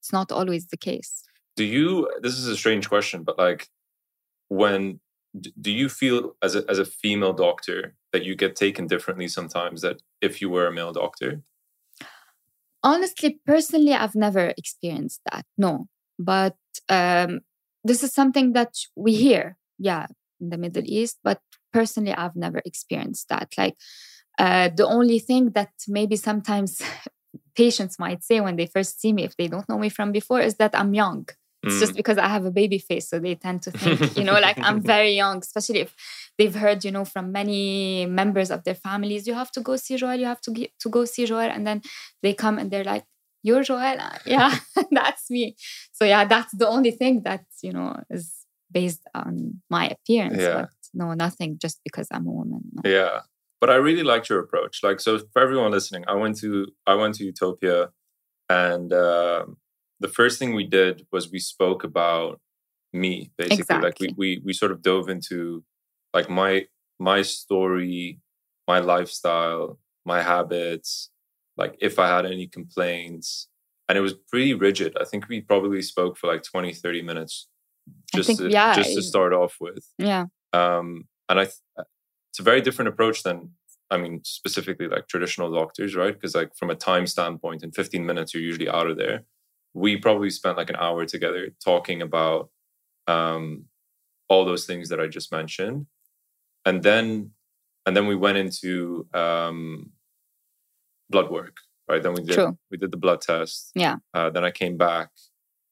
it's 0.01 0.13
not 0.19 0.29
always 0.39 0.65
the 0.69 0.77
case 0.91 1.13
Do 1.57 1.65
you? 1.77 1.89
This 2.25 2.37
is 2.43 2.47
a 2.47 2.57
strange 2.63 2.87
question, 2.95 3.19
but 3.29 3.37
like, 3.47 3.63
when 4.49 5.01
do 5.67 5.71
you 5.81 5.89
feel 6.01 6.21
as 6.47 6.53
a 6.59 6.63
as 6.73 6.79
a 6.79 6.85
female 7.03 7.33
doctor 7.47 7.79
that 8.13 8.23
you 8.27 8.35
get 8.45 8.53
taken 8.57 8.85
differently 8.95 9.29
sometimes 9.29 9.79
that 9.87 9.97
if 10.29 10.33
you 10.41 10.49
were 10.55 10.67
a 10.69 10.73
male 10.79 10.93
doctor? 11.03 11.31
Honestly 12.83 13.41
personally 13.47 13.93
i've 13.95 14.15
never 14.15 14.53
experienced 14.57 15.21
that 15.31 15.45
no. 15.59 15.87
But 16.19 16.57
um, 16.91 17.41
this 17.83 18.03
is 18.03 18.13
something 18.13 18.53
that 18.53 18.75
we 18.97 19.15
hear 19.15 19.57
yeah 19.79 20.07
in 20.41 20.51
the 20.51 20.59
middle 20.59 20.83
east 20.85 21.19
but 21.25 21.41
personally 21.73 22.13
i've 22.13 22.37
never 22.37 22.61
experienced 22.65 23.29
that. 23.29 23.49
Like 23.57 23.77
uh, 24.39 24.71
the 24.75 24.87
only 24.87 25.19
thing 25.19 25.51
that 25.51 25.71
maybe 25.89 26.17
sometimes 26.17 26.81
patients 27.57 27.99
might 27.99 28.23
say 28.23 28.41
when 28.41 28.57
they 28.57 28.67
first 28.67 29.01
see 29.01 29.13
me 29.13 29.25
if 29.25 29.37
they 29.37 29.49
don't 29.49 29.69
know 29.69 29.79
me 29.79 29.89
from 29.89 30.13
before 30.13 30.41
is 30.41 30.57
that 30.57 30.75
i'm 30.75 30.95
young 30.95 31.27
it's 31.63 31.75
Mm. 31.77 31.81
just 31.81 31.95
because 31.95 32.19
I 32.19 32.29
have 32.29 32.45
a 32.47 32.51
baby 32.51 32.79
face, 32.79 33.09
so 33.09 33.19
they 33.19 33.35
tend 33.35 33.63
to 33.63 33.71
think, 33.71 34.17
you 34.17 34.25
know, 34.25 34.39
like 34.41 34.59
I'm 34.59 34.81
very 34.95 35.13
young, 35.13 35.39
especially 35.39 35.81
if 35.81 35.95
they've 36.39 36.55
heard, 36.55 36.85
you 36.85 36.91
know, 36.91 37.05
from 37.05 37.33
many 37.33 38.07
members 38.07 38.51
of 38.51 38.65
their 38.65 38.75
families, 38.75 39.27
you 39.27 39.35
have 39.35 39.51
to 39.53 39.61
go 39.61 39.77
see 39.77 39.97
Joel, 39.97 40.17
you 40.17 40.27
have 40.27 40.41
to 40.43 40.51
get, 40.53 40.71
to 40.81 40.89
go 40.89 41.05
see 41.05 41.27
Joel, 41.27 41.51
and 41.57 41.67
then 41.67 41.83
they 42.23 42.33
come 42.35 42.59
and 42.59 42.71
they're 42.71 42.85
like, 42.85 43.05
you're 43.43 43.63
Joella. 43.63 44.19
Yeah, 44.27 44.55
that's 44.91 45.31
me. 45.31 45.57
So 45.93 46.05
yeah, 46.05 46.25
that's 46.25 46.53
the 46.57 46.69
only 46.69 46.91
thing 46.91 47.23
that, 47.25 47.45
you 47.63 47.73
know, 47.73 47.97
is 48.11 48.35
based 48.73 49.03
on 49.15 49.61
my 49.71 49.89
appearance. 49.89 50.39
Yeah. 50.41 50.55
But 50.55 50.71
no, 50.95 51.15
nothing 51.15 51.59
just 51.59 51.81
because 51.85 52.09
I'm 52.11 52.27
a 52.27 52.31
woman. 52.31 52.63
No. 52.73 52.91
Yeah. 52.91 53.21
But 53.61 53.69
I 53.71 53.75
really 53.77 54.03
liked 54.03 54.29
your 54.31 54.41
approach. 54.41 54.81
Like, 54.83 55.01
so 55.01 55.19
for 55.33 55.41
everyone 55.43 55.71
listening, 55.71 56.05
I 56.09 56.15
went 56.15 56.39
to 56.41 56.67
I 56.87 56.95
went 56.95 57.15
to 57.17 57.25
Yutopia, 57.31 57.89
and 58.49 58.93
uh, 58.93 59.45
the 60.01 60.09
first 60.09 60.39
thing 60.39 60.55
we 60.55 60.67
did 60.67 61.07
was 61.13 61.31
we 61.31 61.39
spoke 61.39 61.85
about 61.85 62.41
me, 62.93 63.31
basically. 63.37 63.59
Exactly. 63.59 63.87
Like 63.87 64.01
we 64.01 64.15
we 64.17 64.43
we 64.47 64.53
sort 64.53 64.73
of 64.73 64.83
dove 64.83 65.09
into 65.09 65.65
like 66.13 66.29
my 66.29 66.67
my 66.99 67.23
story, 67.23 68.21
my 68.67 68.79
lifestyle, 68.81 69.79
my 70.05 70.23
habits, 70.23 71.11
like 71.57 71.77
if 71.81 71.99
I 71.99 72.09
had 72.09 72.27
any 72.27 72.47
complaints. 72.47 73.49
And 73.89 73.99
it 73.99 74.03
was 74.03 74.15
pretty 74.15 74.55
rigid. 74.55 74.97
I 75.01 75.05
think 75.05 75.29
we 75.29 75.41
probably 75.41 75.83
spoke 75.83 76.17
for 76.17 76.29
like 76.29 76.45
20, 76.45 76.73
30 76.73 77.03
minutes 77.03 77.49
just 78.15 78.29
think, 78.29 78.39
to, 78.39 78.49
yeah, 78.49 78.73
just 78.75 78.95
to 78.95 79.03
start 79.03 79.33
off 79.33 79.57
with. 79.61 79.85
Yeah. 79.99 80.27
Um, 80.53 81.09
and 81.29 81.41
I, 81.41 81.45
th- 81.45 81.57
it's 82.31 82.39
a 82.39 82.45
very 82.45 82.61
different 82.61 82.89
approach 82.89 83.25
than, 83.25 83.51
I 83.91 83.97
mean, 83.97 84.21
specifically 84.25 84.87
like 84.87 85.09
traditional 85.09 85.53
doctors, 85.53 85.97
right? 85.97 86.15
Because 86.15 86.37
like 86.37 86.57
from 86.57 86.71
a 86.71 86.77
time 86.77 87.09
standpoint, 87.09 87.65
in 87.65 87.73
15 87.73 88.07
minutes 88.07 88.33
you're 88.33 88.43
usually 88.43 88.69
out 88.69 88.89
of 88.89 88.97
there. 88.97 89.25
We 89.75 89.97
probably 89.97 90.31
spent 90.31 90.57
like 90.57 90.71
an 90.71 90.77
hour 90.77 91.05
together 91.07 91.51
talking 91.65 92.03
about 92.03 92.51
um, 93.07 93.67
all 94.29 94.45
those 94.45 94.67
things 94.67 94.89
that 94.89 95.01
I 95.01 95.07
just 95.07 95.33
mentioned, 95.33 95.87
and 96.65 96.83
then 96.83 97.31
and 97.87 97.97
then 97.97 98.07
we 98.07 98.17
went 98.17 98.39
into 98.39 99.07
um, 99.15 99.91
blood 101.09 101.31
work, 101.31 101.57
right? 101.89 102.03
Then 102.03 102.15
we 102.15 102.23
did 102.23 102.35
True. 102.35 102.59
we 102.71 102.77
did 102.77 102.91
the 102.91 102.97
blood 102.97 103.21
test. 103.21 103.73
Yeah. 103.75 103.97
Uh, 104.13 104.31
then 104.31 104.45
I 104.45 104.51
came 104.51 104.77
back. 104.77 105.11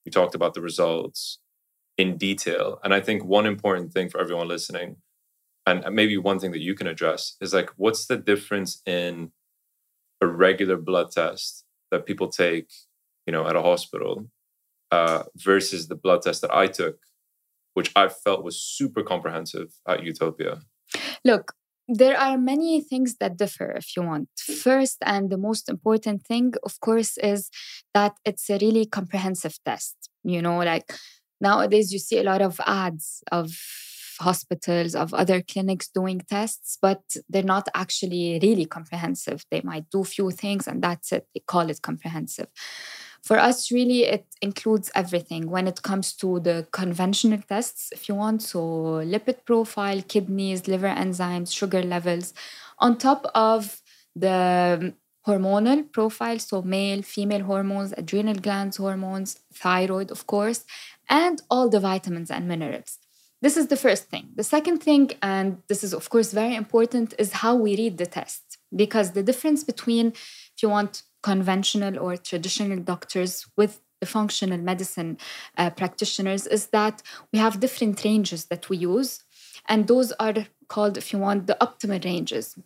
We 0.04 0.11
talked 0.11 0.34
about 0.34 0.54
the 0.54 0.62
results 0.62 1.38
in 1.96 2.16
detail, 2.16 2.78
and 2.84 2.94
I 2.94 3.00
think 3.00 3.24
one 3.24 3.46
important 3.46 3.92
thing 3.92 4.08
for 4.08 4.20
everyone 4.20 4.48
listening, 4.48 4.96
and 5.66 5.84
maybe 5.94 6.16
one 6.16 6.38
thing 6.38 6.52
that 6.52 6.61
you 6.61 6.74
can 6.74 6.87
address 6.87 7.37
is 7.40 7.52
like, 7.52 7.70
what's 7.76 8.06
the 8.06 8.16
difference 8.16 8.80
in 8.87 9.32
a 10.20 10.26
regular 10.26 10.76
blood 10.76 11.11
test 11.11 11.64
that 11.90 12.06
people 12.06 12.28
take, 12.28 12.70
you 13.28 13.32
know, 13.32 13.46
at 13.46 13.54
a 13.54 13.60
hospital, 13.60 14.26
uh, 14.90 15.24
versus 15.36 15.88
the 15.88 15.94
blood 15.94 16.22
test 16.22 16.40
that 16.40 16.54
I 16.64 16.66
took, 16.66 16.96
which 17.74 17.92
I 17.94 18.08
felt 18.08 18.42
was 18.42 18.56
super 18.58 19.02
comprehensive 19.02 19.68
at 19.86 20.00
Yutopia. 20.00 20.62
Look, 21.26 21.52
there 21.88 22.18
are 22.18 22.38
many 22.38 22.80
things 22.80 23.16
that 23.20 23.36
differ 23.36 23.70
if 23.72 23.94
you 23.94 24.02
want. 24.02 24.30
First, 24.38 24.96
and 25.04 25.28
the 25.28 25.36
most 25.36 25.68
important 25.68 26.26
thing, 26.26 26.54
of 26.64 26.80
course, 26.80 27.18
is 27.18 27.50
that 27.92 28.14
it's 28.24 28.48
a 28.48 28.58
really 28.62 28.86
comprehensive 28.86 29.56
test. 29.62 29.96
You 30.24 30.40
know, 30.40 30.60
like 30.60 30.90
nowadays 31.38 31.92
you 31.92 31.98
see 31.98 32.18
a 32.20 32.28
lot 32.32 32.40
of 32.40 32.58
ads 32.66 33.22
of 33.30 33.50
hospitals, 34.20 34.94
of 34.94 35.12
other 35.12 35.42
clinics 35.42 35.88
doing 35.94 36.22
tests, 36.28 36.78
but 36.80 37.02
they're 37.28 37.52
not 37.56 37.68
actually 37.74 38.40
really 38.42 38.64
comprehensive. 38.64 39.44
They 39.50 39.60
might 39.60 39.90
do 39.90 40.02
few 40.02 40.30
things 40.30 40.66
and 40.66 40.82
that's 40.82 41.12
it. 41.12 41.26
They 41.34 41.42
call 41.46 41.68
it 41.68 41.82
comprehensive. 41.82 42.48
For 43.22 43.38
us, 43.38 43.70
really, 43.70 44.04
it 44.04 44.26
includes 44.40 44.90
everything 44.94 45.50
when 45.50 45.66
it 45.66 45.83
comes 45.83 46.12
to 46.14 46.40
the 46.40 46.66
conventional 46.72 47.40
tests, 47.48 47.90
if 47.92 48.09
you 48.09 48.14
want. 48.14 48.42
So, 48.42 48.59
lipid 49.04 49.44
profile, 49.44 50.02
kidneys, 50.02 50.66
liver 50.66 50.88
enzymes, 50.88 51.54
sugar 51.54 51.83
levels, 51.83 52.33
on 52.78 52.96
top 52.96 53.31
of 53.35 53.83
the 54.14 54.94
hormonal 55.26 55.92
profile, 55.92 56.38
so 56.38 56.62
male, 56.62 57.02
female 57.02 57.44
hormones, 57.44 57.92
adrenal 57.96 58.35
glands 58.35 58.78
hormones, 58.78 59.40
thyroid, 59.52 60.11
of 60.11 60.26
course, 60.26 60.64
and 61.09 61.42
all 61.50 61.68
the 61.68 61.81
vitamins 61.81 62.31
and 62.31 62.48
minerals. 62.48 62.98
This 63.40 63.57
is 63.57 63.68
the 63.68 63.76
first 63.76 64.04
thing. 64.11 64.31
The 64.35 64.42
second 64.42 64.78
thing, 64.78 65.12
and 65.22 65.59
this 65.68 65.85
is 65.85 65.92
of 65.92 66.09
course 66.11 66.33
very 66.33 66.57
important, 66.57 67.14
is 67.18 67.33
how 67.35 67.54
we 67.54 67.76
read 67.76 67.98
the 67.98 68.07
test. 68.07 68.59
Because 68.74 69.12
the 69.12 69.22
difference 69.22 69.64
between, 69.64 70.09
if 70.09 70.62
you 70.62 70.68
want, 70.68 71.02
conventional 71.22 71.98
or 71.98 72.16
traditional 72.16 72.78
doctors 72.78 73.46
with 73.57 73.81
the 74.00 74.07
functional 74.07 74.59
medicine 74.59 75.18
uh, 75.57 75.70
practitioners 75.70 76.46
is 76.46 76.68
that 76.68 77.02
we 77.33 77.38
have 77.38 77.61
different 77.61 78.04
ranges 78.04 78.46
that 78.46 78.68
we 78.68 78.76
use. 78.76 79.24
And 79.68 79.87
those 79.87 80.12
are 80.12 80.46
called, 80.68 80.96
if 80.96 81.12
you 81.12 81.18
want, 81.18 81.46
the 81.46 81.57
optimal 81.61 82.04
ranges. 82.04 82.57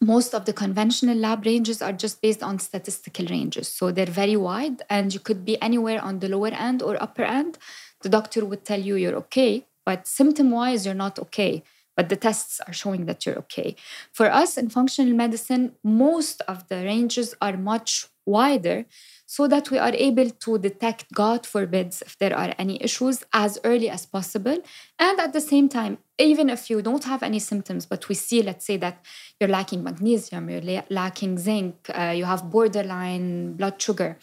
Most 0.00 0.34
of 0.34 0.46
the 0.46 0.52
conventional 0.52 1.16
lab 1.16 1.46
ranges 1.46 1.80
are 1.80 1.92
just 1.92 2.20
based 2.20 2.42
on 2.42 2.58
statistical 2.58 3.26
ranges. 3.26 3.68
So 3.68 3.92
they're 3.92 4.06
very 4.06 4.36
wide, 4.36 4.82
and 4.90 5.14
you 5.14 5.20
could 5.20 5.44
be 5.44 5.60
anywhere 5.62 6.02
on 6.02 6.18
the 6.18 6.28
lower 6.28 6.48
end 6.48 6.82
or 6.82 7.00
upper 7.00 7.22
end. 7.22 7.58
The 8.00 8.08
doctor 8.08 8.44
would 8.44 8.64
tell 8.64 8.80
you 8.80 8.96
you're 8.96 9.14
okay, 9.16 9.66
but 9.86 10.08
symptom 10.08 10.50
wise, 10.50 10.84
you're 10.86 10.94
not 10.94 11.18
okay 11.20 11.62
but 11.96 12.08
the 12.08 12.16
tests 12.16 12.60
are 12.66 12.72
showing 12.72 13.06
that 13.06 13.24
you're 13.24 13.38
okay. 13.38 13.76
For 14.12 14.30
us 14.30 14.56
in 14.56 14.68
functional 14.68 15.14
medicine, 15.14 15.72
most 15.82 16.40
of 16.42 16.68
the 16.68 16.84
ranges 16.84 17.34
are 17.40 17.56
much 17.56 18.06
wider 18.24 18.84
so 19.26 19.48
that 19.48 19.70
we 19.70 19.78
are 19.78 19.92
able 19.94 20.30
to 20.30 20.58
detect, 20.58 21.12
God 21.12 21.46
forbids, 21.46 22.02
if 22.02 22.18
there 22.18 22.36
are 22.36 22.54
any 22.58 22.82
issues 22.82 23.24
as 23.32 23.58
early 23.64 23.88
as 23.88 24.06
possible. 24.06 24.58
And 24.98 25.20
at 25.20 25.32
the 25.32 25.40
same 25.40 25.68
time, 25.68 25.98
even 26.18 26.50
if 26.50 26.70
you 26.70 26.82
don't 26.82 27.04
have 27.04 27.22
any 27.22 27.38
symptoms, 27.38 27.86
but 27.86 28.08
we 28.08 28.14
see, 28.14 28.42
let's 28.42 28.66
say, 28.66 28.76
that 28.76 29.04
you're 29.40 29.48
lacking 29.48 29.82
magnesium, 29.82 30.50
you're 30.50 30.84
lacking 30.90 31.38
zinc, 31.38 31.74
uh, 31.94 32.12
you 32.14 32.26
have 32.26 32.50
borderline 32.50 33.54
blood 33.54 33.80
sugar, 33.80 34.18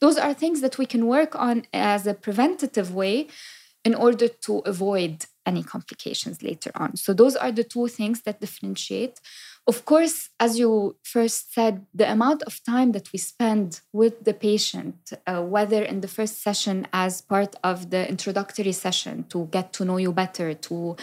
those 0.00 0.16
are 0.16 0.34
things 0.34 0.60
that 0.62 0.78
we 0.78 0.86
can 0.86 1.06
work 1.06 1.36
on 1.36 1.66
as 1.72 2.06
a 2.06 2.14
preventative 2.14 2.94
way 2.94 3.28
in 3.84 3.94
order 3.94 4.28
to 4.28 4.58
avoid 4.60 5.26
any 5.46 5.62
complications 5.62 6.42
later 6.42 6.70
on. 6.74 6.96
So, 6.96 7.12
those 7.12 7.36
are 7.36 7.52
the 7.52 7.64
two 7.64 7.88
things 7.88 8.22
that 8.22 8.40
differentiate. 8.40 9.20
Of 9.66 9.86
course, 9.86 10.28
as 10.38 10.58
you 10.58 10.96
first 11.02 11.54
said, 11.54 11.86
the 11.94 12.10
amount 12.10 12.42
of 12.42 12.62
time 12.64 12.92
that 12.92 13.10
we 13.12 13.18
spend 13.18 13.80
with 13.92 14.24
the 14.24 14.34
patient, 14.34 15.12
uh, 15.26 15.42
whether 15.42 15.82
in 15.82 16.02
the 16.02 16.08
first 16.08 16.42
session 16.42 16.86
as 16.92 17.22
part 17.22 17.56
of 17.64 17.88
the 17.88 18.06
introductory 18.08 18.72
session 18.72 19.24
to 19.30 19.48
get 19.50 19.72
to 19.74 19.84
know 19.86 19.96
you 19.96 20.12
better, 20.12 20.52
to 20.52 20.96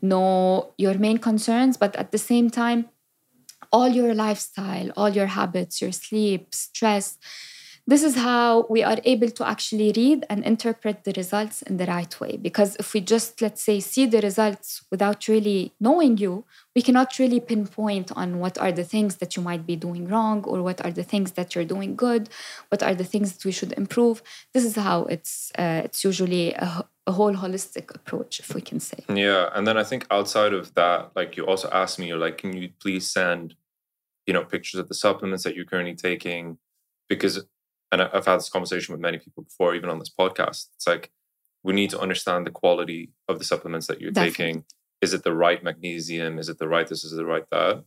know 0.00 0.72
your 0.78 0.94
main 0.94 1.18
concerns, 1.18 1.76
but 1.76 1.96
at 1.96 2.12
the 2.12 2.18
same 2.18 2.50
time, 2.50 2.88
all 3.72 3.88
your 3.88 4.14
lifestyle, 4.14 4.90
all 4.96 5.08
your 5.08 5.26
habits, 5.26 5.82
your 5.82 5.90
sleep, 5.90 6.54
stress, 6.54 7.18
this 7.86 8.02
is 8.02 8.16
how 8.16 8.66
we 8.70 8.82
are 8.82 8.96
able 9.04 9.28
to 9.28 9.46
actually 9.46 9.92
read 9.94 10.24
and 10.30 10.42
interpret 10.44 11.04
the 11.04 11.12
results 11.16 11.60
in 11.62 11.76
the 11.76 11.84
right 11.84 12.18
way. 12.18 12.38
Because 12.38 12.76
if 12.76 12.94
we 12.94 13.00
just, 13.02 13.42
let's 13.42 13.62
say, 13.62 13.78
see 13.80 14.06
the 14.06 14.22
results 14.22 14.84
without 14.90 15.28
really 15.28 15.74
knowing 15.78 16.16
you, 16.16 16.44
we 16.74 16.80
cannot 16.80 17.18
really 17.18 17.40
pinpoint 17.40 18.10
on 18.16 18.38
what 18.38 18.56
are 18.56 18.72
the 18.72 18.84
things 18.84 19.16
that 19.16 19.36
you 19.36 19.42
might 19.42 19.66
be 19.66 19.76
doing 19.76 20.08
wrong 20.08 20.42
or 20.44 20.62
what 20.62 20.82
are 20.82 20.90
the 20.90 21.02
things 21.02 21.32
that 21.32 21.54
you're 21.54 21.66
doing 21.66 21.94
good, 21.94 22.30
what 22.70 22.82
are 22.82 22.94
the 22.94 23.04
things 23.04 23.34
that 23.34 23.44
we 23.44 23.52
should 23.52 23.72
improve. 23.72 24.22
This 24.54 24.64
is 24.64 24.76
how 24.76 25.04
it's 25.04 25.52
uh, 25.58 25.82
it's 25.84 26.04
usually 26.04 26.54
a, 26.54 26.86
a 27.06 27.12
whole 27.12 27.34
holistic 27.34 27.94
approach, 27.94 28.40
if 28.40 28.54
we 28.54 28.62
can 28.62 28.80
say. 28.80 29.04
Yeah, 29.10 29.50
and 29.54 29.66
then 29.66 29.76
I 29.76 29.84
think 29.84 30.06
outside 30.10 30.54
of 30.54 30.72
that, 30.74 31.10
like 31.14 31.36
you 31.36 31.44
also 31.44 31.68
asked 31.70 31.98
me, 31.98 32.06
you're 32.08 32.16
like, 32.16 32.38
can 32.38 32.56
you 32.56 32.70
please 32.80 33.10
send, 33.10 33.56
you 34.26 34.32
know, 34.32 34.42
pictures 34.42 34.80
of 34.80 34.88
the 34.88 34.94
supplements 34.94 35.44
that 35.44 35.54
you're 35.54 35.66
currently 35.66 35.94
taking, 35.94 36.56
because 37.10 37.44
and 37.94 38.02
I've 38.12 38.26
had 38.26 38.38
this 38.38 38.48
conversation 38.48 38.92
with 38.92 39.00
many 39.00 39.18
people 39.18 39.44
before, 39.44 39.74
even 39.74 39.88
on 39.88 40.00
this 40.00 40.10
podcast. 40.10 40.66
It's 40.74 40.86
like 40.86 41.12
we 41.62 41.72
need 41.72 41.90
to 41.90 42.00
understand 42.00 42.44
the 42.44 42.50
quality 42.50 43.12
of 43.28 43.38
the 43.38 43.44
supplements 43.44 43.86
that 43.86 44.00
you're 44.00 44.10
Definitely. 44.10 44.44
taking. 44.44 44.64
Is 45.00 45.14
it 45.14 45.22
the 45.22 45.32
right 45.32 45.62
magnesium? 45.62 46.38
Is 46.38 46.48
it 46.48 46.58
the 46.58 46.68
right 46.68 46.88
this? 46.88 47.04
Is 47.04 47.12
it 47.12 47.16
the 47.16 47.24
right 47.24 47.48
that? 47.52 47.84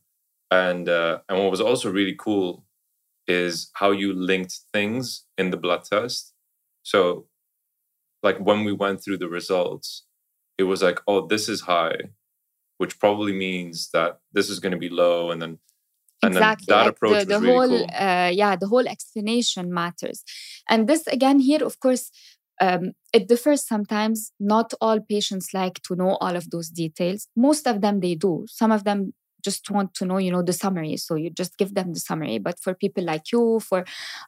And 0.50 0.88
uh, 0.88 1.20
and 1.28 1.39
what 1.39 1.52
was 1.52 1.60
also 1.60 1.91
really 1.91 2.15
cool 2.17 2.65
is 3.28 3.70
how 3.74 3.91
you 3.91 4.13
linked 4.13 4.60
things 4.72 5.26
in 5.38 5.50
the 5.52 5.58
blood 5.58 5.84
test. 5.84 6.34
So, 6.84 7.28
like 8.24 8.38
when 8.38 8.63
we 8.63 8.72
went 8.72 9.04
through 9.04 9.17
the 9.17 9.28
results, 9.28 10.06
it 10.58 10.63
was 10.63 10.82
like, 10.82 11.02
oh, 11.06 11.28
this 11.28 11.50
is 11.50 11.62
high, 11.62 11.98
which 12.78 12.98
probably 12.98 13.34
means 13.34 13.89
that 13.91 14.20
this 14.32 14.50
is 14.50 14.60
going 14.60 14.72
to 14.72 14.78
be 14.78 14.89
low, 14.89 15.32
and 15.32 15.41
then 15.41 15.60
exactly 16.23 16.65
that 16.67 16.80
like 16.82 16.89
approach 16.89 17.19
the, 17.19 17.39
the 17.39 17.39
whole 17.39 17.62
really 17.62 17.77
cool. 17.77 18.08
uh, 18.08 18.30
yeah 18.34 18.56
the 18.56 18.67
whole 18.67 18.88
explanation 18.88 19.73
matters. 19.73 20.23
And 20.69 20.88
this 20.88 21.08
again 21.08 21.39
here 21.39 21.63
of 21.63 21.80
course 21.80 22.12
um, 22.60 22.93
it 23.13 23.27
differs 23.27 23.65
sometimes. 23.65 24.32
Not 24.39 24.73
all 24.82 24.99
patients 24.99 25.53
like 25.53 25.82
to 25.84 25.95
know 25.95 26.17
all 26.19 26.36
of 26.36 26.49
those 26.49 26.69
details. 26.69 27.27
Most 27.36 27.67
of 27.67 27.82
them 27.82 27.99
they 27.99 28.15
do. 28.15 28.45
Some 28.47 28.71
of 28.71 28.84
them 28.84 29.13
just 29.47 29.63
want 29.75 29.89
to 29.97 30.03
know 30.10 30.19
you 30.25 30.31
know 30.36 30.43
the 30.49 30.57
summary. 30.63 30.95
So 31.05 31.12
you 31.23 31.29
just 31.41 31.53
give 31.62 31.71
them 31.77 31.93
the 31.93 32.03
summary. 32.10 32.38
But 32.47 32.55
for 32.63 32.73
people 32.83 33.03
like 33.12 33.31
you 33.33 33.43
for 33.69 33.79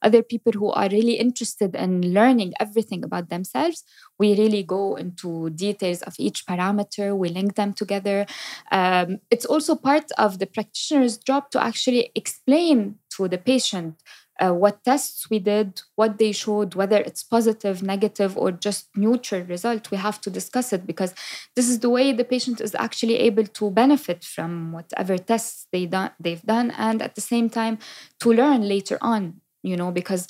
other 0.08 0.22
people 0.32 0.54
who 0.60 0.70
are 0.80 0.90
really 0.98 1.18
interested 1.26 1.72
in 1.86 1.92
learning 2.18 2.54
everything 2.66 3.02
about 3.04 3.30
themselves 3.30 3.84
we 4.20 4.36
really 4.38 4.64
go 4.64 4.96
into 4.96 5.50
details 5.52 6.02
of 6.04 6.14
each 6.20 6.46
parameter. 6.46 7.18
We 7.18 7.30
link 7.30 7.56
them 7.56 7.74
together. 7.74 8.26
Um, 8.72 9.20
it's 9.32 9.46
also 9.46 9.76
part 9.76 10.12
of 10.18 10.40
the 10.40 10.46
practitioner's 10.46 11.18
job 11.18 11.50
to 11.52 11.64
actually 11.64 12.12
explain 12.16 12.96
to 13.16 13.28
the 13.28 13.38
patient 13.38 13.96
uh, 14.40 14.54
what 14.54 14.84
tests 14.84 15.30
we 15.30 15.40
did, 15.40 15.82
what 15.96 16.18
they 16.18 16.32
showed, 16.32 16.76
whether 16.76 16.98
it's 16.98 17.24
positive, 17.24 17.84
negative, 17.84 18.38
or 18.38 18.52
just 18.52 18.88
neutral 18.96 19.42
result, 19.44 19.92
we 19.92 19.98
have 19.98 20.22
to 20.22 20.30
discuss 20.30 20.72
it 20.72 20.88
because 20.88 21.14
this 21.56 21.68
is 21.68 21.80
the 21.80 21.90
way 21.90 22.14
the 22.14 22.24
patient 22.24 22.62
is 22.62 22.74
actually 22.76 23.18
able 23.18 23.46
to 23.46 23.70
benefit 23.70 24.24
from 24.24 24.72
whatever 24.72 25.18
tests 25.18 25.68
they 25.72 25.86
done, 25.86 26.12
they've 26.20 26.44
done, 26.44 26.72
and 26.72 27.02
at 27.02 27.16
the 27.16 27.22
same 27.22 27.50
time 27.50 27.78
to 28.20 28.32
learn 28.32 28.68
later 28.68 28.98
on, 29.02 29.42
you 29.62 29.76
know, 29.76 29.92
because 29.92 30.28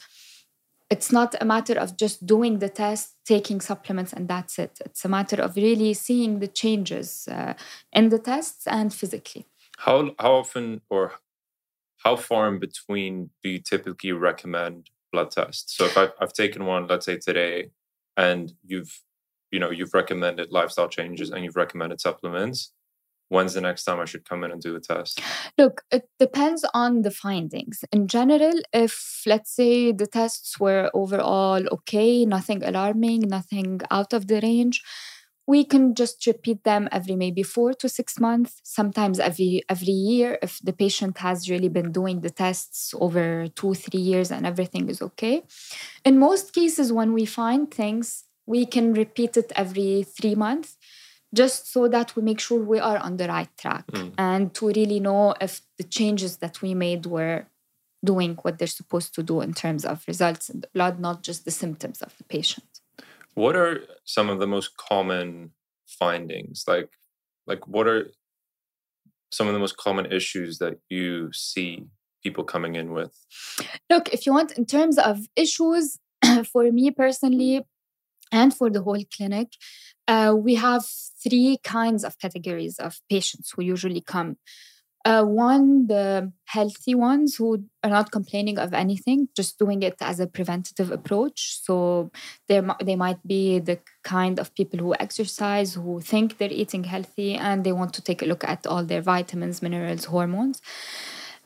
it's 0.89 1.12
not 1.12 1.36
a 1.39 1.45
matter 1.45 1.78
of 1.78 1.98
just 1.98 2.26
doing 2.26 2.60
the 2.60 2.69
test, 2.69 3.15
taking 3.26 3.62
supplements, 3.62 4.12
and 4.12 4.28
that's 4.28 4.58
it. 4.58 4.80
It's 4.84 5.06
a 5.06 5.10
matter 5.10 5.39
of 5.41 5.56
really 5.56 5.93
seeing 5.93 6.39
the 6.39 6.48
changes 6.48 7.28
uh, 7.32 7.54
in 7.93 8.10
the 8.10 8.17
tests 8.17 8.65
and 8.65 8.91
physically. 8.91 9.45
How 9.78 10.15
how 10.17 10.34
often 10.34 10.82
or 10.89 11.13
how 12.04 12.16
far 12.16 12.48
in 12.48 12.60
between 12.60 13.30
do 13.44 13.50
you 13.50 13.60
typically 13.60 14.12
recommend 14.12 14.90
blood 15.12 15.32
tests? 15.32 15.76
So 15.76 15.86
if 15.86 15.98
I've, 15.98 16.12
I've 16.22 16.34
taken 16.34 16.66
one, 16.66 16.88
let's 16.88 17.06
say 17.06 17.18
today, 17.18 17.72
and 18.18 18.54
you've 18.66 19.02
you 19.52 19.60
know 19.60 19.72
you've 19.72 19.94
recommended 19.94 20.52
lifestyle 20.52 20.90
changes 20.90 21.30
and 21.32 21.44
you've 21.44 21.56
recommended 21.56 22.00
supplements 22.00 22.72
when's 23.30 23.54
the 23.54 23.62
next 23.62 23.84
time 23.84 24.00
I 24.00 24.06
should 24.06 24.28
come 24.28 24.44
in 24.44 24.52
and 24.52 24.62
do 24.62 24.76
a 24.76 24.80
test? 24.80 25.22
Look, 25.58 25.84
it 25.92 26.10
depends 26.20 26.66
on 26.74 27.04
the 27.04 27.12
findings. 27.12 27.84
In 27.92 28.08
general, 28.08 28.60
if 28.74 29.24
let's 29.26 29.56
say 29.56 29.92
the 29.92 30.08
tests 30.08 30.60
were 30.60 30.92
overall 30.94 31.66
okay, 31.72 32.26
nothing 32.26 32.64
alarming, 32.64 33.22
nothing 33.22 33.82
out 33.90 34.14
of 34.14 34.28
the 34.28 34.42
range, 34.42 34.82
we 35.50 35.66
can 35.66 35.96
just 35.96 36.28
repeat 36.28 36.64
them 36.64 36.88
every 36.92 37.16
maybe 37.16 37.42
four 37.42 37.74
to 37.74 37.90
six 37.90 38.20
months 38.28 38.62
sometimes 38.64 39.20
every 39.30 39.52
every 39.76 39.98
year 40.12 40.38
if 40.48 40.54
the 40.68 40.76
patient 40.84 41.18
has 41.28 41.50
really 41.50 41.72
been 41.78 41.92
doing 42.00 42.18
the 42.22 42.34
tests 42.44 42.94
over 43.06 43.24
two 43.60 43.74
three 43.74 44.04
years 44.12 44.30
and 44.36 44.46
everything 44.52 44.86
is 44.94 45.02
okay 45.02 45.36
in 46.10 46.24
most 46.28 46.54
cases 46.60 46.94
when 46.98 47.10
we 47.18 47.26
find 47.26 47.64
things 47.82 48.06
we 48.46 48.62
can 48.76 48.88
repeat 49.04 49.34
it 49.42 49.52
every 49.64 49.92
three 50.18 50.36
months 50.46 50.78
just 51.42 51.72
so 51.74 51.82
that 51.96 52.16
we 52.16 52.22
make 52.30 52.40
sure 52.40 52.60
we 52.74 52.80
are 52.80 53.00
on 53.08 53.18
the 53.18 53.28
right 53.36 53.54
track 53.58 53.86
mm. 53.88 54.12
and 54.18 54.54
to 54.58 54.68
really 54.80 55.00
know 55.08 55.34
if 55.48 55.62
the 55.80 55.88
changes 55.98 56.38
that 56.44 56.56
we 56.64 56.72
made 56.88 57.04
were 57.18 57.40
doing 58.12 58.38
what 58.44 58.58
they're 58.58 58.80
supposed 58.82 59.14
to 59.16 59.24
do 59.32 59.42
in 59.42 59.54
terms 59.54 59.84
of 59.84 60.04
results 60.08 60.46
in 60.52 60.58
the 60.62 60.70
blood 60.76 61.00
not 61.08 61.24
just 61.28 61.44
the 61.44 61.56
symptoms 61.64 62.02
of 62.08 62.12
the 62.20 62.28
patient 62.38 62.69
what 63.39 63.56
are 63.56 63.80
some 64.04 64.30
of 64.30 64.39
the 64.39 64.47
most 64.47 64.75
common 64.75 65.52
findings? 65.88 66.65
Like, 66.67 66.89
like 67.47 67.65
what 67.67 67.88
are 67.88 68.12
some 69.32 69.47
of 69.47 69.54
the 69.54 69.60
most 69.60 69.78
common 69.78 70.12
issues 70.12 70.58
that 70.58 70.75
you 70.89 71.32
see 71.32 71.86
people 72.21 72.43
coming 72.43 72.75
in 72.75 72.91
with? 72.91 73.15
Look, 73.89 74.13
if 74.13 74.25
you 74.25 74.34
want, 74.34 74.52
in 74.58 74.65
terms 74.65 74.97
of 74.97 75.19
issues, 75.38 75.99
for 76.52 76.69
me 76.69 76.91
personally, 76.91 77.65
and 78.32 78.54
for 78.54 78.69
the 78.69 78.82
whole 78.82 79.04
clinic, 79.15 79.47
uh, 80.08 80.36
we 80.38 80.56
have 80.56 80.84
three 81.23 81.60
kinds 81.63 82.04
of 82.04 82.19
categories 82.19 82.78
of 82.78 82.99
patients 83.10 83.54
who 83.56 83.63
usually 83.63 84.02
come. 84.02 84.38
Uh, 85.06 85.24
one, 85.24 85.88
the 85.88 86.32
healthy 86.46 86.94
ones 86.94 87.36
who 87.36 87.64
are 87.84 87.90
not 87.90 88.12
complaining 88.12 88.60
of 88.60 88.74
anything, 88.74 89.30
just 89.36 89.58
doing 89.58 89.82
it 89.82 89.96
as 90.02 90.20
a 90.20 90.28
preventative 90.28 90.92
approach. 90.92 91.62
So 91.64 92.12
they 92.48 92.62
they 92.84 92.98
might 92.98 93.26
be 93.26 93.60
the 93.60 93.80
kind 94.04 94.40
of 94.40 94.54
people 94.56 94.80
who 94.80 94.94
exercise, 95.00 95.74
who 95.76 96.02
think 96.02 96.38
they're 96.38 96.52
eating 96.52 96.84
healthy, 96.84 97.36
and 97.36 97.64
they 97.64 97.72
want 97.72 97.94
to 97.94 98.02
take 98.02 98.22
a 98.22 98.26
look 98.26 98.44
at 98.44 98.68
all 98.68 98.84
their 98.84 99.02
vitamins, 99.02 99.62
minerals, 99.62 100.06
hormones. 100.06 100.62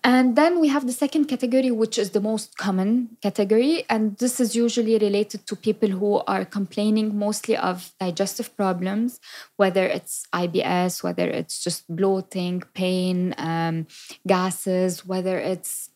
And 0.06 0.36
then 0.36 0.60
we 0.60 0.68
have 0.68 0.86
the 0.86 0.92
second 0.92 1.26
category, 1.26 1.72
which 1.72 1.98
is 1.98 2.10
the 2.10 2.20
most 2.20 2.58
common 2.58 3.16
category. 3.22 3.86
And 3.90 4.18
this 4.18 4.42
is 4.42 4.54
usually 4.54 4.98
related 4.98 5.48
to 5.48 5.56
people 5.56 5.88
who 5.88 6.22
are 6.28 6.44
complaining 6.44 7.18
mostly 7.18 7.56
of 7.56 7.94
digestive 8.02 8.56
problems, 8.58 9.22
whether 9.56 9.86
it's 9.86 10.28
IBS, 10.34 11.04
whether 11.04 11.30
it's 11.30 11.64
just 11.64 11.84
bloating, 11.88 12.64
pain, 12.74 13.34
um, 13.38 13.88
gases, 14.28 15.06
whether 15.06 15.40
it's 15.40 15.90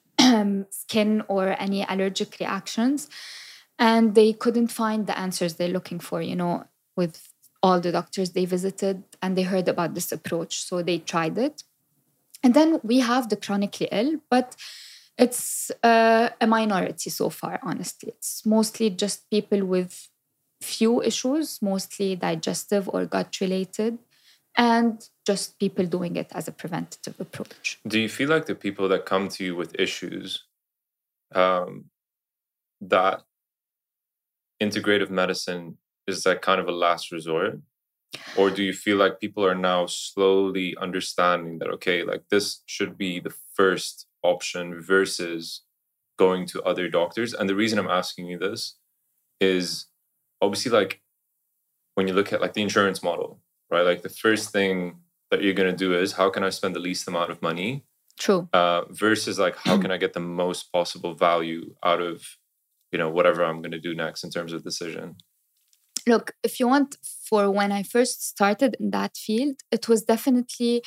skin 0.70 1.24
or 1.28 1.56
any 1.60 1.86
allergic 1.90 2.38
reactions. 2.40 3.10
And 3.78 4.16
they 4.16 4.32
couldn't 4.32 4.70
find 4.70 5.06
the 5.06 5.20
answers 5.20 5.56
they're 5.56 5.68
looking 5.68 6.00
for, 6.00 6.22
you 6.22 6.36
know, 6.38 6.64
with 6.96 7.28
all 7.62 7.82
the 7.82 7.92
doctors 7.92 8.32
they 8.32 8.46
visited 8.46 9.04
and 9.22 9.38
they 9.38 9.44
heard 9.44 9.68
about 9.68 9.96
this 9.96 10.14
approach. 10.14 10.64
So 10.64 10.82
they 10.82 11.00
tried 11.00 11.38
it 11.38 11.64
and 12.44 12.54
then 12.54 12.80
we 12.84 13.00
have 13.00 13.30
the 13.30 13.36
chronically 13.36 13.88
ill, 13.92 14.20
but 14.30 14.56
it's 15.18 15.72
uh, 15.84 16.30
a 16.40 16.48
minority 16.48 17.10
so 17.10 17.30
far, 17.30 17.60
honestly. 17.64 18.10
It's 18.10 18.46
mostly 18.46 18.90
just 18.90 19.30
people 19.30 19.66
with 19.66 20.10
few 20.62 21.02
issues, 21.02 21.60
mostly 21.62 22.16
digestive 22.16 22.90
or 22.90 23.06
gut 23.06 23.40
related, 23.42 23.98
and 24.56 25.08
just 25.26 25.60
people 25.60 25.86
doing 25.86 26.16
it 26.16 26.32
as 26.34 26.48
a 26.48 26.52
preventative 26.52 27.20
approach. 27.20 27.80
Do 27.88 28.00
you 28.00 28.10
feel 28.10 28.30
like 28.30 28.46
the 28.46 28.56
people 28.56 28.88
that 28.90 29.06
come 29.06 29.28
to 29.30 29.44
you 29.44 29.56
with 29.56 29.80
issues, 29.80 30.44
um, 31.34 31.86
that 32.82 33.24
integrative 34.62 35.10
medicine 35.10 35.78
is 36.08 36.26
like 36.26 36.42
kind 36.42 36.60
of 36.60 36.68
a 36.68 36.72
last 36.72 37.12
resort? 37.12 37.60
Or 38.38 38.50
do 38.50 38.64
you 38.64 38.74
feel 38.74 38.98
like 38.98 39.20
people 39.20 39.46
are 39.46 39.56
now 39.56 39.86
slowly 39.86 40.76
understanding 40.80 41.60
that 41.60 41.70
okay 41.70 42.04
like 42.04 42.24
this 42.30 42.62
should 42.66 42.98
be 42.98 43.20
the 43.20 43.34
first 43.54 44.08
option 44.24 44.82
versus 44.82 45.62
going 46.18 46.46
to 46.48 46.64
other 46.64 46.90
doctors? 46.90 47.34
And 47.34 47.50
the 47.50 47.56
reason 47.56 47.80
i'm 47.80 47.90
asking 47.90 48.28
you 48.28 48.38
this 48.38 48.78
is 49.40 49.88
obviously 50.42 50.72
like 50.72 51.02
when 51.96 52.08
you 52.08 52.14
look 52.14 52.32
at 52.32 52.42
like 52.42 52.54
the 52.54 52.62
insurance 52.62 53.02
model 53.04 53.40
right? 53.70 53.86
Like 53.86 54.02
the 54.02 54.10
first 54.10 54.52
thing 54.52 54.98
that 55.32 55.42
you're 55.42 55.54
going 55.54 55.72
to 55.72 55.76
do 55.76 55.98
is 55.98 56.14
how 56.14 56.30
can 56.30 56.44
i 56.44 56.50
spend 56.50 56.76
the 56.76 56.80
least 56.80 57.08
amount 57.08 57.32
of 57.32 57.42
money? 57.42 57.84
True. 58.18 58.50
Uh, 58.54 58.84
versus 58.90 59.38
like 59.38 59.56
how 59.58 59.78
can 59.78 59.92
i 59.92 59.98
get 59.98 60.14
the 60.14 60.20
most 60.20 60.72
possible 60.72 61.14
value 61.14 61.76
out 61.84 62.02
of 62.02 62.24
you 62.92 62.98
know 62.98 63.10
whatever 63.10 63.44
i'm 63.44 63.62
going 63.62 63.72
to 63.72 63.80
do 63.80 63.94
next 63.94 64.24
in 64.24 64.32
terms 64.32 64.54
of 64.54 64.64
decision 64.64 65.16
look 66.08 66.34
if 66.44 66.60
you 66.60 66.68
want 66.68 66.96
for 67.30 67.52
when 67.52 67.72
i 67.72 67.84
first 67.84 68.26
started 68.28 68.76
in 68.80 68.92
that 68.92 69.18
field 69.18 69.56
it 69.72 69.88
was 69.88 70.04
definitely 70.04 70.82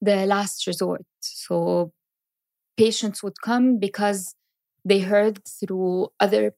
the 0.00 0.26
last 0.26 0.66
resort. 0.66 1.04
So 1.20 1.92
patients 2.76 3.22
would 3.22 3.40
come 3.42 3.78
because 3.78 4.34
they 4.84 5.00
heard 5.00 5.40
through 5.46 6.08
other 6.20 6.54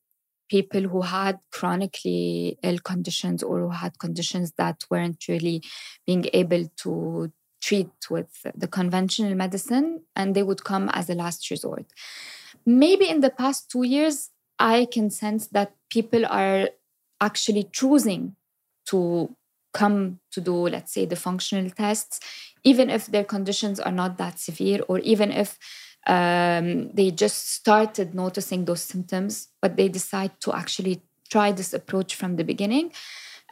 people 0.51 0.83
who 0.83 1.03
had 1.03 1.39
chronically 1.53 2.59
ill 2.63 2.79
conditions 2.79 3.43
or 3.43 3.61
who 3.61 3.71
had 3.71 3.99
conditions 3.99 4.53
that 4.57 4.85
weren't 4.91 5.29
really 5.29 5.63
being 6.07 6.27
able 6.33 6.65
to 6.79 7.31
treat 7.61 7.91
with 8.11 8.47
the 8.55 8.67
conventional 8.67 9.35
medicine 9.35 10.03
and 10.17 10.35
they 10.35 10.43
would 10.43 10.65
come 10.65 10.89
as 10.93 11.11
a 11.11 11.15
last 11.15 11.51
resort. 11.51 11.87
Maybe 12.65 13.09
in 13.09 13.21
the 13.21 13.31
past 13.31 13.71
2 13.71 13.85
years 13.85 14.31
i 14.59 14.87
can 14.91 15.09
sense 15.11 15.47
that 15.49 15.73
people 15.89 16.27
are 16.27 16.71
actually 17.21 17.69
choosing 17.73 18.37
to 18.87 19.35
come 19.75 20.19
to 20.31 20.41
do, 20.41 20.69
let's 20.69 20.93
say, 20.93 21.05
the 21.05 21.17
functional 21.17 21.71
tests, 21.71 22.21
even 22.65 22.91
if 22.91 23.07
their 23.07 23.25
conditions 23.25 23.79
are 23.79 23.93
not 23.93 24.19
that 24.19 24.39
severe, 24.39 24.81
or 24.89 24.99
even 25.01 25.31
if 25.31 25.59
um, 26.07 26.91
they 26.93 27.11
just 27.11 27.53
started 27.53 28.15
noticing 28.15 28.65
those 28.65 28.83
symptoms, 28.83 29.49
but 29.61 29.77
they 29.77 29.89
decide 29.89 30.41
to 30.41 30.53
actually 30.53 31.03
try 31.31 31.53
this 31.53 31.75
approach 31.75 32.15
from 32.15 32.37
the 32.37 32.45
beginning. 32.45 32.93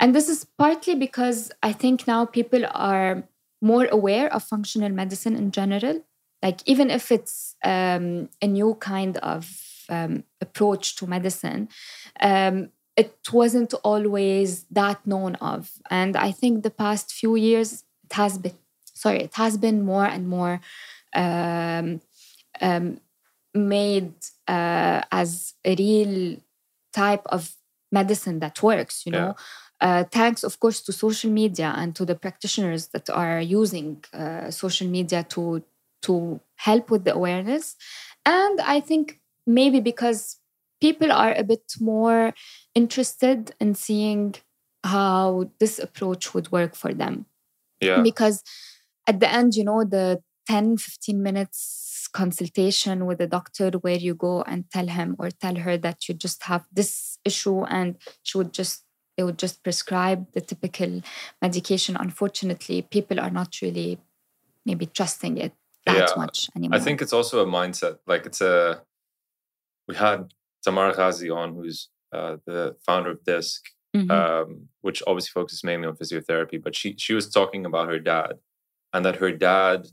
And 0.00 0.14
this 0.14 0.28
is 0.28 0.46
partly 0.58 0.94
because 0.94 1.52
I 1.62 1.72
think 1.72 2.06
now 2.06 2.24
people 2.24 2.64
are 2.72 3.28
more 3.60 3.86
aware 3.86 4.32
of 4.32 4.42
functional 4.42 4.90
medicine 4.90 5.36
in 5.36 5.50
general. 5.50 6.04
Like, 6.42 6.60
even 6.66 6.90
if 6.90 7.10
it's 7.10 7.56
um, 7.64 8.28
a 8.40 8.46
new 8.46 8.74
kind 8.74 9.16
of 9.18 9.50
um, 9.88 10.24
approach 10.40 10.96
to 10.96 11.06
medicine, 11.06 11.68
um, 12.20 12.70
it 12.96 13.14
wasn't 13.32 13.74
always 13.84 14.64
that 14.70 15.06
known 15.06 15.34
of. 15.36 15.70
And 15.90 16.16
I 16.16 16.32
think 16.32 16.62
the 16.62 16.70
past 16.70 17.12
few 17.12 17.36
years, 17.36 17.84
it 18.04 18.12
has 18.14 18.38
been, 18.38 18.56
sorry, 18.94 19.22
it 19.22 19.34
has 19.34 19.58
been 19.58 19.84
more 19.84 20.06
and 20.06 20.28
more 20.28 20.60
um, 21.14 22.00
um, 22.60 23.00
made 23.54 24.14
uh, 24.48 25.02
as 25.12 25.54
a 25.64 25.74
real 25.74 26.38
type 26.92 27.22
of 27.26 27.54
medicine 27.92 28.40
that 28.40 28.62
works, 28.62 29.04
you 29.04 29.12
know. 29.12 29.34
Yeah. 29.34 29.34
Uh, 29.78 30.04
thanks, 30.04 30.42
of 30.42 30.58
course, 30.58 30.80
to 30.80 30.92
social 30.92 31.30
media 31.30 31.74
and 31.76 31.94
to 31.94 32.06
the 32.06 32.14
practitioners 32.14 32.88
that 32.88 33.10
are 33.10 33.40
using 33.40 34.02
uh, 34.14 34.50
social 34.50 34.88
media 34.88 35.22
to 35.24 35.62
to 36.02 36.40
help 36.56 36.90
with 36.90 37.04
the 37.04 37.14
awareness. 37.14 37.76
And 38.24 38.60
I 38.60 38.80
think 38.80 39.20
maybe 39.46 39.80
because 39.80 40.38
people 40.80 41.10
are 41.12 41.34
a 41.36 41.44
bit 41.44 41.74
more 41.80 42.32
interested 42.76 43.54
in 43.58 43.74
seeing 43.74 44.36
how 44.84 45.50
this 45.58 45.80
approach 45.80 46.34
would 46.34 46.52
work 46.52 46.76
for 46.76 46.94
them. 46.94 47.26
Yeah. 47.80 48.02
Because 48.02 48.44
at 49.08 49.18
the 49.18 49.32
end, 49.32 49.56
you 49.56 49.64
know, 49.64 49.82
the 49.82 50.22
10, 50.46 50.76
15 50.76 51.22
minutes 51.22 52.08
consultation 52.12 53.04
with 53.04 53.20
a 53.20 53.26
doctor 53.26 53.70
where 53.80 53.96
you 53.96 54.14
go 54.14 54.42
and 54.42 54.70
tell 54.70 54.86
him 54.86 55.16
or 55.18 55.30
tell 55.30 55.56
her 55.56 55.76
that 55.76 56.08
you 56.08 56.14
just 56.14 56.44
have 56.44 56.64
this 56.72 57.18
issue 57.24 57.64
and 57.64 57.96
she 58.22 58.38
would 58.38 58.52
just 58.52 58.84
they 59.16 59.22
would 59.22 59.38
just 59.38 59.62
prescribe 59.62 60.26
the 60.32 60.40
typical 60.40 61.02
medication 61.42 61.96
unfortunately 61.96 62.80
people 62.82 63.18
are 63.18 63.30
not 63.30 63.60
really 63.60 63.98
maybe 64.64 64.86
trusting 64.86 65.36
it 65.36 65.52
that 65.84 66.08
yeah, 66.08 66.14
much 66.16 66.48
anymore 66.56 66.78
i 66.78 66.80
think 66.80 67.02
it's 67.02 67.12
also 67.12 67.42
a 67.42 67.46
mindset 67.46 67.98
like 68.06 68.24
it's 68.24 68.40
a 68.40 68.80
we 69.88 69.94
had 69.94 70.32
tamar 70.62 70.92
ghazi 70.94 71.28
on 71.28 71.54
who's 71.54 71.88
uh, 72.16 72.36
the 72.46 72.76
founder 72.84 73.10
of 73.10 73.24
disc 73.24 73.62
mm-hmm. 73.94 74.10
um, 74.10 74.68
which 74.80 75.02
obviously 75.06 75.30
focuses 75.32 75.64
mainly 75.64 75.86
on 75.86 75.96
physiotherapy 75.96 76.62
but 76.62 76.74
she 76.74 76.94
she 76.96 77.14
was 77.14 77.28
talking 77.30 77.66
about 77.66 77.88
her 77.88 77.98
dad 77.98 78.34
and 78.92 79.04
that 79.04 79.16
her 79.16 79.32
dad 79.32 79.86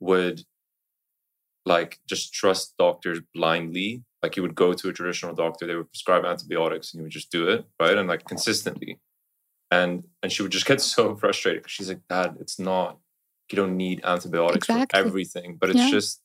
would 0.00 0.42
like 1.66 1.98
just 2.08 2.32
trust 2.32 2.74
doctors 2.78 3.20
blindly. 3.34 4.02
Like 4.22 4.34
he 4.34 4.40
would 4.40 4.54
go 4.54 4.72
to 4.72 4.88
a 4.88 4.92
traditional 4.92 5.34
doctor, 5.34 5.66
they 5.66 5.74
would 5.74 5.90
prescribe 5.90 6.24
antibiotics, 6.24 6.92
and 6.92 7.00
he 7.00 7.02
would 7.02 7.12
just 7.12 7.30
do 7.30 7.48
it 7.48 7.66
right 7.80 7.98
and 7.98 8.08
like 8.08 8.24
consistently. 8.24 9.00
And 9.70 10.04
and 10.22 10.32
she 10.32 10.42
would 10.42 10.52
just 10.52 10.66
get 10.66 10.80
so 10.96 11.16
frustrated 11.16 11.62
because 11.62 11.72
she's 11.72 11.88
like, 11.88 12.06
Dad, 12.08 12.36
it's 12.40 12.58
not. 12.58 12.98
You 13.50 13.56
don't 13.56 13.76
need 13.76 14.00
antibiotics 14.04 14.68
exactly. 14.68 15.00
for 15.00 15.06
everything, 15.06 15.56
but 15.60 15.70
it's 15.70 15.78
yeah. 15.78 15.90
just 15.90 16.20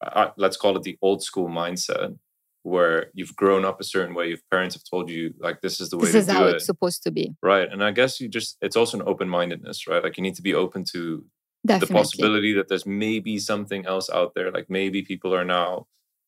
uh, 0.00 0.30
let's 0.36 0.56
call 0.56 0.76
it 0.76 0.84
the 0.84 0.96
old 1.02 1.22
school 1.22 1.48
mindset 1.48 2.16
where 2.62 3.10
you've 3.14 3.34
grown 3.36 3.64
up 3.64 3.80
a 3.80 3.84
certain 3.84 4.14
way. 4.14 4.28
Your 4.28 4.38
parents 4.50 4.74
have 4.74 4.84
told 4.84 5.10
you 5.10 5.34
like 5.38 5.60
this 5.60 5.80
is 5.80 5.90
the 5.90 5.96
way. 5.96 6.06
This 6.06 6.14
is 6.14 6.30
how 6.30 6.46
it. 6.46 6.56
it's 6.56 6.66
supposed 6.66 7.02
to 7.04 7.10
be, 7.10 7.34
right? 7.42 7.70
And 7.70 7.82
I 7.82 7.90
guess 7.90 8.20
you 8.20 8.28
just 8.28 8.56
it's 8.60 8.76
also 8.76 8.98
an 8.98 9.04
open 9.06 9.28
mindedness, 9.28 9.86
right? 9.86 10.02
Like 10.02 10.16
you 10.16 10.22
need 10.22 10.36
to 10.36 10.42
be 10.42 10.54
open 10.54 10.84
to 10.92 11.24
Definitely. 11.66 11.86
the 11.86 11.98
possibility 11.98 12.52
that 12.54 12.68
there's 12.68 12.86
maybe 12.86 13.38
something 13.38 13.84
else 13.84 14.08
out 14.08 14.32
there 14.34 14.50
like 14.50 14.70
maybe 14.70 15.02
people 15.02 15.34
are 15.34 15.44
now 15.44 15.86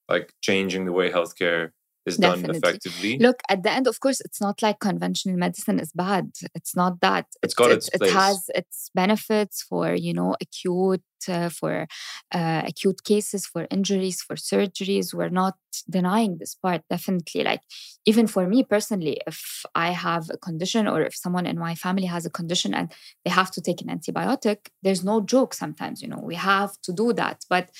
like 0.08 0.34
changing 0.42 0.84
the 0.84 0.92
way 0.92 1.10
healthcare 1.10 1.70
is 2.04 2.16
Definitely. 2.16 2.46
done 2.46 2.56
effectively. 2.56 3.18
Look, 3.18 3.42
at 3.48 3.62
the 3.62 3.70
end, 3.70 3.86
of 3.86 4.00
course, 4.00 4.20
it's 4.20 4.40
not 4.40 4.60
like 4.60 4.80
conventional 4.80 5.36
medicine 5.36 5.78
is 5.78 5.92
bad. 5.92 6.30
It's 6.54 6.74
not 6.74 7.00
that. 7.00 7.26
it's 7.42 7.54
got 7.54 7.70
its, 7.70 7.88
it, 7.88 8.02
it 8.02 8.10
has 8.10 8.44
its 8.54 8.90
benefits 8.94 9.62
for 9.62 9.94
you 9.94 10.12
know 10.12 10.34
acute 10.40 11.02
uh, 11.28 11.48
for 11.48 11.86
uh, 12.34 12.62
acute 12.66 13.04
cases, 13.04 13.46
for 13.46 13.68
injuries, 13.70 14.20
for 14.20 14.34
surgeries. 14.34 15.14
We're 15.14 15.28
not 15.28 15.54
denying 15.88 16.38
this 16.38 16.54
part. 16.56 16.82
Definitely, 16.90 17.44
like 17.44 17.62
even 18.04 18.26
for 18.26 18.48
me 18.48 18.64
personally, 18.64 19.20
if 19.26 19.64
I 19.74 19.92
have 19.92 20.28
a 20.30 20.38
condition 20.38 20.88
or 20.88 21.02
if 21.02 21.14
someone 21.14 21.46
in 21.46 21.58
my 21.58 21.74
family 21.76 22.06
has 22.06 22.26
a 22.26 22.30
condition 22.30 22.74
and 22.74 22.92
they 23.24 23.30
have 23.30 23.52
to 23.52 23.60
take 23.60 23.80
an 23.80 23.88
antibiotic, 23.88 24.68
there's 24.82 25.04
no 25.04 25.20
joke. 25.20 25.54
Sometimes 25.54 26.02
you 26.02 26.08
know 26.08 26.20
we 26.22 26.34
have 26.34 26.72
to 26.82 26.92
do 26.92 27.12
that, 27.12 27.44
but 27.48 27.70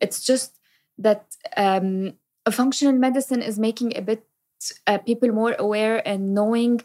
it's 0.00 0.22
just 0.22 0.58
that. 0.98 1.24
Um, 1.56 2.14
functional 2.50 2.94
medicine 2.94 3.42
is 3.42 3.58
making 3.58 3.96
a 3.96 4.02
bit 4.02 4.24
uh, 4.86 4.98
people 4.98 5.30
more 5.30 5.54
aware 5.58 6.06
and 6.06 6.34
knowing 6.34 6.80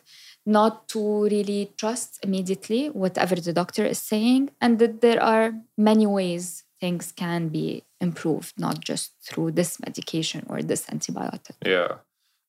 not 0.45 0.87
to 0.89 1.23
really 1.23 1.73
trust 1.77 2.19
immediately 2.23 2.87
whatever 2.89 3.35
the 3.35 3.53
doctor 3.53 3.85
is 3.85 3.99
saying 3.99 4.49
and 4.61 4.79
that 4.79 5.01
there 5.01 5.21
are 5.21 5.53
many 5.77 6.07
ways 6.07 6.63
things 6.79 7.11
can 7.11 7.49
be 7.49 7.83
improved 7.99 8.53
not 8.57 8.79
just 8.79 9.13
through 9.23 9.51
this 9.51 9.79
medication 9.79 10.45
or 10.49 10.61
this 10.61 10.85
antibiotic. 10.85 11.55
Yeah. 11.65 11.97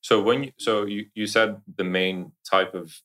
So 0.01 0.21
when 0.21 0.43
you 0.43 0.51
so 0.57 0.85
you, 0.85 1.07
you 1.13 1.27
said 1.27 1.61
the 1.77 1.83
main 1.83 2.31
type 2.49 2.73
of 2.73 3.01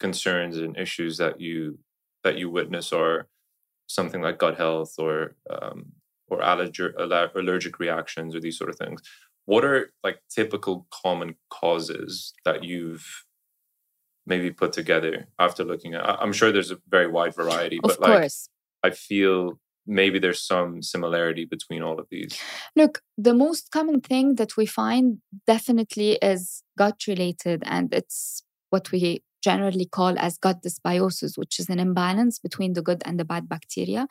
concerns 0.00 0.56
and 0.56 0.76
issues 0.76 1.18
that 1.18 1.40
you 1.40 1.78
that 2.24 2.38
you 2.38 2.48
witness 2.48 2.92
are 2.92 3.26
something 3.86 4.22
like 4.22 4.38
gut 4.38 4.56
health 4.56 4.94
or 4.98 5.34
um, 5.50 5.92
or 6.28 6.40
allergic 6.40 6.94
allergic 7.34 7.78
reactions 7.78 8.34
or 8.34 8.40
these 8.40 8.56
sort 8.56 8.70
of 8.70 8.76
things 8.76 9.02
what 9.48 9.64
are 9.64 9.90
like 10.04 10.20
typical 10.28 10.86
common 10.90 11.34
causes 11.48 12.34
that 12.44 12.64
you've 12.64 13.24
maybe 14.26 14.50
put 14.50 14.74
together 14.74 15.26
after 15.38 15.64
looking 15.64 15.94
at 15.94 16.04
i'm 16.22 16.34
sure 16.34 16.52
there's 16.52 16.70
a 16.70 16.78
very 16.88 17.08
wide 17.08 17.34
variety 17.34 17.78
but 17.82 17.98
like 17.98 18.12
course. 18.12 18.50
i 18.84 18.90
feel 18.90 19.58
maybe 19.86 20.18
there's 20.18 20.42
some 20.42 20.82
similarity 20.82 21.46
between 21.46 21.82
all 21.82 21.98
of 21.98 22.06
these 22.10 22.38
look 22.76 23.00
the 23.16 23.32
most 23.32 23.70
common 23.70 24.02
thing 24.02 24.34
that 24.34 24.54
we 24.58 24.66
find 24.66 25.18
definitely 25.46 26.10
is 26.20 26.62
gut 26.76 27.06
related 27.08 27.62
and 27.64 27.94
it's 27.94 28.42
what 28.68 28.92
we 28.92 29.22
generally 29.42 29.86
call 29.86 30.18
as 30.18 30.36
gut 30.36 30.62
dysbiosis, 30.62 31.38
which 31.38 31.58
is 31.60 31.68
an 31.68 31.78
imbalance 31.78 32.38
between 32.38 32.72
the 32.72 32.82
good 32.82 33.02
and 33.04 33.18
the 33.18 33.24
bad 33.24 33.48
bacteria. 33.48 34.06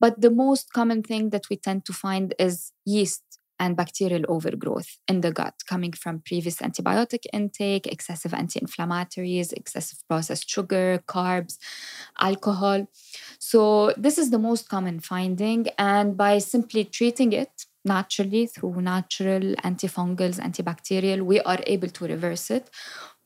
But 0.00 0.20
the 0.20 0.30
most 0.30 0.72
common 0.72 1.02
thing 1.02 1.30
that 1.30 1.48
we 1.50 1.56
tend 1.56 1.84
to 1.86 1.92
find 1.92 2.34
is 2.38 2.72
yeast 2.84 3.24
and 3.58 3.76
bacterial 3.76 4.24
overgrowth 4.28 4.98
in 5.08 5.20
the 5.20 5.32
gut 5.32 5.54
coming 5.66 5.92
from 5.92 6.20
previous 6.20 6.56
antibiotic 6.56 7.24
intake, 7.32 7.86
excessive 7.86 8.34
anti 8.34 8.60
inflammatories, 8.60 9.52
excessive 9.52 9.98
processed 10.08 10.48
sugar, 10.48 11.02
carbs, 11.06 11.58
alcohol. 12.20 12.86
So, 13.38 13.92
this 13.96 14.18
is 14.18 14.30
the 14.30 14.38
most 14.38 14.68
common 14.68 15.00
finding. 15.00 15.68
And 15.78 16.16
by 16.16 16.38
simply 16.38 16.84
treating 16.84 17.32
it 17.32 17.66
naturally 17.84 18.46
through 18.46 18.80
natural 18.82 19.54
antifungals, 19.64 20.38
antibacterial, 20.38 21.22
we 21.22 21.40
are 21.40 21.60
able 21.66 21.88
to 21.88 22.06
reverse 22.06 22.50
it. 22.50 22.70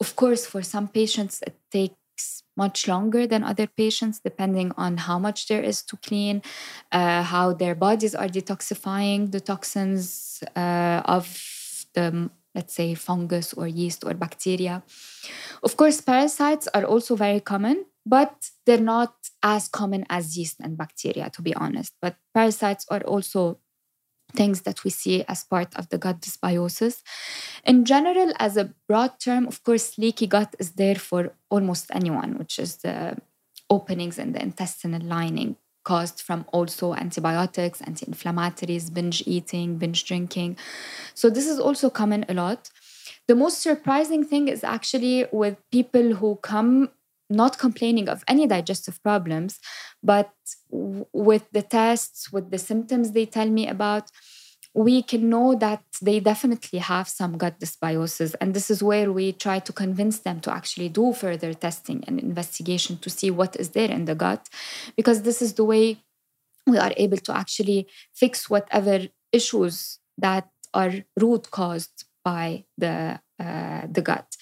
Of 0.01 0.17
course, 0.17 0.47
for 0.47 0.63
some 0.63 0.89
patients, 0.89 1.43
it 1.47 1.57
takes 1.71 1.95
much 2.57 2.87
longer 2.89 3.27
than 3.27 3.43
other 3.43 3.67
patients, 3.67 4.21
depending 4.21 4.73
on 4.77 4.97
how 4.97 5.19
much 5.19 5.49
there 5.49 5.63
is 5.63 5.83
to 5.83 5.97
clean, 5.97 6.43
uh, 6.93 7.23
how 7.23 7.53
their 7.53 7.75
bodies 7.75 8.15
are 8.15 8.29
detoxifying 8.29 9.33
the 9.33 9.41
toxins 9.41 10.43
uh, 10.57 11.03
of 11.05 11.25
the, 11.95 12.31
let's 12.55 12.75
say, 12.75 12.95
fungus 12.95 13.53
or 13.55 13.67
yeast 13.67 14.05
or 14.05 14.15
bacteria. 14.15 14.83
Of 15.63 15.77
course, 15.77 16.01
parasites 16.01 16.69
are 16.75 16.85
also 16.85 17.17
very 17.17 17.41
common, 17.41 17.87
but 18.05 18.51
they're 18.67 18.79
not 18.81 19.15
as 19.43 19.69
common 19.69 20.05
as 20.11 20.37
yeast 20.37 20.57
and 20.61 20.77
bacteria, 20.77 21.31
to 21.31 21.43
be 21.43 21.55
honest. 21.55 21.95
But 22.01 22.17
parasites 22.35 22.87
are 22.91 23.03
also 23.03 23.59
things 24.35 24.63
that 24.63 24.85
we 24.85 24.91
see 24.91 25.25
as 25.29 25.45
part 25.45 25.75
of 25.77 25.89
the 25.89 25.99
gut 25.99 26.21
dysbiosis. 26.21 27.03
In 27.65 27.85
general, 27.85 28.33
as 28.39 28.57
a 28.57 28.73
broad 28.89 29.19
term, 29.21 29.47
of 29.47 29.63
course, 29.65 29.99
leaky 29.99 30.27
gut 30.27 30.55
is 30.59 30.73
there 30.73 30.97
for 30.97 31.35
almost 31.51 31.91
anyone, 31.93 32.39
which 32.39 32.59
is 32.59 32.77
the 32.77 33.17
openings 33.71 34.19
in 34.19 34.33
the 34.33 34.43
intestinal 34.43 35.03
lining 35.03 35.57
caused 35.85 36.21
from 36.21 36.45
also 36.53 36.95
antibiotics, 36.95 37.81
anti 37.83 38.07
inflammatories, 38.07 38.93
binge 38.93 39.23
eating, 39.27 39.79
binge 39.79 40.05
drinking. 40.05 40.57
So, 41.15 41.29
this 41.31 41.47
is 41.47 41.59
also 41.59 41.91
common 41.91 42.25
a 42.29 42.35
lot. 42.35 42.71
The 43.29 43.35
most 43.35 43.63
surprising 43.63 44.25
thing 44.25 44.49
is 44.49 44.65
actually 44.65 45.27
with 45.33 45.57
people 45.71 46.15
who 46.15 46.37
come 46.43 46.91
not 47.33 47.59
complaining 47.59 48.09
of 48.09 48.25
any 48.29 48.47
digestive 48.47 49.03
problems, 49.03 49.59
but 50.03 50.31
w- 50.71 51.07
with 51.13 51.45
the 51.53 51.63
tests, 51.63 52.33
with 52.33 52.51
the 52.51 52.59
symptoms 52.59 53.13
they 53.13 53.27
tell 53.27 53.49
me 53.49 53.67
about, 53.69 54.11
we 54.75 55.03
can 55.03 55.29
know 55.29 55.55
that 55.55 55.83
they 56.01 56.19
definitely 56.19 56.79
have 56.79 57.07
some 57.07 57.37
gut 57.37 57.61
dysbiosis. 57.61 58.35
And 58.41 58.55
this 58.55 58.71
is 58.71 58.83
where 58.83 59.13
we 59.13 59.33
try 59.33 59.59
to 59.59 59.73
convince 59.73 60.21
them 60.21 60.41
to 60.41 60.51
actually 60.51 60.89
do 60.89 61.13
further 61.13 61.53
testing 61.53 62.03
and 62.07 62.19
investigation 62.19 62.97
to 62.99 63.11
see 63.11 63.31
what 63.31 63.57
is 63.57 63.71
there 63.71 63.91
in 63.91 64.07
the 64.07 64.15
gut, 64.15 64.49
because 64.97 65.23
this 65.23 65.43
is 65.43 65.55
the 65.55 65.65
way 65.65 66.03
we 66.67 66.79
are 66.79 66.93
able 66.97 67.19
to 67.19 67.37
actually 67.37 67.87
fix 68.15 68.49
whatever 68.49 69.09
issues 69.33 69.99
that 70.17 70.49
are 70.73 70.93
root 71.21 71.51
caused 71.51 72.05
by 72.25 72.65
the, 72.79 73.21
uh, 73.39 73.83
the 73.91 74.01
gut 74.01 74.37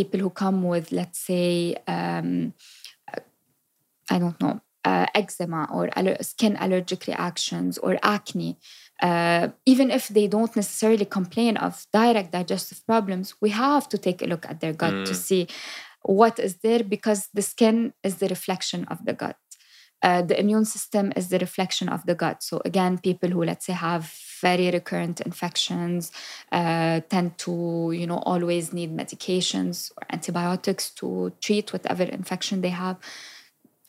people 0.00 0.20
who 0.20 0.30
come 0.44 0.58
with, 0.72 0.86
let's 1.00 1.20
say, 1.30 1.76
um, 1.96 2.54
I 4.14 4.18
don't 4.22 4.40
know, 4.42 4.60
uh, 4.90 5.06
eczema 5.14 5.62
or 5.72 5.84
skin 6.22 6.56
allergic 6.64 7.06
reactions 7.06 7.72
or 7.84 7.92
acne, 8.02 8.56
uh, 9.08 9.48
even 9.72 9.90
if 9.98 10.08
they 10.08 10.26
don't 10.34 10.54
necessarily 10.56 11.04
complain 11.18 11.54
of 11.66 11.86
direct 11.92 12.30
digestive 12.32 12.80
problems, 12.86 13.26
we 13.42 13.50
have 13.50 13.88
to 13.92 13.98
take 14.06 14.22
a 14.22 14.26
look 14.32 14.44
at 14.50 14.60
their 14.60 14.72
gut 14.82 14.94
mm. 14.94 15.06
to 15.06 15.14
see 15.14 15.42
what 16.02 16.38
is 16.38 16.54
there 16.64 16.82
because 16.82 17.28
the 17.34 17.42
skin 17.52 17.92
is 18.02 18.14
the 18.16 18.28
reflection 18.28 18.84
of 18.92 18.98
the 19.04 19.12
gut. 19.12 19.36
Uh, 20.02 20.22
the 20.22 20.38
immune 20.42 20.64
system 20.64 21.12
is 21.14 21.28
the 21.28 21.38
reflection 21.38 21.86
of 21.88 22.00
the 22.06 22.14
gut. 22.14 22.42
So, 22.42 22.62
again, 22.64 22.96
people 22.98 23.28
who, 23.28 23.44
let's 23.44 23.66
say, 23.66 23.74
have 23.74 24.06
very 24.40 24.70
recurrent 24.70 25.20
infections 25.20 26.10
uh, 26.52 27.00
tend 27.08 27.38
to, 27.38 27.92
you 27.94 28.06
know, 28.06 28.18
always 28.18 28.72
need 28.72 28.96
medications 28.96 29.92
or 29.96 30.02
antibiotics 30.10 30.90
to 30.90 31.32
treat 31.40 31.72
whatever 31.72 32.04
infection 32.04 32.60
they 32.60 32.70
have. 32.70 32.96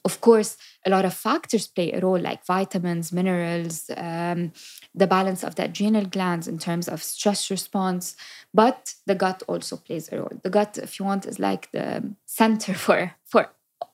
Of 0.03 0.19
course, 0.19 0.57
a 0.83 0.89
lot 0.89 1.05
of 1.05 1.13
factors 1.13 1.67
play 1.67 1.91
a 1.91 1.99
role, 1.99 2.19
like 2.19 2.43
vitamins, 2.45 3.11
minerals, 3.11 3.91
um, 3.95 4.51
the 4.95 5.05
balance 5.05 5.43
of 5.43 5.55
the 5.55 5.65
adrenal 5.65 6.05
glands 6.05 6.47
in 6.47 6.57
terms 6.57 6.87
of 6.87 7.03
stress 7.03 7.51
response. 7.51 8.15
But 8.51 8.95
the 9.05 9.13
gut 9.13 9.43
also 9.47 9.77
plays 9.77 10.11
a 10.11 10.17
role. 10.17 10.39
The 10.41 10.49
gut, 10.49 10.79
if 10.79 10.99
you 10.99 11.05
want, 11.05 11.27
is 11.27 11.39
like 11.39 11.71
the 11.71 12.15
center 12.25 12.73
for 12.85 13.13
for 13.25 13.51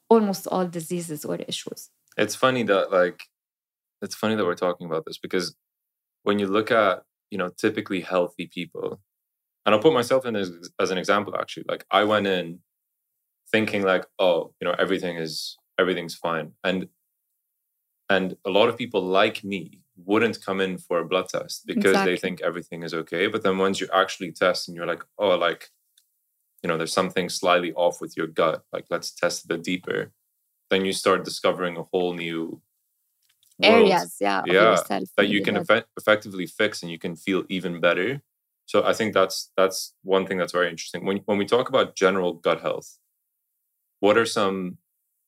almost 0.10 0.48
all 0.48 0.66
diseases 0.66 1.26
or 1.26 1.36
issues 1.36 1.90
it's 2.18 2.36
funny 2.36 2.64
that 2.64 2.92
like 2.92 3.24
it's 4.02 4.16
funny 4.16 4.36
that 4.36 4.46
we're 4.46 4.56
talking 4.56 4.88
about 4.88 5.06
this 5.06 5.18
because 5.18 5.56
when 6.28 6.40
you 6.40 6.48
look 6.48 6.72
at 6.72 7.04
you 7.32 7.38
know 7.38 7.50
typically 7.58 8.02
healthy 8.02 8.48
people, 8.48 9.00
and 9.66 9.74
I'll 9.74 9.82
put 9.82 9.94
myself 9.94 10.26
in 10.26 10.36
as, 10.36 10.52
as 10.78 10.92
an 10.92 10.98
example. 10.98 11.34
Actually, 11.40 11.66
like 11.70 11.86
I 11.90 12.04
went 12.04 12.28
in 12.28 12.60
thinking 13.50 13.84
like, 13.84 14.06
oh, 14.20 14.54
you 14.60 14.68
know, 14.68 14.76
everything 14.78 15.16
is 15.16 15.58
everything's 15.80 16.16
fine, 16.16 16.52
and 16.66 16.90
and 18.10 18.36
a 18.46 18.50
lot 18.50 18.68
of 18.68 18.78
people 18.78 19.02
like 19.02 19.42
me 19.46 19.80
wouldn't 20.06 20.44
come 20.46 20.60
in 20.60 20.78
for 20.78 21.00
a 21.00 21.06
blood 21.06 21.30
test 21.30 21.66
because 21.66 21.92
exactly. 21.92 22.14
they 22.14 22.18
think 22.18 22.42
everything 22.42 22.84
is 22.84 22.94
okay. 22.94 23.28
But 23.28 23.44
then 23.44 23.58
once 23.58 23.80
you 23.80 23.88
actually 23.94 24.32
test 24.34 24.68
and 24.68 24.76
you're 24.76 24.86
like, 24.86 25.04
oh, 25.18 25.36
like, 25.36 25.70
you 26.62 26.68
know, 26.68 26.78
there's 26.78 26.94
something 26.94 27.30
slightly 27.30 27.74
off 27.74 28.00
with 28.00 28.16
your 28.16 28.28
gut, 28.28 28.64
like, 28.72 28.86
let's 28.92 29.12
test 29.12 29.46
a 29.46 29.48
bit 29.48 29.64
deeper. 29.64 30.12
Then 30.70 30.86
you 30.86 30.94
start 30.94 31.26
discovering 31.26 31.78
a 31.78 31.84
whole 31.92 32.14
new 32.14 32.62
areas, 33.64 34.16
yeah, 34.20 34.44
yeah, 34.46 34.78
that 35.18 35.28
you 35.28 35.42
can 35.42 35.58
eff- 35.58 35.86
effectively 35.98 36.46
fix 36.46 36.82
and 36.82 36.92
you 36.92 37.00
can 37.00 37.16
feel 37.16 37.44
even 37.50 37.80
better. 37.80 38.22
So 38.66 38.84
I 38.84 38.94
think 38.94 39.14
that's 39.14 39.52
that's 39.58 39.94
one 40.04 40.26
thing 40.28 40.38
that's 40.38 40.52
very 40.52 40.70
interesting. 40.70 41.06
When 41.06 41.18
when 41.26 41.38
we 41.38 41.46
talk 41.46 41.70
about 41.70 41.96
general 41.96 42.34
gut 42.34 42.62
health, 42.62 42.98
what 44.00 44.18
are 44.18 44.26
some 44.26 44.78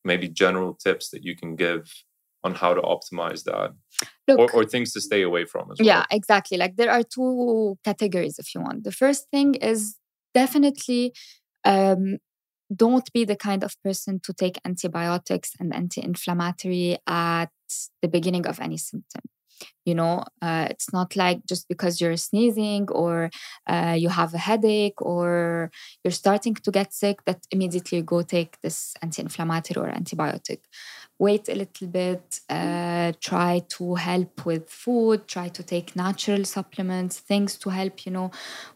maybe 0.03 0.27
general 0.27 0.73
tips 0.73 1.09
that 1.09 1.23
you 1.23 1.35
can 1.35 1.55
give 1.55 2.03
on 2.43 2.55
how 2.55 2.73
to 2.73 2.81
optimize 2.81 3.43
that 3.43 3.71
Look, 4.27 4.39
or, 4.39 4.61
or, 4.61 4.65
things 4.65 4.93
to 4.93 5.01
stay 5.01 5.23
away 5.23 5.43
from 5.45 5.71
as 5.71 5.79
well. 5.79 5.87
Yeah, 5.87 6.05
exactly. 6.09 6.57
Like 6.57 6.77
there 6.77 6.89
are 6.89 7.03
two 7.03 7.77
categories 7.83 8.39
if 8.39 8.55
you 8.55 8.61
want. 8.61 8.85
The 8.85 8.93
first 8.93 9.27
thing 9.29 9.55
is 9.55 9.97
definitely 10.33 11.13
um, 11.65 12.17
don't 12.73 13.11
be 13.11 13.25
the 13.25 13.35
kind 13.35 13.63
of 13.63 13.75
person 13.83 14.19
to 14.23 14.33
take 14.33 14.59
antibiotics 14.63 15.51
and 15.59 15.73
anti 15.73 16.01
inflammatory 16.01 16.97
at 17.07 17.49
the 18.01 18.07
beginning 18.07 18.45
of 18.47 18.59
any 18.59 18.77
symptom. 18.77 19.21
You 19.85 19.95
know 19.95 20.23
uh, 20.41 20.67
it's 20.69 20.93
not 20.93 21.15
like 21.15 21.39
just 21.45 21.67
because 21.67 21.99
you're 21.99 22.15
sneezing 22.15 22.87
or 22.89 23.29
uh, 23.67 23.95
you 23.97 24.09
have 24.09 24.33
a 24.33 24.37
headache 24.37 25.01
or 25.01 25.69
you're 26.03 26.11
starting 26.23 26.55
to 26.55 26.71
get 26.71 26.93
sick 26.93 27.25
that 27.25 27.39
immediately 27.51 27.97
you 27.97 28.03
go 28.03 28.21
take 28.21 28.51
this 28.61 28.93
anti-inflammatory 29.01 29.79
or 29.85 29.91
antibiotic 29.91 30.59
wait 31.19 31.47
a 31.49 31.55
little 31.55 31.87
bit 31.87 32.39
uh, 32.49 33.11
try 33.19 33.61
to 33.69 33.95
help 33.95 34.45
with 34.45 34.69
food 34.69 35.27
try 35.27 35.47
to 35.49 35.61
take 35.61 35.95
natural 35.95 36.43
supplements 36.45 37.19
things 37.19 37.57
to 37.57 37.69
help 37.69 38.05
you 38.05 38.11
know 38.11 38.31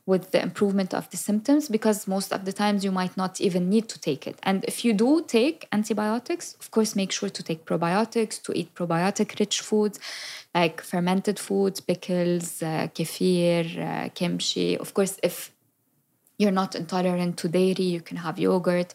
with 0.05 0.31
the 0.31 0.41
improvement 0.41 0.93
of 0.93 1.09
the 1.09 1.17
symptoms 1.17 1.69
because 1.69 2.07
most 2.07 2.31
of 2.33 2.45
the 2.45 2.53
times 2.53 2.83
you 2.83 2.91
might 2.91 3.15
not 3.17 3.41
even 3.41 3.69
need 3.69 3.87
to 3.87 3.99
take 3.99 4.27
it 4.27 4.37
and 4.43 4.63
if 4.65 4.83
you 4.85 4.93
do 4.93 5.23
take 5.25 5.67
antibiotics 5.71 6.55
of 6.59 6.69
course 6.69 6.95
make 6.95 7.11
sure 7.11 7.29
to 7.29 7.41
take 7.41 7.65
probiotics 7.65 8.41
to 8.41 8.51
eat 8.59 8.73
probiotic 8.75 9.39
rich 9.39 9.61
foods 9.61 9.99
like 10.53 10.81
fermented 10.81 11.39
foods, 11.39 11.79
pickles, 11.79 12.61
uh, 12.61 12.87
kefir, 12.93 13.65
uh, 13.79 14.09
kimchi. 14.09 14.77
Of 14.77 14.93
course, 14.93 15.17
if 15.23 15.51
you're 16.37 16.51
not 16.51 16.75
intolerant 16.75 17.37
to 17.37 17.47
dairy, 17.47 17.83
you 17.83 18.01
can 18.01 18.17
have 18.17 18.37
yogurt. 18.39 18.93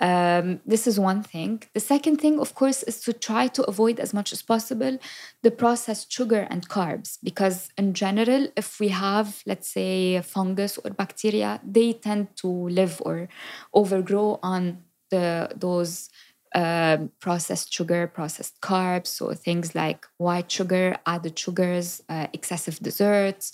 Um, 0.00 0.60
this 0.64 0.86
is 0.86 0.98
one 0.98 1.22
thing. 1.22 1.62
The 1.74 1.80
second 1.80 2.16
thing, 2.22 2.40
of 2.40 2.54
course, 2.54 2.82
is 2.82 3.00
to 3.02 3.12
try 3.12 3.48
to 3.48 3.62
avoid 3.64 4.00
as 4.00 4.14
much 4.14 4.32
as 4.32 4.40
possible 4.40 4.98
the 5.42 5.50
processed 5.50 6.10
sugar 6.10 6.46
and 6.50 6.68
carbs, 6.68 7.18
because 7.22 7.68
in 7.76 7.92
general, 7.92 8.48
if 8.56 8.80
we 8.80 8.88
have, 8.88 9.42
let's 9.46 9.68
say, 9.68 10.20
fungus 10.22 10.78
or 10.78 10.90
bacteria, 10.90 11.60
they 11.62 11.92
tend 11.92 12.28
to 12.36 12.48
live 12.48 13.02
or 13.04 13.28
overgrow 13.74 14.38
on 14.42 14.78
the 15.10 15.50
those 15.54 16.08
um, 16.54 17.10
processed 17.20 17.72
sugar, 17.72 18.06
processed 18.06 18.60
carbs, 18.60 19.08
so 19.08 19.32
things 19.34 19.74
like 19.74 20.06
white 20.16 20.50
sugar, 20.50 20.96
added 21.06 21.38
sugars, 21.38 22.02
uh, 22.08 22.26
excessive 22.32 22.78
desserts, 22.80 23.52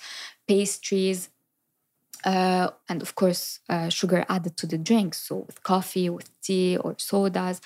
pastries, 0.48 1.28
uh, 2.26 2.70
and 2.88 3.00
of 3.02 3.14
course, 3.14 3.60
uh, 3.68 3.88
sugar 3.88 4.26
added 4.28 4.56
to 4.56 4.66
the 4.66 4.76
drinks, 4.76 5.18
so 5.28 5.36
with 5.46 5.62
coffee, 5.62 6.10
with 6.10 6.28
tea, 6.42 6.76
or 6.76 6.96
sodas. 6.98 7.60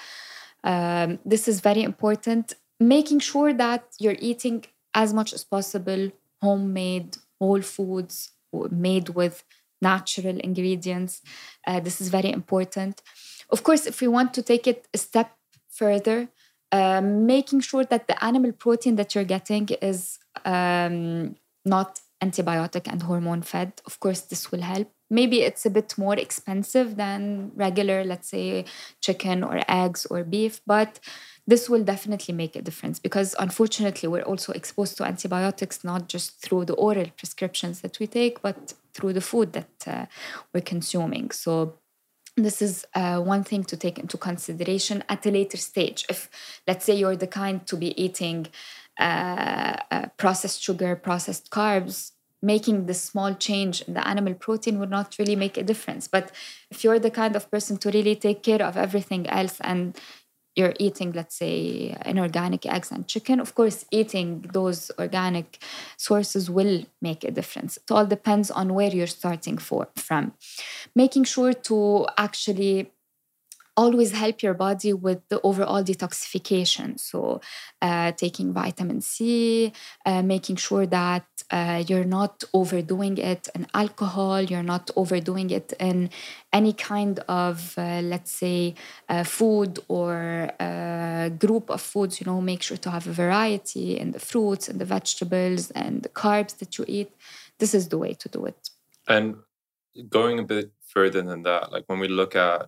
Um, 0.62 1.18
this 1.24 1.48
is 1.48 1.60
very 1.60 1.82
important. 1.82 2.52
Making 2.78 3.20
sure 3.20 3.52
that 3.54 3.84
you're 3.98 4.20
eating 4.20 4.66
as 4.94 5.14
much 5.14 5.32
as 5.32 5.44
possible 5.44 6.12
homemade, 6.42 7.16
whole 7.38 7.62
foods 7.62 8.32
made 8.70 9.10
with 9.10 9.44
natural 9.80 10.38
ingredients. 10.38 11.22
Uh, 11.66 11.80
this 11.80 12.00
is 12.00 12.08
very 12.08 12.30
important. 12.30 13.02
Of 13.48 13.62
course, 13.62 13.86
if 13.86 14.00
we 14.00 14.08
want 14.08 14.34
to 14.34 14.42
take 14.42 14.66
it 14.66 14.86
a 14.92 14.98
step 14.98 15.36
further, 15.68 16.28
um, 16.72 17.26
making 17.26 17.60
sure 17.60 17.84
that 17.84 18.06
the 18.06 18.22
animal 18.22 18.52
protein 18.52 18.96
that 18.96 19.14
you're 19.14 19.24
getting 19.24 19.68
is 19.80 20.18
um, 20.44 21.36
not 21.64 22.00
antibiotic 22.22 22.86
and 22.86 23.02
hormone 23.02 23.42
fed. 23.42 23.72
Of 23.86 24.00
course, 24.00 24.20
this 24.20 24.50
will 24.50 24.62
help. 24.62 24.90
Maybe 25.08 25.42
it's 25.42 25.66
a 25.66 25.70
bit 25.70 25.96
more 25.98 26.14
expensive 26.14 26.96
than 26.96 27.52
regular, 27.56 28.04
let's 28.04 28.28
say, 28.28 28.64
chicken 29.00 29.42
or 29.42 29.60
eggs 29.68 30.06
or 30.06 30.22
beef, 30.22 30.60
but 30.66 31.00
this 31.46 31.68
will 31.68 31.82
definitely 31.82 32.32
make 32.34 32.54
a 32.54 32.62
difference 32.62 33.00
because 33.00 33.34
unfortunately, 33.38 34.08
we're 34.08 34.22
also 34.22 34.52
exposed 34.52 34.96
to 34.98 35.04
antibiotics 35.04 35.82
not 35.82 36.08
just 36.08 36.40
through 36.40 36.66
the 36.66 36.74
oral 36.74 37.06
prescriptions 37.16 37.80
that 37.80 37.98
we 37.98 38.06
take, 38.06 38.40
but 38.40 38.74
through 38.94 39.12
the 39.14 39.20
food 39.20 39.52
that 39.52 39.70
uh, 39.86 40.06
we're 40.52 40.60
consuming. 40.60 41.30
So, 41.30 41.78
this 42.36 42.62
is 42.62 42.86
uh, 42.94 43.20
one 43.20 43.42
thing 43.42 43.64
to 43.64 43.76
take 43.76 43.98
into 43.98 44.16
consideration 44.16 45.02
at 45.08 45.26
a 45.26 45.30
later 45.30 45.56
stage. 45.56 46.06
If, 46.08 46.30
let's 46.66 46.84
say, 46.84 46.94
you're 46.94 47.16
the 47.16 47.26
kind 47.26 47.66
to 47.66 47.76
be 47.76 48.00
eating 48.00 48.46
uh, 49.00 49.76
uh, 49.90 50.06
processed 50.16 50.62
sugar, 50.62 50.94
processed 50.94 51.50
carbs, 51.50 52.12
making 52.42 52.86
the 52.86 52.94
small 52.94 53.34
change 53.34 53.82
in 53.82 53.94
the 53.94 54.06
animal 54.06 54.34
protein 54.34 54.78
would 54.78 54.90
not 54.90 55.16
really 55.18 55.36
make 55.36 55.56
a 55.56 55.62
difference. 55.62 56.08
But 56.08 56.32
if 56.70 56.84
you're 56.84 56.98
the 56.98 57.10
kind 57.10 57.36
of 57.36 57.50
person 57.50 57.76
to 57.78 57.90
really 57.90 58.16
take 58.16 58.42
care 58.42 58.62
of 58.62 58.76
everything 58.76 59.28
else 59.28 59.58
and 59.60 59.98
you're 60.56 60.74
eating, 60.78 61.12
let's 61.12 61.36
say, 61.36 61.96
inorganic 62.04 62.66
eggs 62.66 62.90
and 62.90 63.06
chicken, 63.06 63.40
of 63.40 63.54
course, 63.54 63.84
eating 63.90 64.44
those 64.52 64.90
organic 64.98 65.58
sources 65.96 66.50
will 66.50 66.84
make 67.00 67.24
a 67.24 67.30
difference. 67.30 67.76
It 67.76 67.90
all 67.90 68.06
depends 68.06 68.50
on 68.50 68.74
where 68.74 68.90
you're 68.90 69.06
starting 69.06 69.58
for, 69.58 69.88
from. 69.96 70.32
Making 70.94 71.24
sure 71.24 71.52
to 71.52 72.06
actually 72.18 72.90
always 73.82 74.10
help 74.22 74.36
your 74.46 74.56
body 74.66 74.92
with 75.06 75.20
the 75.32 75.38
overall 75.48 75.82
detoxification. 75.90 76.88
So, 77.08 77.40
uh, 77.88 78.12
taking 78.24 78.48
vitamin 78.62 79.00
C, 79.00 79.22
uh, 80.10 80.22
making 80.34 80.56
sure 80.66 80.86
that 81.00 81.26
uh, 81.50 81.82
you're 81.88 82.10
not 82.20 82.36
overdoing 82.60 83.16
it 83.32 83.42
in 83.56 83.62
alcohol, 83.82 84.38
you're 84.50 84.68
not 84.74 84.86
overdoing 85.02 85.48
it 85.58 85.68
in 85.88 86.10
any 86.52 86.74
kind 86.92 87.16
of, 87.42 87.56
uh, 87.78 88.00
let's 88.12 88.32
say, 88.42 88.74
uh, 89.08 89.24
food 89.38 89.72
or 89.96 90.12
uh, 90.68 91.28
group 91.44 91.66
of 91.76 91.80
foods. 91.92 92.20
You 92.20 92.26
know, 92.28 92.40
make 92.52 92.62
sure 92.68 92.80
to 92.84 92.90
have 92.96 93.06
a 93.06 93.16
variety 93.24 93.88
in 94.02 94.08
the 94.16 94.22
fruits 94.30 94.64
and 94.68 94.76
the 94.82 94.88
vegetables 94.96 95.62
and 95.82 95.94
the 96.06 96.12
carbs 96.24 96.52
that 96.60 96.70
you 96.76 96.84
eat. 96.98 97.10
This 97.60 97.72
is 97.78 97.84
the 97.92 97.98
way 98.04 98.12
to 98.22 98.28
do 98.36 98.40
it. 98.52 98.60
And 99.14 99.26
going 100.18 100.36
a 100.38 100.46
bit 100.54 100.68
further 100.94 101.22
than 101.30 101.42
that, 101.48 101.72
like 101.72 101.84
when 101.90 102.00
we 102.04 102.08
look 102.08 102.34
at 102.36 102.58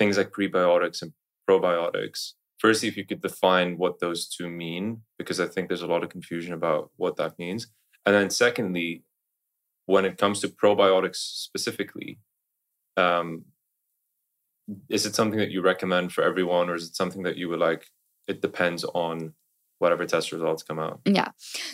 things 0.00 0.16
like 0.16 0.32
prebiotics 0.32 1.02
and 1.02 1.12
probiotics. 1.48 2.32
Firstly, 2.58 2.88
if 2.88 2.96
you 2.96 3.04
could 3.04 3.20
define 3.20 3.76
what 3.76 4.00
those 4.00 4.26
two 4.26 4.48
mean, 4.48 5.02
because 5.18 5.38
I 5.38 5.46
think 5.46 5.68
there's 5.68 5.82
a 5.82 5.86
lot 5.86 6.02
of 6.02 6.08
confusion 6.08 6.54
about 6.54 6.90
what 6.96 7.16
that 7.16 7.38
means. 7.38 7.68
And 8.06 8.14
then, 8.14 8.30
secondly, 8.30 9.04
when 9.84 10.06
it 10.06 10.16
comes 10.16 10.40
to 10.40 10.48
probiotics 10.48 11.16
specifically, 11.16 12.18
um, 12.96 13.44
is 14.88 15.04
it 15.04 15.14
something 15.14 15.38
that 15.38 15.50
you 15.50 15.60
recommend 15.60 16.12
for 16.12 16.24
everyone, 16.24 16.70
or 16.70 16.76
is 16.76 16.88
it 16.88 16.96
something 16.96 17.22
that 17.24 17.36
you 17.36 17.50
would 17.50 17.60
like? 17.60 17.86
It 18.26 18.40
depends 18.40 18.84
on 18.84 19.34
whatever 19.80 20.06
test 20.06 20.32
results 20.32 20.62
come 20.62 20.78
out. 20.78 21.00
Yeah. 21.04 21.28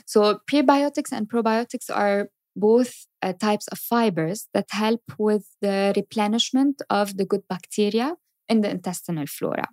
So 0.04 0.40
prebiotics 0.50 1.12
and 1.12 1.28
probiotics 1.28 1.90
are 1.92 2.28
both 2.56 3.06
uh, 3.22 3.32
types 3.34 3.68
of 3.68 3.78
fibers 3.78 4.48
that 4.54 4.66
help 4.70 5.02
with 5.18 5.46
the 5.60 5.92
replenishment 5.94 6.82
of 6.90 7.16
the 7.16 7.24
good 7.24 7.42
bacteria 7.48 8.16
in 8.48 8.62
the 8.62 8.70
intestinal 8.70 9.26
flora. 9.26 9.68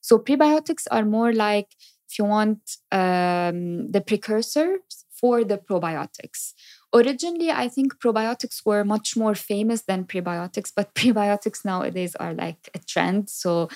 So, 0.00 0.18
prebiotics 0.18 0.86
are 0.90 1.04
more 1.04 1.32
like, 1.32 1.68
if 2.08 2.18
you 2.18 2.24
want, 2.24 2.60
um, 2.92 3.90
the 3.90 4.02
precursors 4.06 4.80
for 5.12 5.44
the 5.44 5.58
probiotics. 5.58 6.54
Originally, 6.94 7.50
I 7.50 7.68
think 7.68 7.98
probiotics 7.98 8.64
were 8.64 8.84
much 8.84 9.16
more 9.16 9.34
famous 9.34 9.82
than 9.82 10.04
prebiotics, 10.04 10.72
but 10.74 10.94
prebiotics 11.00 11.64
nowadays 11.64 12.16
are 12.16 12.34
like 12.34 12.70
a 12.74 12.78
trend. 12.78 13.28
So, 13.30 13.68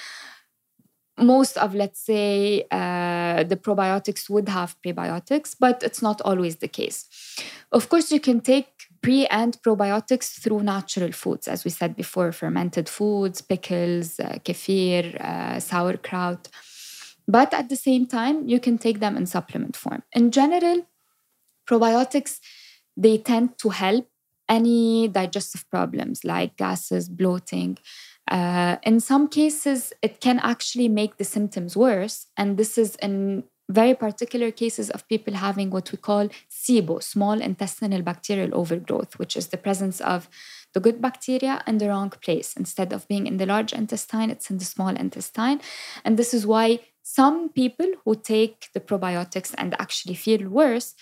most 1.18 1.56
of 1.58 1.74
let's 1.74 2.00
say 2.00 2.64
uh, 2.70 3.44
the 3.44 3.56
probiotics 3.56 4.28
would 4.28 4.48
have 4.48 4.76
prebiotics 4.84 5.54
but 5.58 5.82
it's 5.82 6.02
not 6.02 6.20
always 6.22 6.56
the 6.56 6.68
case 6.68 7.08
of 7.72 7.88
course 7.88 8.10
you 8.10 8.20
can 8.20 8.40
take 8.40 8.68
pre 9.00 9.26
and 9.26 9.58
probiotics 9.62 10.40
through 10.40 10.62
natural 10.62 11.12
foods 11.12 11.46
as 11.46 11.64
we 11.64 11.70
said 11.70 11.94
before 11.94 12.32
fermented 12.32 12.88
foods 12.88 13.40
pickles 13.40 14.18
uh, 14.18 14.38
kefir 14.44 15.20
uh, 15.20 15.60
sauerkraut 15.60 16.48
but 17.28 17.54
at 17.54 17.68
the 17.68 17.76
same 17.76 18.06
time 18.06 18.48
you 18.48 18.58
can 18.58 18.76
take 18.76 19.00
them 19.00 19.16
in 19.16 19.26
supplement 19.26 19.76
form 19.76 20.02
in 20.12 20.30
general 20.30 20.84
Probiotics, 21.66 22.40
they 22.96 23.18
tend 23.18 23.58
to 23.58 23.70
help 23.70 24.06
any 24.48 25.08
digestive 25.08 25.68
problems 25.70 26.24
like 26.24 26.56
gases, 26.56 27.08
bloating. 27.08 27.78
Uh, 28.30 28.76
in 28.82 29.00
some 29.00 29.28
cases, 29.28 29.92
it 30.02 30.20
can 30.20 30.38
actually 30.38 30.88
make 30.88 31.16
the 31.16 31.24
symptoms 31.24 31.76
worse. 31.76 32.26
And 32.36 32.56
this 32.56 32.78
is 32.78 32.96
in 32.96 33.44
very 33.68 33.94
particular 33.94 34.50
cases 34.50 34.90
of 34.90 35.08
people 35.08 35.34
having 35.34 35.70
what 35.70 35.90
we 35.90 35.98
call 35.98 36.28
SIBO, 36.50 37.02
small 37.02 37.40
intestinal 37.40 38.02
bacterial 38.02 38.50
overgrowth, 38.52 39.18
which 39.18 39.36
is 39.36 39.48
the 39.48 39.56
presence 39.56 40.00
of 40.00 40.28
the 40.74 40.80
good 40.80 41.00
bacteria 41.00 41.62
in 41.66 41.78
the 41.78 41.88
wrong 41.88 42.10
place. 42.10 42.54
Instead 42.56 42.92
of 42.92 43.08
being 43.08 43.26
in 43.26 43.38
the 43.38 43.46
large 43.46 43.72
intestine, 43.72 44.30
it's 44.30 44.50
in 44.50 44.58
the 44.58 44.64
small 44.64 44.88
intestine. 44.88 45.60
And 46.04 46.18
this 46.18 46.34
is 46.34 46.46
why 46.46 46.80
some 47.02 47.48
people 47.50 47.86
who 48.04 48.16
take 48.16 48.68
the 48.74 48.80
probiotics 48.80 49.54
and 49.56 49.74
actually 49.78 50.14
feel 50.14 50.48
worse 50.48 50.94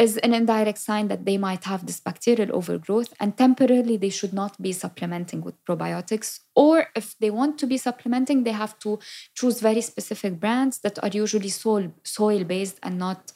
is 0.00 0.16
an 0.18 0.32
indirect 0.32 0.78
sign 0.78 1.08
that 1.08 1.26
they 1.26 1.36
might 1.36 1.64
have 1.64 1.84
this 1.84 2.00
bacterial 2.00 2.56
overgrowth 2.56 3.12
and 3.20 3.36
temporarily 3.36 3.98
they 3.98 4.08
should 4.08 4.32
not 4.32 4.60
be 4.60 4.72
supplementing 4.72 5.42
with 5.42 5.62
probiotics 5.66 6.40
or 6.56 6.86
if 6.96 7.18
they 7.18 7.30
want 7.30 7.58
to 7.58 7.66
be 7.66 7.76
supplementing 7.76 8.42
they 8.42 8.56
have 8.64 8.78
to 8.78 8.98
choose 9.34 9.60
very 9.60 9.82
specific 9.82 10.40
brands 10.40 10.78
that 10.78 10.98
are 11.04 11.10
usually 11.12 11.50
soil 11.50 11.92
soil 12.02 12.42
based 12.44 12.78
and 12.82 12.98
not 12.98 13.32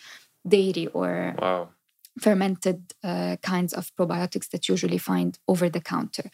dairy 0.49 0.87
or 0.95 1.35
wow. 1.39 1.69
fermented 2.19 2.81
uh, 3.03 3.37
kinds 3.43 3.75
of 3.75 3.95
probiotics 3.97 4.49
that 4.49 4.67
you 4.67 4.73
usually 4.73 4.99
find 4.99 5.39
over 5.47 5.69
the 5.69 5.81
counter 5.81 6.31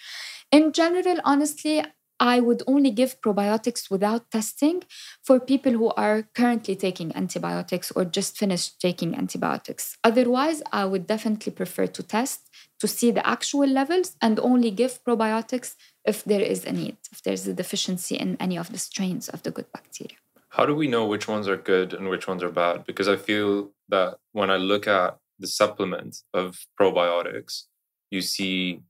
in 0.53 0.73
general 0.73 1.19
honestly 1.25 1.83
I 2.21 2.39
would 2.39 2.63
only 2.67 2.91
give 2.91 3.23
probiotics 3.23 3.91
without 3.91 4.31
testing 4.31 4.83
for 5.23 5.41
people 5.41 5.73
who 5.73 5.89
are 5.93 6.29
currently 6.35 6.77
taking 6.77 7.17
antibiotics 7.17 7.91
or 7.93 8.05
just 8.05 8.37
finished 8.37 8.79
taking 8.79 9.17
antibiotics. 9.17 9.97
Otherwise, 10.05 10.63
I 10.71 10.85
would 10.85 11.07
definitely 11.07 11.53
prefer 11.53 11.87
to 11.87 12.03
test 12.03 12.51
to 12.79 12.87
see 12.87 13.11
the 13.11 13.27
actual 13.27 13.67
levels 13.67 14.17
and 14.21 14.39
only 14.39 14.71
give 14.71 15.03
probiotics 15.03 15.77
if 16.05 16.23
there 16.25 16.43
is 16.43 16.67
a 16.67 16.73
need, 16.73 16.99
if 17.11 17.23
there's 17.23 17.47
a 17.47 17.55
deficiency 17.55 18.17
in 18.17 18.37
any 18.39 18.59
of 18.59 18.71
the 18.71 18.79
strains 18.79 19.31
of 19.31 19.43
the 19.43 19.51
good 19.51 19.73
bacteria. 19.73 20.17
How 20.51 20.67
do 20.67 20.75
we 20.75 20.89
know 20.89 21.07
which 21.07 21.27
ones 21.27 21.49
are 21.49 21.57
good 21.57 21.95
and 21.95 22.11
which 22.11 22.29
ones 22.29 22.43
are 22.43 22.51
bad? 22.51 22.85
Because 22.85 23.09
I 23.09 23.17
feel 23.17 23.71
that 23.89 24.19
when 24.33 24.51
I 24.51 24.57
look 24.57 24.87
at 24.87 25.17
the 25.39 25.47
supplement 25.47 26.19
of 26.35 26.59
probiotics, 26.79 27.65
you 28.11 28.21
see 28.21 28.83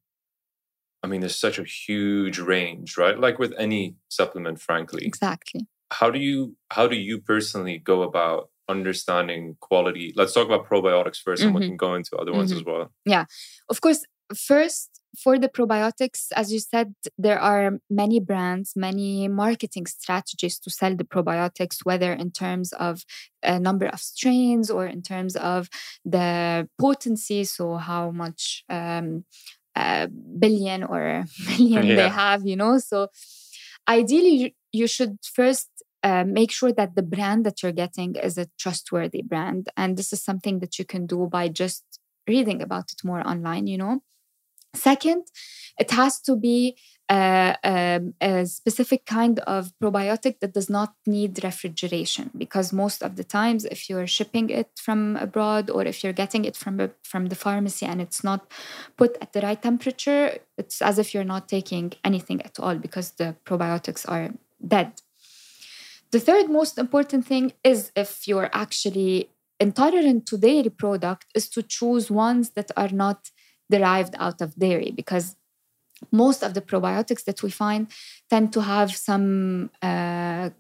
I 1.03 1.07
mean, 1.07 1.21
there's 1.21 1.39
such 1.39 1.59
a 1.59 1.65
huge 1.65 2.39
range, 2.39 2.97
right? 2.97 3.19
Like 3.19 3.39
with 3.39 3.55
any 3.59 3.97
supplement, 4.09 4.61
frankly. 4.61 5.07
Exactly. 5.07 5.67
How 5.93 6.11
do 6.11 6.19
you 6.19 6.57
how 6.71 6.87
do 6.87 6.97
you 6.97 7.21
personally 7.21 7.79
go 7.79 8.03
about 8.03 8.51
understanding 8.69 9.57
quality? 9.61 10.13
Let's 10.15 10.33
talk 10.33 10.47
about 10.47 10.69
probiotics 10.69 11.23
1st 11.23 11.39
mm-hmm. 11.39 11.47
and 11.47 11.55
we 11.55 11.61
mm-hmm. 11.63 11.69
can 11.71 11.77
go 11.77 11.95
into 11.95 12.17
other 12.17 12.33
ones 12.33 12.51
mm-hmm. 12.51 12.61
as 12.61 12.65
well. 12.65 12.93
Yeah. 13.05 13.25
Of 13.69 13.81
course, 13.81 14.05
first 14.35 15.01
for 15.19 15.39
the 15.39 15.49
probiotics, 15.49 16.27
as 16.37 16.53
you 16.53 16.61
said, 16.61 16.95
there 17.19 17.41
are 17.41 17.81
many 17.89 18.21
brands, 18.21 18.75
many 18.77 19.29
marketing 19.29 19.87
strategies 19.87 20.59
to 20.61 20.71
sell 20.71 20.95
the 20.95 21.05
probiotics, 21.05 21.79
whether 21.85 22.13
in 22.13 22.31
terms 22.31 22.73
of 22.75 23.05
a 23.43 23.59
number 23.59 23.87
of 23.87 24.01
strains 24.01 24.71
or 24.71 24.87
in 24.87 25.03
terms 25.03 25.35
of 25.37 25.69
the 26.05 26.69
potency, 26.79 27.45
so 27.45 27.77
how 27.77 28.11
much 28.11 28.65
um, 28.69 29.25
billion 30.39 30.85
or 30.85 31.25
million 31.49 31.87
yeah. 31.87 31.97
they 31.97 32.09
have, 32.09 32.47
you 32.47 32.57
know. 32.57 32.79
So 32.79 33.09
ideally, 33.89 34.35
you, 34.43 34.51
you 34.73 34.87
should 34.87 35.19
first 35.23 35.69
uh, 36.03 36.25
make 36.25 36.51
sure 36.51 36.73
that 36.73 36.95
the 36.95 37.03
brand 37.03 37.45
that 37.45 37.63
you're 37.63 37.73
getting 37.73 38.15
is 38.17 38.39
a 38.39 38.47
trustworthy 38.59 39.23
brand. 39.23 39.69
And 39.77 39.97
this 39.97 40.13
is 40.13 40.23
something 40.23 40.61
that 40.61 40.79
you 40.79 40.85
can 40.85 41.07
do 41.07 41.29
by 41.31 41.49
just 41.49 41.85
reading 42.27 42.63
about 42.63 42.93
it 42.93 43.05
more 43.05 43.27
online, 43.27 43.67
you 43.67 43.79
know. 43.79 44.01
Second, 44.75 45.27
it 45.79 45.91
has 45.91 46.21
to 46.21 46.37
be 46.37 46.77
a, 47.11 48.47
specific 48.47 49.05
kind 49.07 49.41
of 49.41 49.73
probiotic 49.83 50.41
that 50.41 50.55
does 50.55 50.71
not 50.71 50.95
need 51.07 51.43
refrigeration 51.43 52.31
because 52.37 52.73
most 52.73 53.03
of 53.03 53.17
the 53.17 53.25
times 53.25 53.65
if 53.65 53.91
you're 53.91 54.07
shipping 54.07 54.51
it 54.51 54.71
from 54.77 55.17
abroad 55.17 55.71
or 55.71 55.85
if 55.85 56.03
you're 56.03 56.13
getting 56.13 56.45
it 56.45 56.57
from, 56.57 56.91
from 57.03 57.27
the 57.27 57.35
pharmacy 57.35 57.85
and 57.87 58.01
it's 58.01 58.23
not 58.23 58.51
put 58.97 59.17
at 59.21 59.33
the 59.33 59.41
right 59.41 59.61
temperature 59.63 60.39
it's 60.57 60.81
as 60.81 60.99
if 60.99 61.13
you're 61.13 61.25
not 61.25 61.49
taking 61.49 61.93
anything 62.05 62.41
at 62.43 62.59
all 62.61 62.77
because 62.77 63.13
the 63.13 63.35
probiotics 63.45 64.09
are 64.09 64.31
dead. 64.67 64.93
The 66.11 66.21
third 66.21 66.51
most 66.51 66.79
important 66.79 67.27
thing 67.27 67.53
is 67.63 67.93
if 67.95 68.27
you're 68.27 68.51
actually 68.53 69.31
intolerant 69.59 70.27
to 70.27 70.39
dairy 70.39 70.71
product 70.71 71.27
is 71.35 71.49
to 71.51 71.63
choose 71.63 72.11
ones 72.11 72.51
that 72.51 72.71
are 72.77 72.89
not 72.89 73.31
derived 73.71 74.15
out 74.19 74.41
of 74.41 74.57
dairy 74.57 74.91
because 74.91 75.37
most 76.13 76.43
of 76.43 76.55
the 76.55 76.61
probiotics 76.61 77.25
that 77.25 77.43
we 77.43 77.51
find 77.51 77.89
tend 78.29 78.53
to 78.53 78.63
have 78.63 78.95
some 78.95 79.71
uh, 79.83 80.51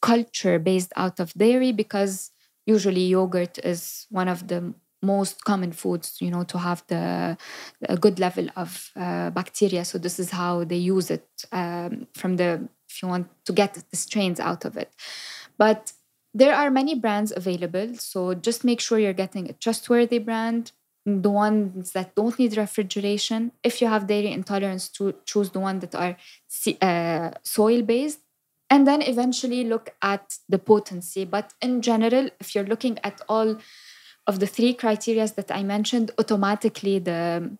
culture 0.00 0.58
based 0.58 0.92
out 0.96 1.20
of 1.20 1.32
dairy 1.34 1.72
because 1.72 2.30
usually 2.66 3.06
yogurt 3.06 3.58
is 3.64 4.06
one 4.10 4.28
of 4.28 4.48
the 4.48 4.74
most 5.00 5.44
common 5.44 5.72
foods 5.72 6.16
you 6.20 6.30
know 6.30 6.42
to 6.42 6.58
have 6.58 6.82
the 6.88 7.36
a 7.88 7.96
good 7.96 8.18
level 8.18 8.48
of 8.56 8.90
uh, 8.96 9.30
bacteria. 9.30 9.84
So 9.84 9.98
this 9.98 10.18
is 10.18 10.30
how 10.30 10.64
they 10.64 10.76
use 10.76 11.10
it 11.10 11.28
um, 11.52 12.08
from 12.14 12.36
the 12.36 12.68
if 12.88 13.02
you 13.02 13.08
want 13.08 13.28
to 13.44 13.52
get 13.52 13.74
the 13.74 13.96
strains 13.96 14.40
out 14.40 14.64
of 14.64 14.76
it. 14.76 14.92
But 15.56 15.92
there 16.34 16.54
are 16.54 16.70
many 16.70 16.94
brands 16.94 17.32
available. 17.34 17.94
So 17.94 18.34
just 18.34 18.64
make 18.64 18.80
sure 18.80 18.98
you're 18.98 19.12
getting 19.12 19.48
a 19.48 19.52
trustworthy 19.52 20.18
brand 20.18 20.72
the 21.22 21.30
ones 21.30 21.92
that 21.92 22.14
don't 22.14 22.38
need 22.38 22.56
refrigeration. 22.56 23.52
If 23.62 23.80
you 23.80 23.88
have 23.88 24.06
dairy 24.06 24.30
intolerance, 24.30 24.88
to 24.96 25.14
choose 25.24 25.50
the 25.50 25.60
one 25.60 25.78
that 25.80 25.94
are 25.94 26.16
uh, 26.82 27.30
soil 27.42 27.82
based, 27.82 28.20
and 28.70 28.86
then 28.86 29.02
eventually 29.02 29.64
look 29.64 29.86
at 30.02 30.38
the 30.48 30.58
potency. 30.58 31.24
But 31.24 31.54
in 31.60 31.82
general, 31.82 32.30
if 32.40 32.54
you're 32.54 32.70
looking 32.72 32.98
at 33.02 33.20
all 33.28 33.56
of 34.26 34.40
the 34.40 34.46
three 34.46 34.74
criteria 34.74 35.26
that 35.28 35.50
I 35.50 35.62
mentioned, 35.62 36.10
automatically 36.18 36.98
the 36.98 37.56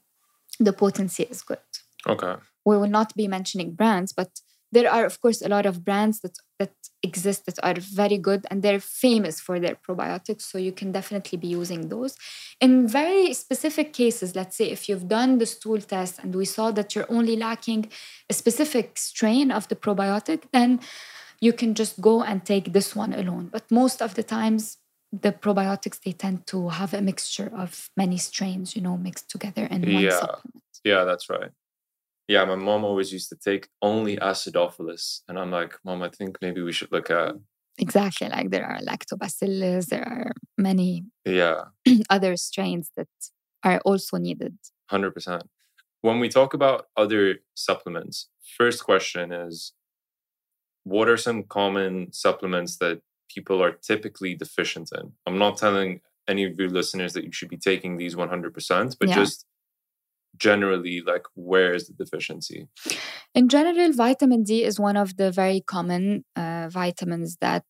the 0.61 0.72
potency 0.72 1.22
is 1.24 1.42
good. 1.42 1.59
Okay. 2.07 2.34
We 2.64 2.76
will 2.76 2.90
not 2.90 3.14
be 3.14 3.28
mentioning 3.28 3.72
brands, 3.72 4.12
but 4.12 4.40
there 4.73 4.91
are 4.91 5.05
of 5.05 5.21
course 5.21 5.41
a 5.43 5.49
lot 5.49 5.66
of 5.66 5.85
brands 5.85 6.21
that 6.21 6.37
that 6.59 6.73
exist 7.03 7.47
that 7.47 7.59
are 7.62 7.79
very 7.79 8.19
good 8.19 8.45
and 8.51 8.62
they're 8.62 8.81
famous 8.81 9.41
for 9.41 9.61
their 9.61 9.77
probiotics 9.77 10.43
so 10.43 10.59
you 10.59 10.73
can 10.73 10.91
definitely 10.93 11.39
be 11.39 11.47
using 11.47 11.89
those. 11.89 12.16
In 12.61 12.89
very 12.89 13.33
specific 13.35 13.93
cases 13.93 14.35
let's 14.35 14.57
say 14.57 14.71
if 14.71 14.89
you've 14.89 15.09
done 15.09 15.39
the 15.39 15.47
stool 15.47 15.81
test 15.81 16.19
and 16.19 16.35
we 16.35 16.45
saw 16.45 16.71
that 16.73 16.95
you're 16.95 17.11
only 17.11 17.37
lacking 17.37 17.91
a 18.29 18.35
specific 18.35 18.99
strain 18.99 19.51
of 19.51 19.69
the 19.69 19.77
probiotic 19.77 20.43
then 20.53 20.81
you 21.41 21.53
can 21.53 21.75
just 21.75 22.01
go 22.01 22.23
and 22.23 22.45
take 22.45 22.73
this 22.73 22.97
one 22.97 23.14
alone. 23.14 23.49
But 23.53 23.71
most 23.71 24.03
of 24.03 24.14
the 24.14 24.25
times 24.25 24.79
the 25.12 25.33
probiotics 25.33 26.01
they 26.01 26.12
tend 26.12 26.47
to 26.47 26.69
have 26.69 26.93
a 26.93 27.01
mixture 27.01 27.51
of 27.57 27.91
many 27.97 28.19
strains 28.19 28.77
you 28.77 28.83
know 28.83 28.97
mixed 28.97 29.31
together 29.31 29.64
in 29.66 29.81
one 29.83 30.03
yeah. 30.03 30.11
supplement. 30.11 30.64
yeah 30.85 31.05
that's 31.05 31.31
right 31.31 31.51
yeah, 32.29 32.45
my 32.45 32.57
mom 32.57 32.85
always 32.85 33.12
used 33.12 33.31
to 33.31 33.37
take 33.37 33.68
only 33.81 34.18
acidophilus. 34.18 35.22
And 35.26 35.39
I'm 35.39 35.51
like, 35.51 35.74
mom, 35.83 36.03
I 36.03 36.11
think 36.11 36.39
maybe 36.43 36.61
we 36.61 36.72
should 36.72 36.93
look 36.93 37.11
at. 37.11 37.35
Exactly. 37.79 38.29
Like 38.29 38.51
there 38.51 38.66
are 38.66 38.81
lactobacillus, 38.81 39.87
there 39.87 40.07
are 40.07 40.33
many 40.59 41.05
yeah 41.24 41.62
other 42.11 42.37
strains 42.37 42.91
that 42.97 43.09
are 43.64 43.81
also 43.85 44.18
needed. 44.18 44.59
100%. 44.93 45.43
When 46.03 46.20
we 46.20 46.29
talk 46.29 46.55
about 46.55 46.87
other 46.97 47.37
supplements, 47.55 48.29
first 48.57 48.85
question 48.85 49.33
is 49.33 49.72
what 50.85 51.09
are 51.09 51.16
some 51.16 51.45
common 51.45 52.12
supplements 52.12 52.76
that 52.79 53.01
people 53.35 53.62
are 53.62 53.72
typically 53.72 54.35
deficient 54.35 54.91
in? 54.95 55.12
I'm 55.26 55.39
not 55.39 55.57
telling 55.57 56.01
any 56.29 56.45
of 56.45 56.59
your 56.59 56.68
listeners 56.68 57.14
that 57.14 57.24
you 57.24 57.33
should 57.33 57.49
be 57.49 57.57
taking 57.57 57.97
these 57.97 58.14
100%, 58.14 58.97
but 59.01 59.09
yeah. 59.09 59.14
just 59.14 59.47
generally 60.37 61.03
like 61.07 61.24
where 61.35 61.74
is 61.74 61.89
the 61.89 61.95
deficiency? 61.95 62.68
In 63.35 63.49
general 63.49 63.93
vitamin 63.93 64.43
d 64.43 64.64
is 64.64 64.79
one 64.79 64.97
of 64.97 65.16
the 65.16 65.31
very 65.31 65.61
common 65.61 66.24
uh, 66.37 66.68
vitamins 66.70 67.37
that 67.41 67.64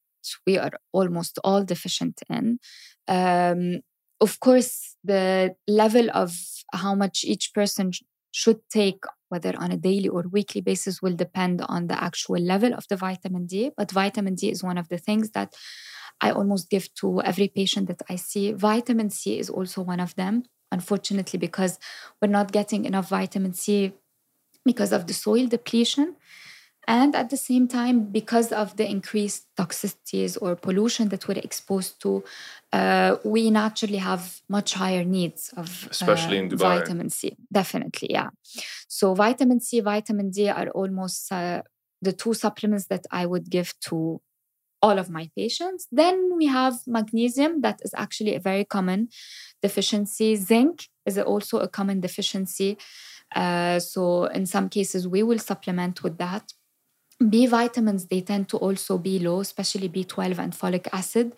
we 0.46 0.58
are 0.58 0.72
almost 0.92 1.38
all 1.44 1.64
deficient 1.64 2.20
in. 2.28 2.58
Um, 3.06 3.80
of 4.20 4.40
course 4.40 4.96
the 5.04 5.54
level 5.66 6.08
of 6.12 6.36
how 6.72 6.94
much 6.94 7.24
each 7.24 7.54
person 7.54 7.92
sh- 7.92 8.02
should 8.32 8.60
take 8.70 9.02
whether 9.30 9.54
on 9.58 9.72
a 9.72 9.76
daily 9.76 10.08
or 10.08 10.24
weekly 10.30 10.60
basis 10.60 11.00
will 11.02 11.14
depend 11.14 11.62
on 11.68 11.86
the 11.86 12.02
actual 12.02 12.38
level 12.38 12.74
of 12.74 12.84
the 12.88 12.96
vitamin 12.96 13.46
d. 13.46 13.70
But 13.76 13.90
vitamin 13.90 14.34
d 14.34 14.50
is 14.50 14.62
one 14.62 14.78
of 14.78 14.88
the 14.88 14.98
things 14.98 15.30
that 15.30 15.54
i 16.20 16.30
almost 16.30 16.68
give 16.68 16.92
to 16.94 17.22
every 17.22 17.48
patient 17.48 17.88
that 17.88 18.02
i 18.10 18.16
see. 18.16 18.52
Vitamin 18.52 19.10
c 19.10 19.38
is 19.38 19.48
also 19.48 19.82
one 19.82 20.00
of 20.00 20.14
them 20.16 20.44
unfortunately, 20.70 21.38
because 21.38 21.78
we're 22.20 22.28
not 22.28 22.52
getting 22.52 22.84
enough 22.84 23.08
vitamin 23.08 23.52
C 23.52 23.92
because 24.64 24.92
of 24.92 25.06
the 25.06 25.14
soil 25.14 25.46
depletion. 25.46 26.16
And 26.86 27.14
at 27.14 27.28
the 27.28 27.36
same 27.36 27.68
time, 27.68 28.04
because 28.04 28.50
of 28.50 28.76
the 28.78 28.88
increased 28.88 29.44
toxicities 29.58 30.38
or 30.40 30.56
pollution 30.56 31.10
that 31.10 31.28
we're 31.28 31.44
exposed 31.48 32.00
to, 32.00 32.24
uh, 32.72 33.16
we 33.24 33.50
naturally 33.50 33.98
have 33.98 34.40
much 34.48 34.72
higher 34.72 35.04
needs 35.04 35.52
of 35.54 35.86
especially 35.90 36.38
uh, 36.38 36.42
in 36.42 36.48
Dubai. 36.48 36.78
vitamin 36.80 37.10
C. 37.10 37.36
Definitely, 37.52 38.08
yeah. 38.12 38.30
So 38.88 39.12
vitamin 39.12 39.60
C, 39.60 39.80
vitamin 39.80 40.30
D 40.30 40.48
are 40.48 40.70
almost 40.70 41.30
uh, 41.30 41.60
the 42.00 42.12
two 42.12 42.32
supplements 42.32 42.86
that 42.86 43.04
I 43.10 43.26
would 43.26 43.50
give 43.50 43.74
to 43.88 44.22
all 44.82 44.98
of 44.98 45.10
my 45.10 45.30
patients. 45.36 45.86
Then 45.90 46.36
we 46.36 46.46
have 46.46 46.74
magnesium, 46.86 47.60
that 47.62 47.80
is 47.82 47.92
actually 47.96 48.34
a 48.34 48.40
very 48.40 48.64
common 48.64 49.08
deficiency. 49.62 50.36
Zinc 50.36 50.88
is 51.06 51.18
also 51.18 51.58
a 51.58 51.68
common 51.68 52.00
deficiency. 52.00 52.78
Uh, 53.34 53.78
so 53.78 54.24
in 54.26 54.46
some 54.46 54.68
cases, 54.68 55.06
we 55.06 55.22
will 55.22 55.38
supplement 55.38 56.02
with 56.02 56.18
that. 56.18 56.52
B 57.28 57.46
vitamins, 57.46 58.06
they 58.06 58.20
tend 58.20 58.48
to 58.50 58.56
also 58.58 58.96
be 58.96 59.18
low, 59.18 59.40
especially 59.40 59.88
B12 59.88 60.38
and 60.38 60.52
folic 60.52 60.86
acid. 60.92 61.34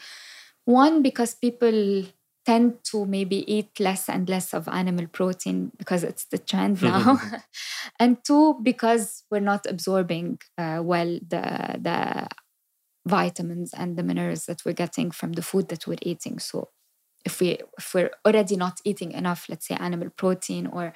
One, 0.67 1.03
because 1.03 1.35
people 1.35 2.05
tend 2.47 2.83
to 2.85 3.07
maybe 3.07 3.51
eat 3.53 3.79
less 3.81 4.09
and 4.09 4.29
less 4.29 4.55
of 4.55 4.69
animal 4.69 5.07
protein 5.07 5.71
because 5.79 6.03
it's 6.05 6.25
the 6.27 6.39
trend 6.39 6.83
now. 6.91 7.19
and 8.01 8.19
two, 8.25 8.59
because 8.63 9.25
we're 9.31 9.41
not 9.41 9.67
absorbing 9.67 10.39
uh, 10.59 10.81
well 10.83 11.19
the, 11.29 11.79
the 11.81 12.29
vitamins 13.07 13.73
and 13.75 13.97
the 13.97 14.03
minerals 14.03 14.47
that 14.47 14.65
we're 14.65 14.73
getting 14.73 15.11
from 15.11 15.33
the 15.33 15.43
food 15.43 15.69
that 15.69 15.87
we're 15.87 15.99
eating. 16.03 16.39
So 16.39 16.71
if 17.25 17.41
we 17.41 17.59
if 17.79 17.95
we're 17.95 18.11
already 18.27 18.57
not 18.57 18.81
eating 18.85 19.13
enough, 19.13 19.47
let's 19.49 19.67
say 19.69 19.77
animal 19.77 20.11
protein 20.11 20.67
or 20.67 20.93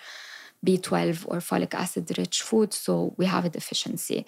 B12 0.65 1.25
or 1.27 1.39
folic 1.39 1.75
acid 1.75 2.17
rich 2.17 2.43
food, 2.43 2.73
so 2.73 3.15
we 3.19 3.27
have 3.27 3.45
a 3.45 3.51
deficiency. 3.51 4.25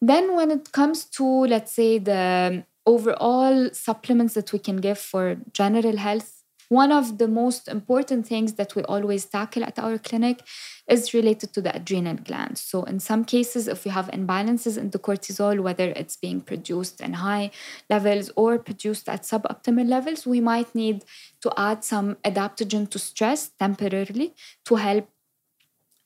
Then, 0.00 0.34
when 0.34 0.50
it 0.50 0.72
comes 0.72 1.04
to, 1.16 1.24
let's 1.24 1.72
say, 1.72 1.98
the 1.98 2.64
overall 2.86 3.70
supplements 3.72 4.34
that 4.34 4.52
we 4.52 4.58
can 4.58 4.78
give 4.78 4.98
for 4.98 5.36
general 5.52 5.96
health, 5.96 6.43
one 6.68 6.92
of 6.92 7.18
the 7.18 7.28
most 7.28 7.68
important 7.68 8.26
things 8.26 8.54
that 8.54 8.74
we 8.74 8.82
always 8.82 9.24
tackle 9.24 9.64
at 9.64 9.78
our 9.78 9.98
clinic 9.98 10.42
is 10.88 11.14
related 11.14 11.52
to 11.54 11.60
the 11.60 11.74
adrenal 11.74 12.16
glands. 12.16 12.60
So, 12.60 12.84
in 12.84 13.00
some 13.00 13.24
cases, 13.24 13.68
if 13.68 13.84
we 13.84 13.90
have 13.90 14.08
imbalances 14.08 14.76
in 14.76 14.90
the 14.90 14.98
cortisol, 14.98 15.60
whether 15.60 15.92
it's 15.96 16.16
being 16.16 16.40
produced 16.40 17.00
in 17.00 17.14
high 17.14 17.50
levels 17.88 18.30
or 18.36 18.58
produced 18.58 19.08
at 19.08 19.22
suboptimal 19.22 19.88
levels, 19.88 20.26
we 20.26 20.40
might 20.40 20.74
need 20.74 21.04
to 21.40 21.52
add 21.56 21.84
some 21.84 22.16
adaptogen 22.24 22.90
to 22.90 22.98
stress 22.98 23.50
temporarily 23.58 24.34
to 24.64 24.76
help 24.76 25.08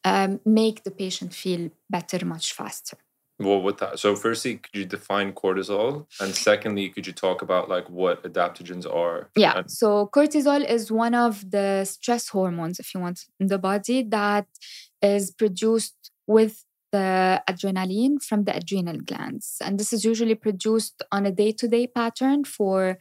um, 0.05 0.41
make 0.45 0.85
the 0.85 0.91
patient 0.91 1.35
feel 1.35 1.71
better 1.91 2.25
much 2.25 2.53
faster. 2.53 2.97
Well, 3.41 3.63
with 3.63 3.79
that, 3.79 4.01
so 4.01 4.17
firstly, 4.17 4.57
could 4.57 4.75
you 4.75 4.85
define 4.85 5.33
cortisol, 5.33 6.07
and 6.21 6.35
secondly, 6.35 6.89
could 6.89 7.07
you 7.07 7.13
talk 7.13 7.41
about 7.41 7.69
like 7.69 7.89
what 7.89 8.23
adaptogens 8.25 8.85
are? 8.93 9.31
Yeah. 9.37 9.59
And- 9.59 9.71
so 9.71 10.09
cortisol 10.13 10.69
is 10.69 10.91
one 10.91 11.15
of 11.15 11.49
the 11.51 11.85
stress 11.85 12.29
hormones, 12.29 12.81
if 12.81 12.93
you 12.95 13.01
want, 13.01 13.27
in 13.39 13.47
the 13.47 13.59
body 13.59 14.03
that 14.03 14.47
is 15.03 15.31
produced 15.31 16.11
with 16.27 16.65
the 16.91 17.43
adrenaline 17.49 18.21
from 18.23 18.45
the 18.45 18.57
adrenal 18.57 18.99
glands, 18.99 19.59
and 19.65 19.79
this 19.79 19.93
is 19.93 20.05
usually 20.05 20.35
produced 20.35 21.03
on 21.13 21.27
a 21.27 21.31
day-to-day 21.31 21.87
pattern 21.87 22.45
for 22.45 22.99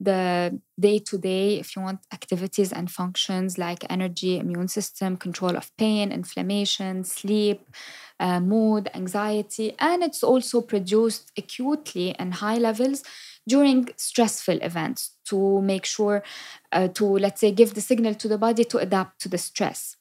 the 0.00 0.60
day 0.78 0.98
to 1.00 1.18
day, 1.18 1.58
if 1.58 1.74
you 1.74 1.82
want, 1.82 2.00
activities 2.12 2.72
and 2.72 2.90
functions 2.90 3.58
like 3.58 3.84
energy, 3.90 4.38
immune 4.38 4.68
system, 4.68 5.16
control 5.16 5.56
of 5.56 5.76
pain, 5.76 6.12
inflammation, 6.12 7.04
sleep, 7.04 7.68
uh, 8.20 8.40
mood, 8.40 8.88
anxiety. 8.94 9.74
And 9.78 10.02
it's 10.02 10.22
also 10.22 10.60
produced 10.60 11.32
acutely 11.36 12.14
in 12.18 12.32
high 12.32 12.58
levels 12.58 13.02
during 13.46 13.88
stressful 13.96 14.58
events 14.62 15.16
to 15.26 15.60
make 15.62 15.84
sure 15.84 16.22
uh, 16.72 16.88
to, 16.88 17.04
let's 17.04 17.40
say, 17.40 17.50
give 17.50 17.74
the 17.74 17.80
signal 17.80 18.14
to 18.14 18.28
the 18.28 18.38
body 18.38 18.64
to 18.64 18.78
adapt 18.78 19.20
to 19.22 19.28
the 19.28 19.38
stress. 19.38 19.96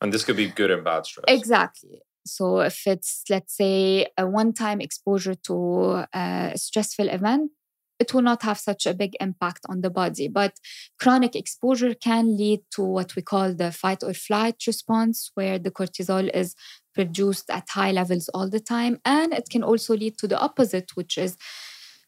And 0.00 0.12
this 0.12 0.24
could 0.24 0.36
be 0.36 0.48
good 0.48 0.70
and 0.70 0.84
bad 0.84 1.04
stress. 1.06 1.24
Exactly. 1.28 2.00
So 2.26 2.60
if 2.60 2.86
it's, 2.86 3.24
let's 3.28 3.56
say, 3.56 4.06
a 4.16 4.26
one 4.26 4.52
time 4.52 4.80
exposure 4.80 5.34
to 5.34 6.06
uh, 6.14 6.50
a 6.54 6.58
stressful 6.58 7.08
event, 7.08 7.50
it 7.98 8.12
will 8.12 8.22
not 8.22 8.42
have 8.42 8.58
such 8.58 8.86
a 8.86 8.94
big 8.94 9.16
impact 9.20 9.64
on 9.68 9.80
the 9.80 9.90
body. 9.90 10.28
But 10.28 10.58
chronic 10.98 11.36
exposure 11.36 11.94
can 11.94 12.36
lead 12.36 12.60
to 12.72 12.82
what 12.82 13.14
we 13.16 13.22
call 13.22 13.54
the 13.54 13.70
fight 13.72 14.02
or 14.02 14.14
flight 14.14 14.56
response, 14.66 15.30
where 15.34 15.58
the 15.58 15.70
cortisol 15.70 16.28
is 16.34 16.54
produced 16.94 17.50
at 17.50 17.68
high 17.70 17.92
levels 17.92 18.28
all 18.34 18.48
the 18.48 18.60
time. 18.60 19.00
And 19.04 19.32
it 19.32 19.48
can 19.50 19.62
also 19.62 19.96
lead 19.96 20.18
to 20.18 20.28
the 20.28 20.38
opposite, 20.38 20.90
which 20.94 21.18
is 21.18 21.36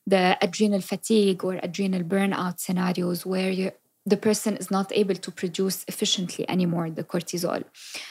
the 0.07 0.39
adrenal 0.41 0.81
fatigue 0.81 1.45
or 1.45 1.59
adrenal 1.63 2.03
burnout 2.03 2.61
scenarios 2.61 3.27
where 3.27 3.51
you 3.51 3.73
the 4.09 4.17
person 4.17 4.57
is 4.57 4.71
not 4.71 4.93
able 4.93 5.17
to 5.17 5.31
produce 5.33 5.85
efficiently 5.89 6.49
anymore 6.49 6.89
the 6.89 7.03
cortisol. 7.03 7.65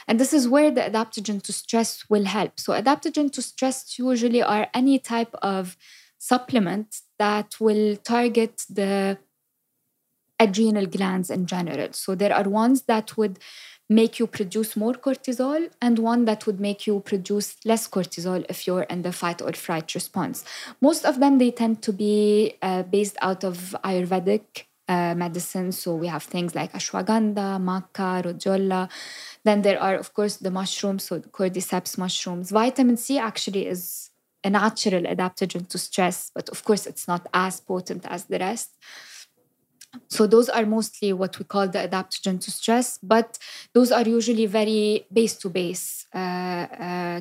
And 0.06 0.20
this 0.20 0.34
is 0.34 0.46
where 0.46 0.70
the 0.70 0.82
adaptogen 0.82 1.42
to 1.44 1.52
stress 1.54 2.04
will 2.10 2.26
help. 2.26 2.60
So, 2.60 2.74
adaptogen 2.74 3.32
to 3.32 3.40
stress 3.40 3.98
usually 3.98 4.42
are 4.42 4.68
any 4.74 4.98
type 4.98 5.34
of 5.40 5.76
supplement 6.30 6.88
that 7.18 7.48
will 7.60 7.96
target 7.96 8.64
the 8.68 9.18
adrenal 10.38 10.86
glands 10.86 11.30
in 11.30 11.46
general. 11.46 11.88
So 11.92 12.14
there 12.14 12.34
are 12.34 12.48
ones 12.48 12.82
that 12.82 13.16
would 13.16 13.38
make 13.88 14.18
you 14.18 14.26
produce 14.26 14.76
more 14.76 14.94
cortisol 14.94 15.70
and 15.80 15.98
one 15.98 16.24
that 16.24 16.44
would 16.46 16.60
make 16.60 16.86
you 16.88 17.00
produce 17.00 17.56
less 17.64 17.86
cortisol 17.88 18.44
if 18.48 18.66
you're 18.66 18.82
in 18.94 19.02
the 19.02 19.12
fight 19.12 19.40
or 19.40 19.52
flight 19.52 19.94
response. 19.94 20.44
Most 20.80 21.04
of 21.04 21.20
them 21.20 21.38
they 21.38 21.52
tend 21.52 21.82
to 21.82 21.92
be 21.92 22.54
uh, 22.62 22.82
based 22.82 23.16
out 23.22 23.44
of 23.44 23.76
Ayurvedic 23.84 24.64
uh, 24.88 25.14
medicine. 25.14 25.70
So 25.72 25.94
we 25.94 26.08
have 26.08 26.24
things 26.24 26.54
like 26.54 26.72
ashwagandha, 26.72 27.48
maca, 27.70 28.22
rhodiola. 28.24 28.88
Then 29.44 29.62
there 29.62 29.80
are 29.80 29.94
of 29.94 30.12
course 30.14 30.36
the 30.36 30.50
mushrooms, 30.50 31.04
so 31.04 31.20
cordyceps 31.20 31.96
mushrooms. 31.96 32.50
Vitamin 32.50 32.96
C 32.96 33.18
actually 33.18 33.66
is 33.66 34.05
a 34.44 34.50
natural 34.50 35.02
adaptogen 35.02 35.68
to 35.68 35.78
stress, 35.78 36.30
but 36.34 36.48
of 36.48 36.64
course, 36.64 36.86
it's 36.86 37.08
not 37.08 37.26
as 37.32 37.60
potent 37.60 38.06
as 38.06 38.24
the 38.24 38.38
rest. 38.38 38.70
So, 40.08 40.26
those 40.26 40.48
are 40.48 40.66
mostly 40.66 41.12
what 41.12 41.38
we 41.38 41.44
call 41.44 41.68
the 41.68 41.78
adaptogen 41.78 42.40
to 42.44 42.50
stress, 42.50 42.98
but 43.02 43.38
those 43.72 43.90
are 43.90 44.02
usually 44.02 44.46
very 44.46 45.06
base 45.12 45.36
to 45.36 45.48
base 45.48 46.06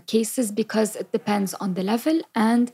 cases 0.08 0.52
because 0.52 0.96
it 0.96 1.12
depends 1.12 1.54
on 1.56 1.74
the 1.74 1.84
level 1.84 2.22
and 2.36 2.72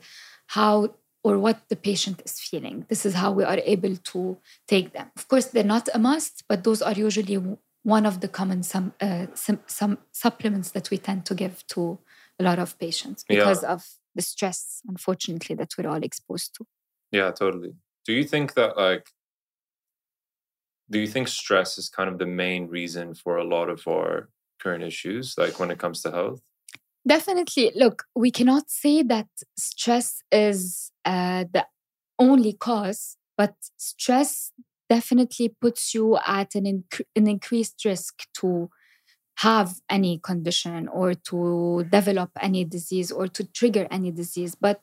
how 0.48 0.94
or 1.24 1.38
what 1.38 1.68
the 1.68 1.76
patient 1.76 2.20
is 2.24 2.40
feeling. 2.40 2.84
This 2.88 3.06
is 3.06 3.14
how 3.14 3.30
we 3.32 3.44
are 3.44 3.60
able 3.64 3.96
to 3.96 4.38
take 4.66 4.92
them. 4.92 5.10
Of 5.16 5.28
course, 5.28 5.46
they're 5.46 5.62
not 5.62 5.88
a 5.94 5.98
must, 5.98 6.44
but 6.48 6.64
those 6.64 6.82
are 6.82 6.92
usually 6.92 7.40
one 7.84 8.06
of 8.06 8.20
the 8.20 8.28
common 8.28 8.62
some, 8.62 8.92
uh, 9.00 9.26
some, 9.34 9.60
some 9.66 9.98
supplements 10.10 10.72
that 10.72 10.90
we 10.90 10.98
tend 10.98 11.24
to 11.26 11.34
give 11.34 11.66
to 11.68 11.98
a 12.38 12.42
lot 12.42 12.58
of 12.58 12.78
patients 12.78 13.24
because 13.28 13.62
yeah. 13.62 13.72
of 13.72 13.86
the 14.14 14.22
stress, 14.22 14.80
unfortunately, 14.86 15.54
that 15.56 15.70
we're 15.76 15.88
all 15.88 16.02
exposed 16.02 16.54
to. 16.56 16.66
Yeah, 17.10 17.30
totally. 17.30 17.74
Do 18.04 18.12
you 18.12 18.24
think 18.24 18.54
that, 18.54 18.76
like, 18.76 19.08
do 20.90 20.98
you 20.98 21.06
think 21.06 21.28
stress 21.28 21.78
is 21.78 21.88
kind 21.88 22.08
of 22.10 22.18
the 22.18 22.26
main 22.26 22.68
reason 22.68 23.14
for 23.14 23.36
a 23.36 23.44
lot 23.44 23.68
of 23.68 23.86
our 23.88 24.28
current 24.60 24.84
issues, 24.84 25.34
like 25.38 25.58
when 25.58 25.70
it 25.70 25.78
comes 25.78 26.02
to 26.02 26.10
health? 26.10 26.42
Definitely. 27.06 27.72
Look, 27.74 28.04
we 28.14 28.30
cannot 28.30 28.70
say 28.70 29.02
that 29.02 29.26
stress 29.56 30.22
is 30.30 30.92
uh, 31.04 31.44
the 31.52 31.66
only 32.18 32.52
cause, 32.52 33.16
but 33.36 33.54
stress 33.76 34.52
definitely 34.88 35.54
puts 35.60 35.94
you 35.94 36.18
at 36.26 36.54
an, 36.54 36.64
inc- 36.64 37.06
an 37.16 37.26
increased 37.26 37.84
risk 37.84 38.26
to 38.34 38.70
have 39.38 39.80
any 39.88 40.18
condition 40.18 40.88
or 40.88 41.14
to 41.14 41.84
develop 41.90 42.30
any 42.40 42.64
disease 42.64 43.10
or 43.10 43.26
to 43.26 43.44
trigger 43.44 43.86
any 43.90 44.10
disease 44.10 44.54
but 44.54 44.80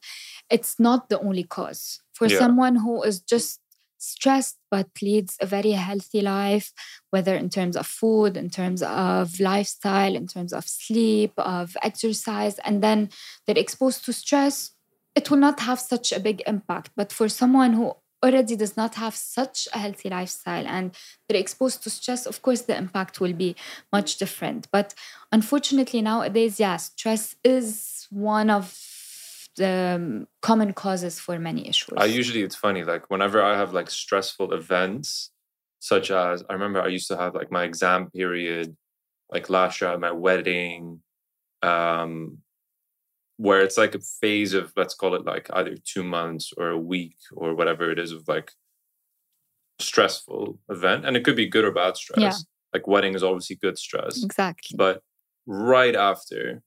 it's 0.50 0.80
not 0.80 1.10
the 1.10 1.20
only 1.20 1.44
cause 1.44 2.02
for 2.14 2.28
yeah. 2.28 2.40
someone 2.40 2.76
who 2.76 3.02
is 3.04 3.20
just 3.20 3.60
stressed 4.00 4.58
but 4.72 4.88
leads 5.02 5.38
a 5.42 5.46
very 5.46 5.72
healthy 5.72 6.22
life 6.22 6.72
whether 7.10 7.36
in 7.36 7.50
terms 7.50 7.76
of 7.76 7.86
food 7.86 8.38
in 8.38 8.50
terms 8.50 8.82
of 8.82 9.40
lifestyle 9.40 10.16
in 10.16 10.26
terms 10.26 10.54
of 10.54 10.66
sleep 10.66 11.34
of 11.38 11.76
exercise 11.84 12.58
and 12.60 12.82
then 12.82 13.10
they're 13.46 13.58
exposed 13.58 14.06
to 14.06 14.14
stress 14.14 14.72
it 15.16 15.30
will 15.30 15.38
not 15.38 15.60
have 15.60 15.80
such 15.80 16.14
a 16.14 16.20
big 16.20 16.42
impact 16.48 16.92
but 16.96 17.12
for 17.12 17.28
someone 17.28 17.74
who 17.74 17.94
already 18.24 18.56
does 18.56 18.76
not 18.76 18.96
have 18.96 19.16
such 19.16 19.68
a 19.74 19.80
healthy 19.80 20.10
lifestyle 20.10 20.68
and 20.68 20.92
they're 21.28 21.40
exposed 21.40 21.84
to 21.84 21.90
stress, 21.90 22.26
of 22.26 22.42
course, 22.42 22.62
the 22.62 22.76
impact 22.76 23.20
will 23.22 23.34
be 23.34 23.56
much 23.92 24.18
different. 24.18 24.68
But 24.72 24.94
unfortunately, 25.32 26.02
nowadays, 26.02 26.60
yeah, 26.60 26.78
stress 26.78 27.36
is 27.44 28.08
one 28.10 28.50
of 28.50 28.78
the 29.56 29.96
um, 29.96 30.28
common 30.42 30.74
causes 30.74 31.20
for 31.20 31.38
many 31.40 31.68
issues. 31.68 31.98
I 31.98 32.06
usually, 32.06 32.44
it's 32.44 32.56
funny, 32.56 32.84
like 32.84 33.10
whenever 33.10 33.42
I 33.42 33.58
have 33.58 33.74
like 33.74 33.90
stressful 33.90 34.54
events, 34.54 35.32
such 35.80 36.12
as 36.12 36.44
I 36.50 36.54
remember 36.54 36.82
I 36.82 36.88
used 36.88 37.08
to 37.08 37.18
have 37.18 37.36
like 37.36 37.52
my 37.52 37.64
exam 37.64 38.10
period, 38.12 38.76
like 39.32 39.50
last 39.50 39.82
year, 39.82 39.98
my 39.98 40.12
wedding, 40.12 41.02
um, 41.62 42.40
where 43.46 43.62
it's 43.62 43.78
like 43.78 43.96
a 43.96 44.00
phase 44.22 44.54
of 44.54 44.74
let's 44.76 44.94
call 44.94 45.16
it 45.16 45.24
like 45.24 45.48
either 45.54 45.76
two 45.92 46.04
months 46.04 46.52
or 46.58 46.68
a 46.72 46.78
week 46.94 47.16
or 47.32 47.56
whatever 47.56 47.90
it 47.90 47.98
is 47.98 48.12
of 48.12 48.28
like 48.28 48.52
stressful 49.80 50.60
event 50.70 51.06
and 51.06 51.16
it 51.16 51.24
could 51.24 51.36
be 51.38 51.48
good 51.48 51.64
or 51.64 51.72
bad 51.72 51.96
stress 51.96 52.20
Yeah. 52.20 52.34
like 52.74 52.86
wedding 52.88 53.14
is 53.16 53.24
obviously 53.24 53.56
good 53.56 53.78
stress 53.78 54.24
Exactly. 54.24 54.76
but 54.78 55.02
right 55.46 55.96
after 55.96 56.62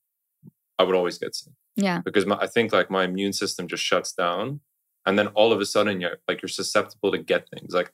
i 0.79 0.83
would 0.83 0.95
always 0.97 1.19
get 1.19 1.35
sick 1.35 1.53
yeah. 1.77 1.99
because 2.05 2.25
my, 2.25 2.37
i 2.37 2.47
think 2.47 2.73
like 2.73 2.91
my 2.91 3.05
immune 3.05 3.35
system 3.35 3.69
just 3.69 3.83
shuts 3.85 4.13
down 4.15 4.61
and 5.05 5.19
then 5.19 5.27
all 5.29 5.53
of 5.53 5.61
a 5.61 5.67
sudden 5.67 6.01
you're 6.01 6.19
like 6.27 6.41
you're 6.41 6.49
susceptible 6.49 7.13
to 7.13 7.19
get 7.19 7.47
things 7.51 7.75
like 7.75 7.93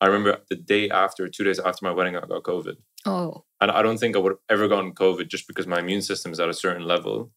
i 0.00 0.06
remember 0.06 0.38
the 0.48 0.54
day 0.56 0.88
after 0.88 1.28
two 1.28 1.42
days 1.42 1.58
after 1.58 1.84
my 1.84 1.90
wedding 1.90 2.16
i 2.16 2.20
got 2.20 2.42
covid 2.44 2.76
Oh. 3.06 3.44
and 3.62 3.70
I 3.70 3.80
don't 3.80 3.96
think 3.98 4.14
I 4.14 4.18
would 4.18 4.32
have 4.32 4.44
ever 4.50 4.68
gotten 4.68 4.92
COVID 4.92 5.26
just 5.28 5.46
because 5.48 5.66
my 5.66 5.78
immune 5.80 6.02
system 6.02 6.32
is 6.32 6.38
at 6.38 6.50
a 6.50 6.52
certain 6.52 6.82
level. 6.86 7.30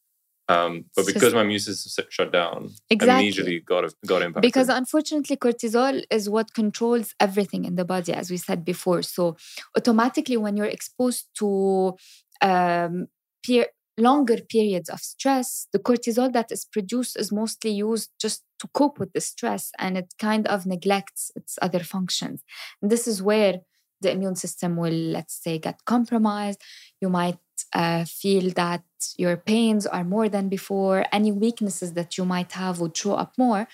Um, 0.50 0.86
but 0.96 1.06
because 1.06 1.34
my 1.34 1.42
immune 1.42 1.60
system 1.60 2.06
shut 2.10 2.32
down, 2.32 2.72
Exactly. 2.90 3.28
immediately 3.28 3.60
got 3.62 3.94
got 4.06 4.22
impacted. 4.22 4.42
Because 4.42 4.70
unfortunately, 4.70 5.38
cortisol 5.38 6.04
is 6.12 6.30
what 6.30 6.54
controls 6.54 7.14
everything 7.20 7.64
in 7.66 7.76
the 7.76 7.86
body, 7.86 8.14
as 8.14 8.30
we 8.30 8.38
said 8.38 8.66
before. 8.66 9.02
So 9.04 9.38
automatically, 9.78 10.38
when 10.38 10.58
you're 10.58 10.66
exposed 10.66 11.28
to 11.40 11.96
um, 12.42 13.08
per- 13.48 13.68
longer 13.98 14.38
periods 14.50 14.90
of 14.90 15.00
stress, 15.00 15.68
the 15.72 15.80
cortisol 15.80 16.34
that 16.34 16.52
is 16.52 16.66
produced 16.66 17.18
is 17.18 17.32
mostly 17.32 17.72
used 17.72 18.10
just 18.20 18.44
to 18.60 18.68
cope 18.74 19.00
with 19.00 19.14
the 19.14 19.22
stress, 19.22 19.72
and 19.80 19.98
it 19.98 20.14
kind 20.20 20.46
of 20.48 20.66
neglects 20.66 21.32
its 21.36 21.58
other 21.62 21.80
functions. 21.80 22.44
And 22.82 22.92
this 22.92 23.08
is 23.08 23.22
where 23.22 23.62
the 24.04 24.12
immune 24.12 24.36
system 24.36 24.76
will, 24.78 24.94
let's 25.18 25.36
say, 25.44 25.58
get 25.68 25.78
compromised. 25.86 26.60
You 27.02 27.10
might 27.10 27.40
uh, 27.74 28.06
feel 28.06 28.52
that 28.52 28.84
your 29.18 29.36
pains 29.38 29.84
are 29.88 30.04
more 30.16 30.30
than 30.30 30.48
before. 30.58 31.06
Any 31.12 31.32
weaknesses 31.32 31.94
that 31.94 32.18
you 32.18 32.26
might 32.26 32.52
have 32.54 32.80
would 32.80 32.96
show 32.96 33.14
up 33.24 33.34
more 33.38 33.68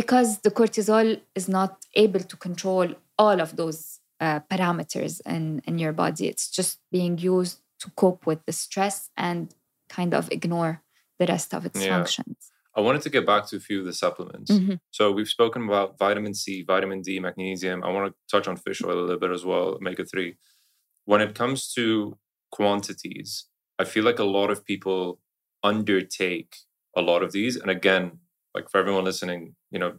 because 0.00 0.28
the 0.40 0.50
cortisol 0.50 1.20
is 1.34 1.48
not 1.48 1.72
able 1.94 2.20
to 2.20 2.36
control 2.36 2.88
all 3.18 3.40
of 3.40 3.56
those 3.56 4.00
uh, 4.20 4.40
parameters 4.50 5.20
in, 5.26 5.60
in 5.68 5.78
your 5.78 5.92
body. 5.92 6.26
It's 6.28 6.50
just 6.50 6.78
being 6.90 7.18
used 7.18 7.58
to 7.80 7.90
cope 8.02 8.26
with 8.26 8.44
the 8.46 8.52
stress 8.52 9.10
and 9.16 9.54
kind 9.88 10.12
of 10.14 10.30
ignore 10.32 10.82
the 11.18 11.26
rest 11.26 11.54
of 11.54 11.64
its 11.66 11.80
Yeah. 11.80 11.88
functions. 11.96 12.50
I 12.76 12.80
wanted 12.80 13.02
to 13.02 13.10
get 13.10 13.24
back 13.24 13.46
to 13.46 13.56
a 13.56 13.60
few 13.60 13.80
of 13.80 13.86
the 13.86 13.92
supplements. 13.92 14.50
Mhm. 14.50 14.78
So 14.90 15.10
we've 15.10 15.28
spoken 15.28 15.64
about 15.64 15.98
vitamin 15.98 16.34
C, 16.34 16.62
vitamin 16.62 17.00
D, 17.00 17.18
magnesium. 17.18 17.82
I 17.82 17.90
want 17.90 18.12
to 18.12 18.18
touch 18.30 18.46
on 18.46 18.56
fish 18.56 18.82
oil 18.82 18.98
a 18.98 19.00
little 19.00 19.18
bit 19.18 19.30
as 19.30 19.44
well, 19.44 19.76
omega 19.76 20.04
three. 20.04 20.36
When 21.06 21.20
it 21.22 21.34
comes 21.34 21.72
to 21.74 22.18
quantities, 22.50 23.46
I 23.78 23.84
feel 23.84 24.04
like 24.04 24.18
a 24.18 24.24
lot 24.24 24.50
of 24.50 24.64
people 24.64 25.20
undertake 25.62 26.56
a 26.94 27.00
lot 27.00 27.22
of 27.22 27.32
these. 27.32 27.56
And 27.56 27.70
again, 27.70 28.20
like 28.54 28.70
for 28.70 28.78
everyone 28.78 29.04
listening, 29.04 29.56
you 29.70 29.78
know, 29.78 29.98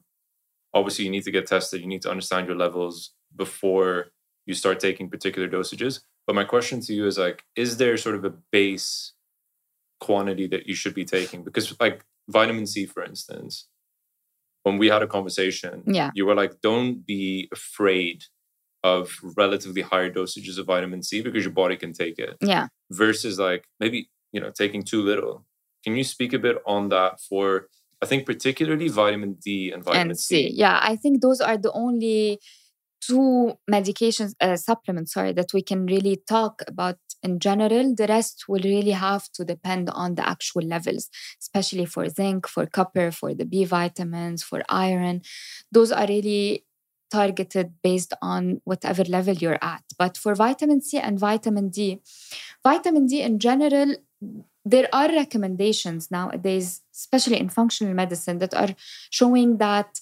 obviously 0.74 1.06
you 1.06 1.12
need 1.12 1.24
to 1.24 1.32
get 1.32 1.48
tested. 1.48 1.82
You 1.82 1.88
need 1.88 2.02
to 2.04 2.12
understand 2.12 2.48
your 2.48 2.58
levels 2.58 3.14
before 3.36 4.12
you 4.46 4.54
start 4.54 4.80
taking 4.80 5.10
particular 5.10 5.48
dosages. 5.48 6.02
But 6.26 6.36
my 6.36 6.44
question 6.44 6.82
to 6.82 6.94
you 6.94 7.08
is 7.08 7.18
like, 7.18 7.44
is 7.56 7.78
there 7.78 7.98
sort 7.98 8.16
of 8.16 8.24
a 8.26 8.34
base 8.52 9.14
quantity 10.00 10.48
that 10.48 10.68
you 10.68 10.76
should 10.76 10.94
be 10.94 11.06
taking? 11.06 11.44
Because 11.44 11.80
like 11.80 12.04
vitamin 12.30 12.66
C, 12.68 12.86
for 12.86 13.04
instance, 13.04 13.68
when 14.64 14.78
we 14.78 14.88
had 14.88 15.02
a 15.02 15.08
conversation, 15.08 15.84
Yeah. 15.88 16.12
you 16.14 16.26
were 16.26 16.36
like, 16.36 16.60
don't 16.62 17.06
be 17.06 17.48
afraid 17.54 18.24
of 18.84 19.12
relatively 19.38 19.82
higher 19.82 20.12
dosages 20.12 20.58
of 20.60 20.66
vitamin 20.68 21.02
C 21.04 21.22
because 21.22 21.44
your 21.44 21.54
body 21.54 21.76
can 21.78 21.94
take 21.94 22.20
it 22.20 22.38
Yeah. 22.42 22.68
versus 22.92 23.40
like 23.40 23.66
maybe 23.80 24.10
you 24.34 24.40
know 24.42 24.52
taking 24.52 24.84
too 24.84 25.02
little 25.02 25.46
can 25.84 25.96
you 25.96 26.04
speak 26.04 26.32
a 26.34 26.40
bit 26.40 26.58
on 26.66 26.90
that 26.90 27.20
for 27.28 27.68
i 28.04 28.06
think 28.06 28.26
particularly 28.26 28.88
vitamin 28.90 29.34
d 29.46 29.72
and 29.72 29.84
vitamin 29.84 30.10
and 30.12 30.20
c 30.20 30.50
C. 30.50 30.54
Yeah, 30.64 30.80
I 30.92 30.96
think 30.96 31.22
those 31.22 31.40
are 31.42 31.58
the 31.58 31.72
only 31.72 32.40
two 33.02 33.54
medications, 33.70 34.34
uh, 34.42 34.56
supplements, 34.56 35.14
sorry, 35.14 35.34
that 35.34 35.54
we 35.54 35.62
can 35.62 35.86
really 35.86 36.22
talk 36.28 36.62
about 36.68 36.98
in 37.24 37.40
general. 37.40 37.96
The 37.96 38.08
rest 38.08 38.46
will 38.48 38.62
really 38.64 38.92
have 38.92 39.32
to 39.34 39.46
depend 39.46 39.90
on 39.90 40.16
the 40.16 40.28
actual 40.28 40.64
levels, 40.64 41.10
especially 41.42 41.86
for 41.86 42.08
zinc, 42.10 42.48
for 42.48 42.66
copper, 42.66 43.12
for 43.12 43.34
the 43.34 43.46
B 43.46 43.66
vitamins, 43.66 44.44
for 44.44 44.64
iron. 44.70 45.22
Those 45.72 45.92
are 45.92 46.08
really 46.08 46.66
targeted 47.10 47.74
based 47.82 48.14
on 48.22 48.62
whatever 48.66 49.04
level 49.04 49.34
you're 49.34 49.60
at. 49.62 49.84
But 49.98 50.18
for 50.18 50.36
vitamin 50.36 50.82
C 50.82 50.98
and 50.98 51.20
vitamin 51.20 51.70
D, 51.70 52.02
vitamin 52.64 53.08
D 53.08 53.22
in 53.22 53.40
general, 53.40 53.96
there 54.66 54.90
are 54.92 55.08
recommendations 55.08 56.12
nowadays, 56.12 56.82
especially 56.94 57.40
in 57.40 57.50
functional 57.50 57.94
medicine, 57.94 58.40
that 58.40 58.54
are 58.54 58.76
showing 59.10 59.58
that 59.58 60.00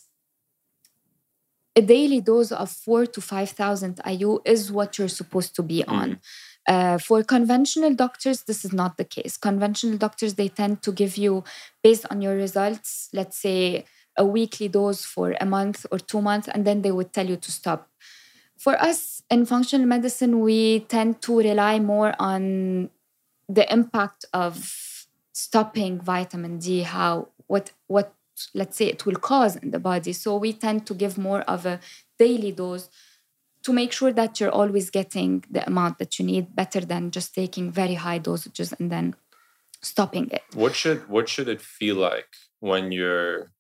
a 1.76 1.82
daily 1.82 2.22
dose 2.22 2.52
of 2.52 2.72
four 2.72 3.06
to 3.06 3.22
5,000 3.22 4.00
IU 4.08 4.40
is 4.46 4.72
what 4.72 4.98
you're 4.98 5.08
supposed 5.08 5.56
to 5.56 5.64
be 5.64 5.84
on. 5.86 6.20
Uh, 6.68 6.98
for 6.98 7.22
conventional 7.24 7.94
doctors, 7.94 8.44
this 8.44 8.66
is 8.66 8.74
not 8.74 8.98
the 8.98 9.04
case. 9.04 9.38
Conventional 9.38 9.98
doctors, 9.98 10.36
they 10.36 10.48
tend 10.48 10.82
to 10.82 10.92
give 10.92 11.18
you, 11.18 11.44
based 11.84 12.06
on 12.10 12.22
your 12.22 12.36
results, 12.36 13.10
let's 13.14 13.38
say 13.38 13.86
a 14.18 14.26
weekly 14.26 14.68
dose 14.68 15.04
for 15.04 15.36
a 15.40 15.46
month 15.46 15.86
or 15.92 16.00
two 16.00 16.22
months, 16.22 16.48
and 16.48 16.66
then 16.66 16.82
they 16.82 16.92
would 16.92 17.14
tell 17.14 17.28
you 17.28 17.36
to 17.36 17.52
stop. 17.52 17.90
For 18.58 18.82
us 18.82 19.22
in 19.30 19.46
functional 19.46 19.86
medicine, 19.86 20.40
we 20.40 20.80
tend 20.80 21.22
to 21.24 21.38
rely 21.38 21.80
more 21.80 22.14
on 22.18 22.90
the 23.48 23.72
impact 23.72 24.26
of 24.34 25.06
stopping 25.34 26.00
vitamin 26.00 26.58
D, 26.58 26.82
how 26.82 27.28
what 27.48 27.72
what 27.88 28.14
let's 28.54 28.78
say 28.78 28.88
it 28.88 29.06
will 29.06 29.16
cause 29.16 29.56
in 29.56 29.72
the 29.72 29.80
body. 29.80 30.14
So 30.14 30.38
we 30.38 30.54
tend 30.54 30.86
to 30.88 30.94
give 30.94 31.18
more 31.18 31.42
of 31.42 31.66
a 31.66 31.80
daily 32.18 32.52
dose 32.52 32.90
to 33.64 33.74
make 33.74 33.92
sure 33.92 34.14
that 34.14 34.40
you're 34.40 34.58
always 34.62 34.90
getting 34.90 35.44
the 35.50 35.66
amount 35.66 35.98
that 35.98 36.20
you 36.20 36.26
need 36.26 36.56
better 36.56 36.82
than 36.82 37.12
just 37.12 37.34
taking 37.34 37.72
very 37.72 37.96
high 37.96 38.20
dosages 38.20 38.74
and 38.80 38.92
then 38.92 39.16
stopping 39.82 40.30
it. 40.32 40.44
what 40.54 40.74
should 40.76 41.08
what 41.10 41.28
should 41.30 41.50
it 41.56 41.62
feel 41.62 41.96
like 41.96 42.30
when 42.60 42.92
you're 42.92 43.52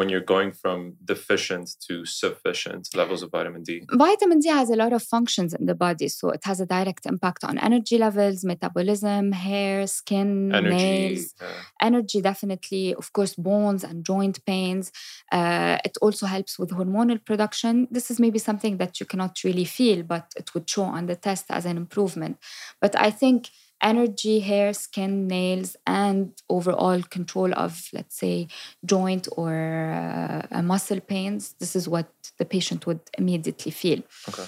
when 0.00 0.08
you're 0.08 0.28
going 0.36 0.50
from 0.62 0.78
deficient 1.04 1.66
to 1.86 1.94
sufficient 2.06 2.84
levels 3.00 3.20
of 3.22 3.28
vitamin 3.30 3.62
d? 3.62 3.70
Vitamin 3.92 4.38
D 4.40 4.48
has 4.48 4.70
a 4.70 4.78
lot 4.82 4.92
of 4.98 5.02
functions 5.14 5.50
in 5.58 5.64
the 5.70 5.74
body, 5.86 6.08
so 6.08 6.30
it 6.36 6.42
has 6.50 6.58
a 6.58 6.68
direct 6.76 7.04
impact 7.12 7.44
on 7.44 7.54
energy 7.58 7.96
levels, 8.06 8.38
metabolism, 8.52 9.24
hair, 9.32 9.86
skin, 9.86 10.30
energy 10.54 10.76
nails. 10.76 11.34
uh, 11.42 11.60
energy 11.88 12.18
definitely 12.30 12.94
of 13.02 13.06
course 13.16 13.34
bones 13.34 13.82
and 13.88 13.98
joint 14.12 14.36
pains. 14.46 14.90
Uh, 15.38 15.76
it 15.88 15.94
also 16.04 16.24
helps 16.34 16.52
with 16.58 16.70
hormonal 16.70 17.20
production. 17.30 17.74
This 17.90 18.06
is 18.10 18.18
maybe 18.24 18.40
something 18.48 18.74
that 18.78 18.92
you 19.00 19.06
cannot 19.12 19.34
really 19.44 19.68
feel 19.78 20.00
but 20.02 20.26
it 20.40 20.46
would 20.54 20.66
show 20.74 20.86
on 20.98 21.04
the 21.10 21.18
test 21.28 21.44
as 21.50 21.64
an 21.70 21.76
improvement. 21.84 22.34
But 22.80 22.92
i 23.08 23.10
think 23.22 23.40
energy 23.82 24.40
hair 24.40 24.72
skin 24.72 25.26
nails 25.26 25.76
and 25.86 26.32
overall 26.48 27.02
control 27.02 27.52
of 27.54 27.88
let's 27.92 28.16
say 28.16 28.48
joint 28.84 29.28
or 29.36 30.46
uh, 30.50 30.62
muscle 30.62 31.00
pains. 31.00 31.54
This 31.58 31.74
is 31.74 31.88
what 31.88 32.08
the 32.38 32.44
patient 32.44 32.86
would 32.86 33.00
immediately 33.16 33.72
feel. 33.72 34.02
Okay. 34.28 34.44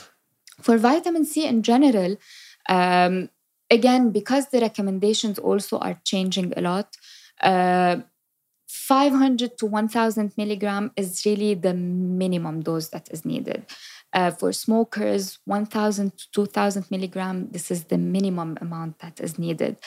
For 0.60 0.78
vitamin 0.78 1.24
C 1.24 1.46
in 1.46 1.62
general, 1.62 2.16
um, 2.68 3.30
again, 3.70 4.10
because 4.10 4.48
the 4.48 4.60
recommendations 4.60 5.38
also 5.38 5.78
are 5.78 5.98
changing 6.04 6.52
a 6.56 6.60
lot, 6.60 6.96
uh, 7.40 7.96
500 8.66 9.58
to 9.58 9.66
1000 9.66 10.32
milligram 10.36 10.92
is 10.96 11.24
really 11.26 11.54
the 11.54 11.74
minimum 11.74 12.62
dose 12.62 12.88
that 12.88 13.08
is 13.10 13.24
needed. 13.24 13.66
Uh, 14.14 14.30
for 14.30 14.52
smokers, 14.52 15.38
1000 15.46 16.18
to 16.18 16.30
2000 16.32 16.90
milligram, 16.90 17.48
this 17.50 17.70
is 17.70 17.84
the 17.84 17.96
minimum 17.96 18.58
amount 18.60 18.98
that 18.98 19.20
is 19.20 19.38
needed. 19.38 19.78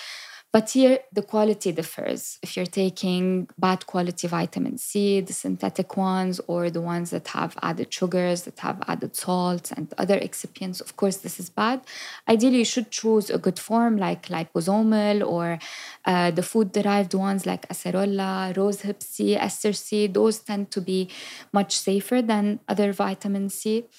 But 0.55 0.69
here, 0.69 0.99
the 1.11 1.21
quality 1.21 1.73
differs. 1.73 2.39
If 2.41 2.55
you're 2.55 2.65
taking 2.65 3.49
bad 3.57 3.85
quality 3.87 4.25
vitamin 4.29 4.77
C, 4.77 5.19
the 5.19 5.33
synthetic 5.33 5.97
ones, 5.97 6.39
or 6.47 6.69
the 6.69 6.79
ones 6.79 7.09
that 7.09 7.27
have 7.39 7.57
added 7.61 7.93
sugars, 7.93 8.43
that 8.43 8.59
have 8.59 8.81
added 8.87 9.17
salts 9.17 9.73
and 9.73 9.93
other 9.97 10.17
excipients, 10.17 10.79
of 10.79 10.95
course, 10.95 11.17
this 11.17 11.41
is 11.41 11.49
bad. 11.49 11.81
Ideally, 12.29 12.59
you 12.59 12.71
should 12.73 12.89
choose 12.89 13.29
a 13.29 13.37
good 13.37 13.59
form 13.59 13.97
like 13.97 14.27
liposomal 14.27 15.27
or 15.27 15.59
uh, 16.05 16.31
the 16.31 16.41
food 16.41 16.71
derived 16.71 17.13
ones 17.13 17.45
like 17.45 17.67
acerola, 17.67 18.55
rosehip 18.55 19.03
C, 19.03 19.35
ester 19.35 19.73
C. 19.73 20.07
Those 20.07 20.39
tend 20.39 20.71
to 20.71 20.79
be 20.79 21.09
much 21.51 21.77
safer 21.77 22.21
than 22.21 22.61
other 22.69 22.93
vitamin 22.93 23.49
C. 23.49 23.89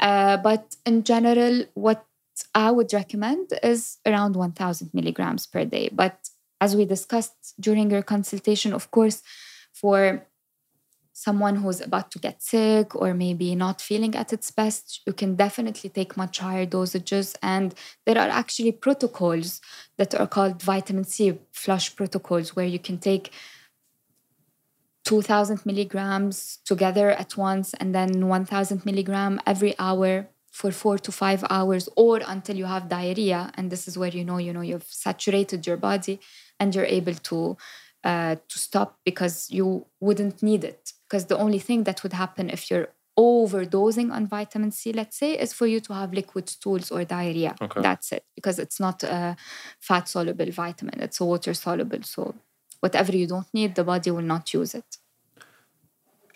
Uh, 0.00 0.36
but 0.38 0.76
in 0.86 1.04
general, 1.04 1.64
what 1.74 2.06
I 2.54 2.70
would 2.70 2.92
recommend 2.92 3.52
is 3.62 3.98
around 4.06 4.34
1000 4.34 4.90
milligrams 4.94 5.46
per 5.46 5.64
day. 5.64 5.90
But 5.92 6.30
as 6.60 6.74
we 6.74 6.84
discussed 6.84 7.54
during 7.60 7.90
your 7.90 8.02
consultation, 8.02 8.72
of 8.72 8.90
course, 8.90 9.22
for 9.72 10.26
someone 11.12 11.56
who's 11.56 11.82
about 11.82 12.10
to 12.10 12.18
get 12.18 12.42
sick 12.42 12.96
or 12.96 13.12
maybe 13.12 13.54
not 13.54 13.80
feeling 13.80 14.14
at 14.14 14.32
its 14.32 14.50
best, 14.50 15.02
you 15.06 15.12
can 15.12 15.34
definitely 15.36 15.90
take 15.90 16.16
much 16.16 16.38
higher 16.38 16.64
dosages. 16.64 17.36
And 17.42 17.74
there 18.06 18.16
are 18.16 18.28
actually 18.28 18.72
protocols 18.72 19.60
that 19.98 20.14
are 20.14 20.26
called 20.26 20.62
vitamin 20.62 21.04
C 21.04 21.38
flush 21.52 21.94
protocols 21.94 22.56
where 22.56 22.66
you 22.66 22.78
can 22.78 22.98
take 22.98 23.32
2000 25.10 25.66
milligrams 25.66 26.60
together 26.64 27.10
at 27.10 27.36
once 27.36 27.74
and 27.80 27.92
then 27.92 28.28
1000 28.28 28.86
milligram 28.86 29.40
every 29.52 29.74
hour 29.78 30.12
for 30.52 30.70
four 30.70 30.96
to 30.98 31.10
five 31.10 31.42
hours 31.50 31.88
or 31.96 32.20
until 32.34 32.56
you 32.56 32.66
have 32.74 32.88
diarrhea 32.88 33.40
and 33.56 33.64
this 33.72 33.88
is 33.88 33.98
where 33.98 34.14
you 34.18 34.24
know 34.24 34.38
you 34.46 34.52
know 34.52 34.66
you've 34.70 34.90
saturated 35.06 35.66
your 35.66 35.76
body 35.76 36.20
and 36.60 36.74
you're 36.74 36.92
able 37.00 37.16
to 37.30 37.56
uh, 38.10 38.34
to 38.50 38.56
stop 38.66 38.90
because 39.04 39.34
you 39.50 39.66
wouldn't 40.06 40.36
need 40.42 40.62
it 40.72 40.92
because 41.04 41.24
the 41.26 41.40
only 41.44 41.58
thing 41.58 41.80
that 41.88 42.02
would 42.02 42.14
happen 42.24 42.48
if 42.48 42.70
you're 42.70 42.88
overdosing 43.18 44.08
on 44.16 44.26
vitamin 44.26 44.70
C, 44.70 44.92
let's 45.00 45.18
say, 45.22 45.32
is 45.44 45.52
for 45.52 45.66
you 45.66 45.80
to 45.80 45.92
have 45.92 46.14
liquid 46.20 46.48
stools 46.48 46.90
or 46.90 47.04
diarrhea. 47.04 47.54
Okay. 47.60 47.82
That's 47.82 48.12
it, 48.12 48.24
because 48.34 48.58
it's 48.58 48.80
not 48.80 49.02
a 49.02 49.36
fat 49.88 50.08
soluble 50.08 50.50
vitamin, 50.50 50.98
it's 51.00 51.20
a 51.20 51.24
water 51.24 51.52
soluble. 51.52 52.02
So, 52.02 52.22
whatever 52.84 53.12
you 53.20 53.26
don't 53.26 53.52
need, 53.52 53.74
the 53.74 53.84
body 53.84 54.10
will 54.10 54.30
not 54.34 54.54
use 54.54 54.74
it. 54.74 54.90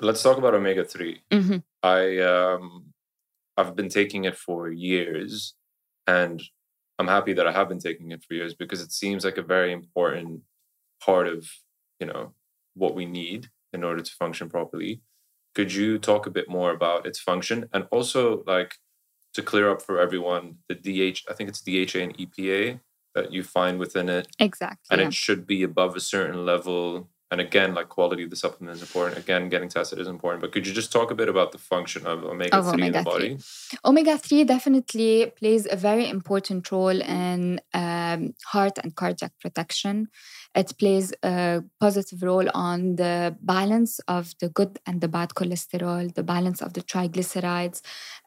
Let's 0.04 0.22
talk 0.22 0.38
about 0.38 0.54
omega 0.54 0.84
3. 0.84 1.20
Mm-hmm. 1.30 1.56
I, 1.82 2.18
um, 2.18 2.92
I've 3.56 3.74
been 3.74 3.88
taking 3.88 4.24
it 4.24 4.36
for 4.36 4.70
years, 4.70 5.54
and 6.06 6.42
I'm 6.98 7.08
happy 7.08 7.32
that 7.32 7.46
I 7.46 7.52
have 7.52 7.68
been 7.68 7.78
taking 7.78 8.12
it 8.12 8.22
for 8.22 8.34
years 8.34 8.54
because 8.54 8.80
it 8.80 8.92
seems 8.92 9.24
like 9.24 9.38
a 9.38 9.42
very 9.42 9.72
important 9.72 10.42
part 11.04 11.26
of 11.26 11.48
you 12.00 12.06
know 12.06 12.32
what 12.74 12.94
we 12.94 13.04
need 13.04 13.48
in 13.72 13.84
order 13.84 14.02
to 14.02 14.12
function 14.12 14.48
properly 14.48 15.00
could 15.54 15.72
you 15.72 15.98
talk 15.98 16.26
a 16.26 16.30
bit 16.30 16.48
more 16.48 16.70
about 16.72 17.06
its 17.06 17.20
function 17.20 17.68
and 17.72 17.86
also 17.90 18.42
like 18.46 18.74
to 19.32 19.42
clear 19.42 19.70
up 19.70 19.82
for 19.82 20.00
everyone 20.00 20.56
the 20.68 20.74
dh 20.74 21.22
i 21.28 21.34
think 21.34 21.48
it's 21.48 21.62
dha 21.62 22.02
and 22.02 22.16
epa 22.18 22.80
that 23.14 23.32
you 23.32 23.42
find 23.42 23.78
within 23.78 24.08
it 24.08 24.28
exactly 24.38 24.86
and 24.90 25.00
yeah. 25.00 25.08
it 25.08 25.14
should 25.14 25.46
be 25.46 25.62
above 25.62 25.94
a 25.96 26.00
certain 26.00 26.44
level 26.44 27.08
and 27.30 27.40
again 27.40 27.74
like 27.74 27.88
quality 27.88 28.22
of 28.24 28.30
the 28.30 28.36
supplement 28.36 28.76
is 28.76 28.82
important. 28.82 29.18
Again 29.18 29.48
getting 29.48 29.68
tested 29.68 29.98
is 29.98 30.08
important. 30.08 30.40
But 30.42 30.52
could 30.52 30.66
you 30.66 30.72
just 30.72 30.92
talk 30.92 31.10
a 31.10 31.14
bit 31.14 31.28
about 31.28 31.52
the 31.52 31.58
function 31.58 32.06
of 32.06 32.24
omega-3 32.24 32.86
in 32.86 32.92
the 32.92 33.02
body? 33.02 33.38
Omega-3 33.84 34.46
definitely 34.46 35.32
plays 35.38 35.66
a 35.70 35.76
very 35.76 36.08
important 36.08 36.70
role 36.70 37.00
in 37.00 37.60
um, 37.72 38.34
heart 38.46 38.78
and 38.82 38.94
cardiac 38.94 39.32
protection. 39.40 40.08
It 40.54 40.72
plays 40.78 41.12
a 41.22 41.64
positive 41.80 42.22
role 42.22 42.48
on 42.54 42.96
the 42.96 43.36
balance 43.40 43.98
of 44.06 44.34
the 44.40 44.48
good 44.48 44.78
and 44.86 45.00
the 45.00 45.08
bad 45.08 45.30
cholesterol 45.30 46.14
the 46.14 46.22
balance 46.22 46.60
of 46.62 46.72
the 46.74 46.82
triglycerides 46.82 47.80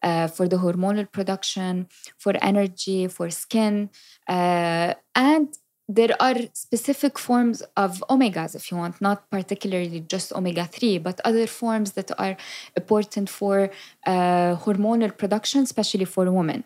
uh, 0.04 0.28
for 0.28 0.48
the 0.48 0.58
hormonal 0.58 1.12
production 1.12 1.88
for 2.18 2.34
energy 2.41 3.08
for 3.08 3.30
skin 3.30 3.89
uh, 4.28 4.93
and 5.16 5.54
there 5.88 6.15
are 6.19 6.35
specific 6.53 7.17
forms 7.17 7.61
of 7.77 8.03
omegas, 8.09 8.55
if 8.55 8.71
you 8.71 8.77
want, 8.77 8.99
not 8.99 9.29
particularly 9.29 10.01
just 10.01 10.33
omega 10.33 10.65
3, 10.65 10.97
but 10.97 11.21
other 11.23 11.47
forms 11.47 11.93
that 11.93 12.11
are 12.19 12.35
important 12.75 13.29
for 13.29 13.69
uh, 14.05 14.55
hormonal 14.57 15.17
production, 15.17 15.63
especially 15.63 16.05
for 16.05 16.29
women. 16.29 16.65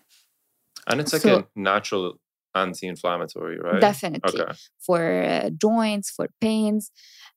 And 0.87 0.99
it's 0.99 1.13
like 1.13 1.21
so, 1.21 1.37
a 1.39 1.47
natural 1.55 2.15
anti 2.55 2.87
inflammatory, 2.87 3.59
right? 3.59 3.79
Definitely. 3.79 4.41
Okay. 4.41 4.53
For 4.79 5.23
uh, 5.23 5.49
joints, 5.51 6.09
for 6.09 6.27
pains. 6.39 6.91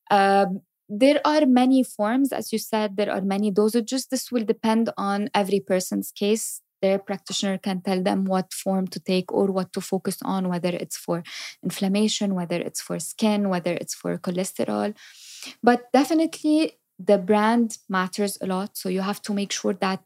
Um, 0.09 0.61
there 0.89 1.19
are 1.25 1.45
many 1.45 1.83
forms, 1.83 2.31
as 2.31 2.51
you 2.51 2.59
said, 2.59 2.97
there 2.97 3.11
are 3.11 3.21
many 3.21 3.51
dosages. 3.51 4.09
This 4.09 4.31
will 4.31 4.43
depend 4.43 4.89
on 4.97 5.29
every 5.33 5.59
person's 5.59 6.11
case 6.11 6.61
their 6.85 6.99
practitioner 7.09 7.57
can 7.67 7.77
tell 7.87 8.01
them 8.09 8.19
what 8.33 8.47
form 8.63 8.85
to 8.93 8.99
take 9.11 9.29
or 9.37 9.45
what 9.57 9.69
to 9.75 9.81
focus 9.93 10.17
on, 10.35 10.41
whether 10.53 10.73
it's 10.83 10.97
for 11.05 11.17
inflammation, 11.67 12.27
whether 12.39 12.59
it's 12.67 12.81
for 12.87 12.97
skin, 13.11 13.41
whether 13.53 13.73
it's 13.81 13.95
for 14.01 14.11
cholesterol. 14.25 14.89
But 15.69 15.79
definitely, 15.99 16.59
the 17.11 17.19
brand 17.29 17.67
matters 17.97 18.33
a 18.43 18.47
lot. 18.53 18.71
So 18.81 18.87
you 18.95 19.01
have 19.11 19.21
to 19.27 19.33
make 19.39 19.51
sure 19.59 19.75
that 19.87 20.03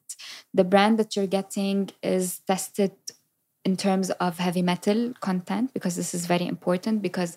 the 0.59 0.67
brand 0.73 0.93
that 0.99 1.09
you're 1.15 1.33
getting 1.39 1.77
is 2.17 2.25
tested 2.51 2.93
in 3.69 3.75
terms 3.85 4.07
of 4.25 4.31
heavy 4.47 4.63
metal 4.71 4.99
content, 5.27 5.73
because 5.75 5.95
this 6.01 6.11
is 6.17 6.23
very 6.33 6.47
important. 6.55 6.95
Because 7.09 7.31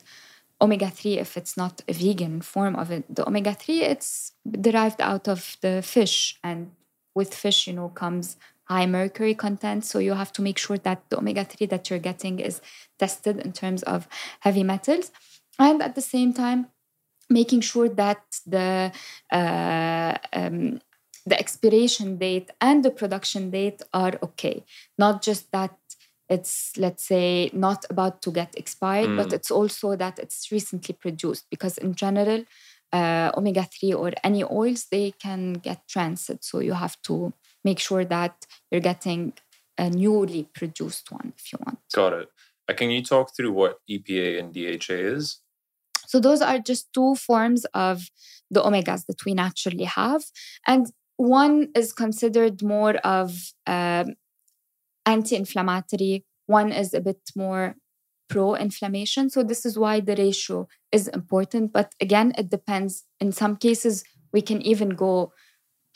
omega 0.62 0.88
3 0.88 1.18
if 1.18 1.36
it's 1.36 1.56
not 1.62 1.74
a 1.88 1.92
vegan 1.92 2.40
form 2.40 2.74
of 2.82 2.88
it 2.96 3.04
the 3.16 3.26
omega 3.30 3.52
3 3.52 3.82
it's 3.92 4.32
derived 4.66 5.00
out 5.10 5.26
of 5.34 5.40
the 5.64 5.74
fish 5.82 6.38
and 6.48 6.70
with 7.16 7.34
fish 7.34 7.66
you 7.66 7.74
know 7.78 7.88
comes 8.02 8.36
high 8.72 8.86
mercury 8.86 9.34
content. 9.34 9.84
So 9.84 9.98
you 9.98 10.14
have 10.14 10.32
to 10.36 10.42
make 10.42 10.58
sure 10.58 10.78
that 10.78 11.00
the 11.08 11.18
omega 11.18 11.44
3 11.44 11.66
that 11.66 11.88
you're 11.88 12.06
getting 12.10 12.40
is 12.40 12.60
tested 12.98 13.36
in 13.44 13.52
terms 13.52 13.82
of 13.94 14.08
heavy 14.40 14.64
metals. 14.64 15.10
And 15.58 15.82
at 15.82 15.94
the 15.94 16.06
same 16.14 16.32
time, 16.32 16.60
making 17.32 17.62
sure 17.62 17.88
that 17.88 18.22
the 18.46 18.92
uh, 19.32 20.14
um, 20.32 20.80
the 21.24 21.38
expiration 21.38 22.18
date 22.18 22.50
and 22.60 22.84
the 22.84 22.90
production 22.90 23.50
date 23.50 23.80
are 23.94 24.14
okay 24.22 24.64
not 24.98 25.22
just 25.22 25.50
that 25.52 25.76
it's 26.28 26.72
let's 26.76 27.04
say 27.12 27.50
not 27.52 27.84
about 27.90 28.22
to 28.22 28.30
get 28.32 28.54
expired 28.56 29.10
mm. 29.10 29.16
but 29.16 29.32
it's 29.32 29.50
also 29.50 29.96
that 29.96 30.18
it's 30.18 30.50
recently 30.50 30.94
produced 30.94 31.44
because 31.50 31.78
in 31.78 31.94
general 31.94 32.44
uh, 32.92 33.30
omega-3 33.36 33.94
or 33.94 34.12
any 34.24 34.42
oils 34.44 34.86
they 34.90 35.12
can 35.12 35.52
get 35.54 35.86
transit 35.88 36.44
so 36.44 36.58
you 36.58 36.74
have 36.74 36.96
to 37.02 37.32
make 37.64 37.78
sure 37.78 38.04
that 38.04 38.46
you're 38.70 38.80
getting 38.80 39.32
a 39.78 39.90
newly 39.90 40.48
produced 40.54 41.10
one 41.10 41.32
if 41.36 41.52
you 41.52 41.58
want. 41.64 41.78
Got 41.94 42.12
it. 42.12 42.28
Uh, 42.68 42.74
can 42.74 42.90
you 42.90 43.02
talk 43.02 43.34
through 43.34 43.52
what 43.52 43.78
EPA 43.90 44.38
and 44.38 44.54
DHA 44.54 44.94
is? 44.94 45.40
So 46.06 46.20
those 46.20 46.42
are 46.42 46.58
just 46.58 46.92
two 46.92 47.14
forms 47.14 47.64
of 47.72 48.08
the 48.50 48.60
omegas 48.60 49.06
that 49.06 49.24
we 49.24 49.34
naturally 49.34 49.84
have, 49.84 50.24
and 50.66 50.92
one 51.16 51.68
is 51.74 51.92
considered 51.92 52.62
more 52.62 52.96
of 52.96 53.52
um, 53.66 54.14
anti-inflammatory. 55.06 56.24
One 56.46 56.72
is 56.72 56.92
a 56.94 57.00
bit 57.00 57.20
more 57.36 57.76
pro-inflammation. 58.28 59.30
So 59.30 59.42
this 59.42 59.64
is 59.66 59.78
why 59.78 60.00
the 60.00 60.16
ratio 60.16 60.66
is 60.90 61.08
important. 61.08 61.72
But 61.72 61.94
again, 62.00 62.32
it 62.38 62.50
depends. 62.50 63.04
In 63.20 63.32
some 63.32 63.56
cases, 63.56 64.04
we 64.32 64.40
can 64.42 64.62
even 64.62 64.90
go 64.90 65.32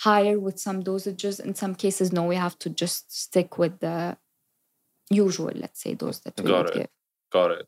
higher 0.00 0.38
with 0.38 0.58
some 0.58 0.82
dosages. 0.82 1.40
In 1.40 1.54
some 1.54 1.74
cases, 1.74 2.12
no, 2.12 2.24
we 2.24 2.36
have 2.36 2.58
to 2.60 2.70
just 2.70 3.16
stick 3.16 3.58
with 3.58 3.80
the 3.80 4.16
usual, 5.10 5.52
let's 5.54 5.82
say, 5.82 5.94
dose 5.94 6.20
that 6.20 6.40
we 6.40 6.50
Got 6.50 6.70
it. 6.70 6.74
give. 6.74 6.88
Got 7.32 7.50
it. 7.52 7.66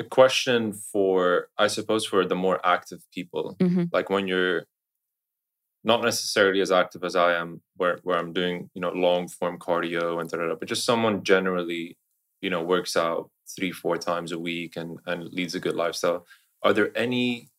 A 0.00 0.04
question 0.04 0.72
for, 0.72 1.48
I 1.56 1.68
suppose, 1.68 2.04
for 2.04 2.24
the 2.24 2.34
more 2.34 2.60
active 2.64 3.02
people, 3.12 3.56
mm-hmm. 3.60 3.84
like 3.92 4.10
when 4.10 4.26
you're 4.26 4.64
not 5.84 6.02
necessarily 6.02 6.60
as 6.60 6.72
active 6.72 7.04
as 7.04 7.14
I 7.14 7.34
am, 7.34 7.60
where 7.76 8.00
where 8.02 8.18
I'm 8.18 8.32
doing 8.32 8.70
you 8.74 8.80
know 8.80 8.90
long 8.90 9.28
form 9.28 9.58
cardio 9.58 10.20
and 10.20 10.28
da, 10.28 10.38
da, 10.38 10.48
da, 10.48 10.54
but 10.56 10.66
just 10.66 10.84
someone 10.84 11.22
generally, 11.22 11.96
you 12.40 12.50
know, 12.50 12.62
works 12.62 12.96
out 12.96 13.30
three 13.54 13.70
four 13.70 13.96
times 13.96 14.32
a 14.32 14.38
week 14.38 14.76
and 14.76 14.98
and 15.06 15.24
leads 15.32 15.54
a 15.54 15.60
good 15.60 15.76
lifestyle. 15.76 16.26
Are 16.62 16.72
there 16.72 16.90
any 16.96 17.50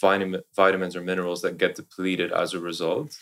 vitamin, 0.00 0.42
vitamins 0.54 0.96
or 0.96 1.00
minerals 1.00 1.42
that 1.42 1.58
get 1.58 1.76
depleted 1.76 2.32
as 2.32 2.54
a 2.54 2.60
result? 2.60 3.16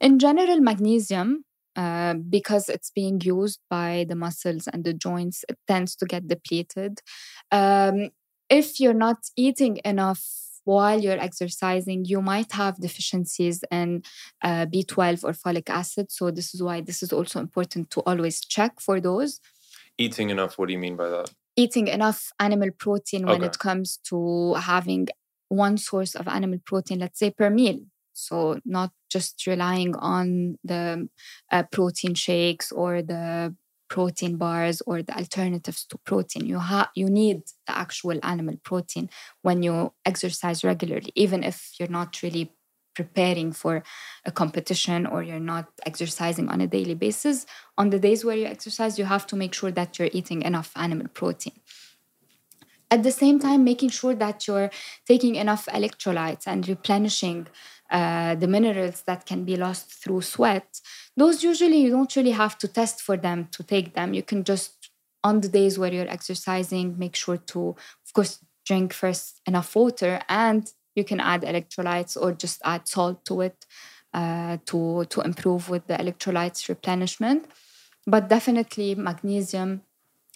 In 0.00 0.18
general, 0.18 0.60
magnesium, 0.60 1.44
uh, 1.76 2.14
because 2.14 2.68
it's 2.68 2.90
being 2.90 3.20
used 3.20 3.60
by 3.68 4.04
the 4.08 4.16
muscles 4.16 4.66
and 4.66 4.84
the 4.84 4.94
joints, 4.94 5.44
it 5.48 5.58
tends 5.66 5.94
to 5.96 6.06
get 6.06 6.26
depleted. 6.26 7.00
Um, 7.50 8.10
if 8.48 8.80
you're 8.80 8.92
not 8.92 9.18
eating 9.36 9.80
enough 9.84 10.22
while 10.64 11.00
you're 11.00 11.18
exercising, 11.18 12.04
you 12.04 12.20
might 12.20 12.52
have 12.52 12.80
deficiencies 12.80 13.62
in 13.70 14.02
uh, 14.42 14.66
B12 14.66 15.24
or 15.24 15.32
folic 15.32 15.70
acid. 15.70 16.10
So, 16.10 16.30
this 16.30 16.54
is 16.54 16.62
why 16.62 16.80
this 16.80 17.02
is 17.02 17.12
also 17.12 17.40
important 17.40 17.90
to 17.90 18.00
always 18.00 18.40
check 18.40 18.80
for 18.80 19.00
those. 19.00 19.40
Eating 19.96 20.30
enough, 20.30 20.58
what 20.58 20.66
do 20.66 20.72
you 20.72 20.78
mean 20.78 20.96
by 20.96 21.08
that? 21.08 21.30
Eating 21.56 21.88
enough 21.88 22.32
animal 22.38 22.70
protein 22.78 23.24
okay. 23.24 23.32
when 23.32 23.42
it 23.42 23.58
comes 23.58 23.98
to 24.04 24.54
having 24.54 25.08
one 25.50 25.76
source 25.76 26.14
of 26.14 26.28
animal 26.28 26.60
protein, 26.64 27.00
let's 27.00 27.18
say 27.18 27.30
per 27.30 27.50
meal. 27.50 27.80
So, 28.14 28.60
not 28.64 28.92
just 29.10 29.46
relying 29.46 29.94
on 29.96 30.58
the 30.64 31.08
uh, 31.50 31.64
protein 31.70 32.14
shakes 32.14 32.72
or 32.72 33.02
the 33.02 33.54
protein 33.88 34.36
bars 34.36 34.80
or 34.86 35.02
the 35.02 35.14
alternatives 35.16 35.84
to 35.84 35.98
protein. 35.98 36.46
You 36.46 36.60
ha- 36.60 36.90
you 36.94 37.10
need 37.10 37.42
the 37.66 37.76
actual 37.76 38.18
animal 38.22 38.56
protein 38.62 39.10
when 39.42 39.62
you 39.62 39.92
exercise 40.06 40.64
regularly, 40.64 41.12
even 41.14 41.42
if 41.42 41.74
you're 41.78 41.88
not 42.00 42.22
really 42.22 42.52
preparing 42.94 43.52
for 43.52 43.82
a 44.24 44.32
competition 44.32 45.06
or 45.06 45.22
you're 45.22 45.40
not 45.54 45.66
exercising 45.86 46.48
on 46.48 46.60
a 46.60 46.66
daily 46.66 46.94
basis. 46.94 47.46
On 47.78 47.90
the 47.90 47.98
days 47.98 48.24
where 48.24 48.36
you 48.36 48.46
exercise, 48.46 48.98
you 48.98 49.04
have 49.04 49.26
to 49.28 49.36
make 49.36 49.54
sure 49.54 49.72
that 49.72 49.98
you're 49.98 50.10
eating 50.12 50.42
enough 50.42 50.72
animal 50.76 51.08
protein. 51.08 51.54
At 52.90 53.04
the 53.04 53.12
same 53.12 53.38
time, 53.38 53.62
making 53.62 53.90
sure 53.90 54.14
that 54.16 54.48
you're 54.48 54.70
taking 55.06 55.36
enough 55.36 55.66
electrolytes 55.66 56.46
and 56.46 56.68
replenishing 56.68 57.46
uh, 57.90 58.34
the 58.34 58.48
minerals 58.48 59.02
that 59.02 59.26
can 59.26 59.44
be 59.44 59.56
lost 59.56 59.92
through 59.92 60.22
sweat, 60.22 60.80
those 61.16 61.44
usually 61.44 61.78
you 61.78 61.90
don't 61.90 62.14
really 62.16 62.32
have 62.32 62.58
to 62.58 62.68
test 62.68 63.00
for 63.00 63.16
them 63.16 63.48
to 63.52 63.62
take 63.62 63.94
them. 63.94 64.12
You 64.12 64.24
can 64.24 64.42
just, 64.42 64.90
on 65.22 65.40
the 65.40 65.48
days 65.48 65.78
where 65.78 65.92
you're 65.92 66.10
exercising, 66.10 66.98
make 66.98 67.14
sure 67.14 67.36
to, 67.36 67.76
of 68.06 68.12
course, 68.12 68.40
drink 68.66 68.92
first 68.92 69.40
enough 69.46 69.74
water 69.76 70.20
and 70.28 70.72
you 70.94 71.04
can 71.04 71.20
add 71.20 71.42
electrolytes 71.42 72.20
or 72.20 72.32
just 72.32 72.60
add 72.64 72.88
salt 72.88 73.24
to 73.24 73.40
it 73.42 73.66
uh, 74.14 74.58
to, 74.66 75.04
to 75.06 75.20
improve 75.20 75.68
with 75.68 75.86
the 75.86 75.94
electrolytes 75.94 76.68
replenishment. 76.68 77.46
But 78.06 78.28
definitely 78.28 78.96
magnesium, 78.96 79.82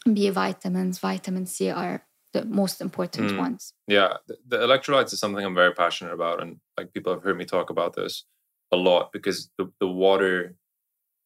B 0.05 0.31
vitamins, 0.31 0.99
vitamin 0.99 1.47
C 1.47 1.71
are 1.71 2.05
the 2.35 2.45
most 2.45 2.81
important 2.81 3.31
mm. 3.31 3.39
ones. 3.39 3.73
Yeah, 3.87 4.15
the, 4.27 4.37
the, 4.47 4.59
electrolytes 4.59 5.13
is 5.13 5.21
something 5.21 5.45
I'm 5.45 5.55
very 5.55 5.73
passionate 5.73 6.13
about, 6.13 6.43
and 6.43 6.59
like 6.77 6.93
people 6.93 7.13
have 7.15 7.23
heard 7.23 7.39
me 7.39 7.45
talk 7.45 7.71
about 7.71 7.95
this 7.95 8.25
a 8.73 8.77
lot 8.77 9.13
because 9.13 9.51
the, 9.57 9.73
the 9.81 9.87
water 9.87 10.57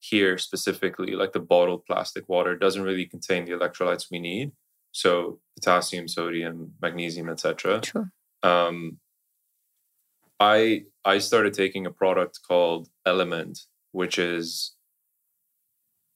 here 0.00 0.38
specifically, 0.38 1.12
like 1.12 1.32
the 1.32 1.40
bottled 1.40 1.84
plastic 1.86 2.28
water, 2.28 2.54
doesn't 2.54 2.82
really 2.82 3.06
contain 3.06 3.46
the 3.46 3.52
electrolytes 3.52 4.10
we 4.10 4.20
need. 4.20 4.52
So 4.92 5.40
potassium, 5.56 6.06
sodium, 6.08 6.74
magnesium, 6.80 7.28
etc. 7.30 7.80
Sure. 7.84 8.12
Um, 8.42 8.98
I 10.38 10.84
I 11.04 11.18
started 11.18 11.54
taking 11.54 11.86
a 11.86 11.90
product 11.90 12.40
called 12.46 12.88
LMNT, 13.06 13.66
which 13.92 14.18
is 14.18 14.74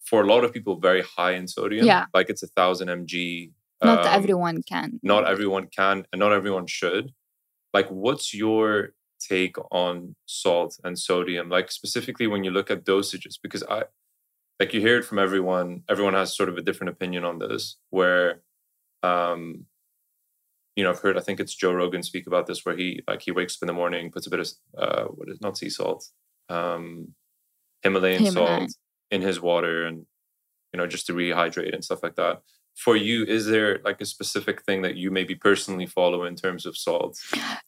for 0.04 0.22
a 0.22 0.26
lot 0.26 0.44
of 0.44 0.52
people 0.52 0.76
very 0.76 1.02
high 1.02 1.32
in 1.32 1.48
sodium. 1.48 1.86
Yeah. 1.86 2.04
Like 2.12 2.28
it's 2.28 2.42
a 2.42 2.48
thousand 2.48 2.88
mg 2.88 3.52
not 3.82 4.06
um, 4.06 4.12
everyone 4.12 4.62
can. 4.62 5.00
Not 5.02 5.26
everyone 5.26 5.66
can, 5.66 6.06
and 6.12 6.20
not 6.20 6.32
everyone 6.32 6.66
should. 6.66 7.12
Like, 7.74 7.88
what's 7.88 8.34
your 8.34 8.90
take 9.20 9.56
on 9.70 10.14
salt 10.26 10.78
and 10.84 10.98
sodium? 10.98 11.48
Like, 11.48 11.70
specifically 11.70 12.26
when 12.26 12.44
you 12.44 12.50
look 12.50 12.70
at 12.70 12.84
dosages, 12.84 13.38
because 13.42 13.62
I, 13.64 13.84
like, 14.60 14.72
you 14.74 14.80
hear 14.80 14.98
it 14.98 15.04
from 15.04 15.18
everyone. 15.18 15.82
Everyone 15.88 16.14
has 16.14 16.36
sort 16.36 16.48
of 16.48 16.56
a 16.56 16.62
different 16.62 16.90
opinion 16.90 17.24
on 17.24 17.38
this. 17.38 17.78
Where, 17.90 18.42
um, 19.02 19.66
you 20.76 20.84
know, 20.84 20.90
I've 20.90 21.00
heard. 21.00 21.18
I 21.18 21.20
think 21.20 21.40
it's 21.40 21.54
Joe 21.54 21.72
Rogan 21.72 22.02
speak 22.02 22.26
about 22.26 22.46
this, 22.46 22.64
where 22.64 22.76
he 22.76 23.02
like 23.08 23.22
he 23.22 23.32
wakes 23.32 23.56
up 23.56 23.62
in 23.62 23.66
the 23.66 23.72
morning, 23.72 24.10
puts 24.10 24.26
a 24.26 24.30
bit 24.30 24.40
of 24.40 24.48
uh, 24.78 25.04
what 25.04 25.28
is 25.28 25.40
not 25.40 25.58
sea 25.58 25.70
salt, 25.70 26.06
um, 26.48 27.08
Himalayan, 27.82 28.22
Himalayan 28.22 28.68
salt 28.68 28.76
in 29.10 29.22
his 29.22 29.40
water, 29.40 29.84
and 29.84 30.06
you 30.72 30.78
know, 30.78 30.86
just 30.86 31.06
to 31.06 31.12
rehydrate 31.12 31.74
and 31.74 31.84
stuff 31.84 32.02
like 32.02 32.14
that 32.14 32.42
for 32.76 32.96
you 32.96 33.24
is 33.24 33.46
there 33.46 33.80
like 33.84 34.00
a 34.00 34.06
specific 34.06 34.62
thing 34.62 34.82
that 34.82 34.96
you 34.96 35.10
maybe 35.10 35.34
personally 35.34 35.86
follow 35.86 36.24
in 36.24 36.34
terms 36.34 36.66
of 36.66 36.76
salt 36.76 37.18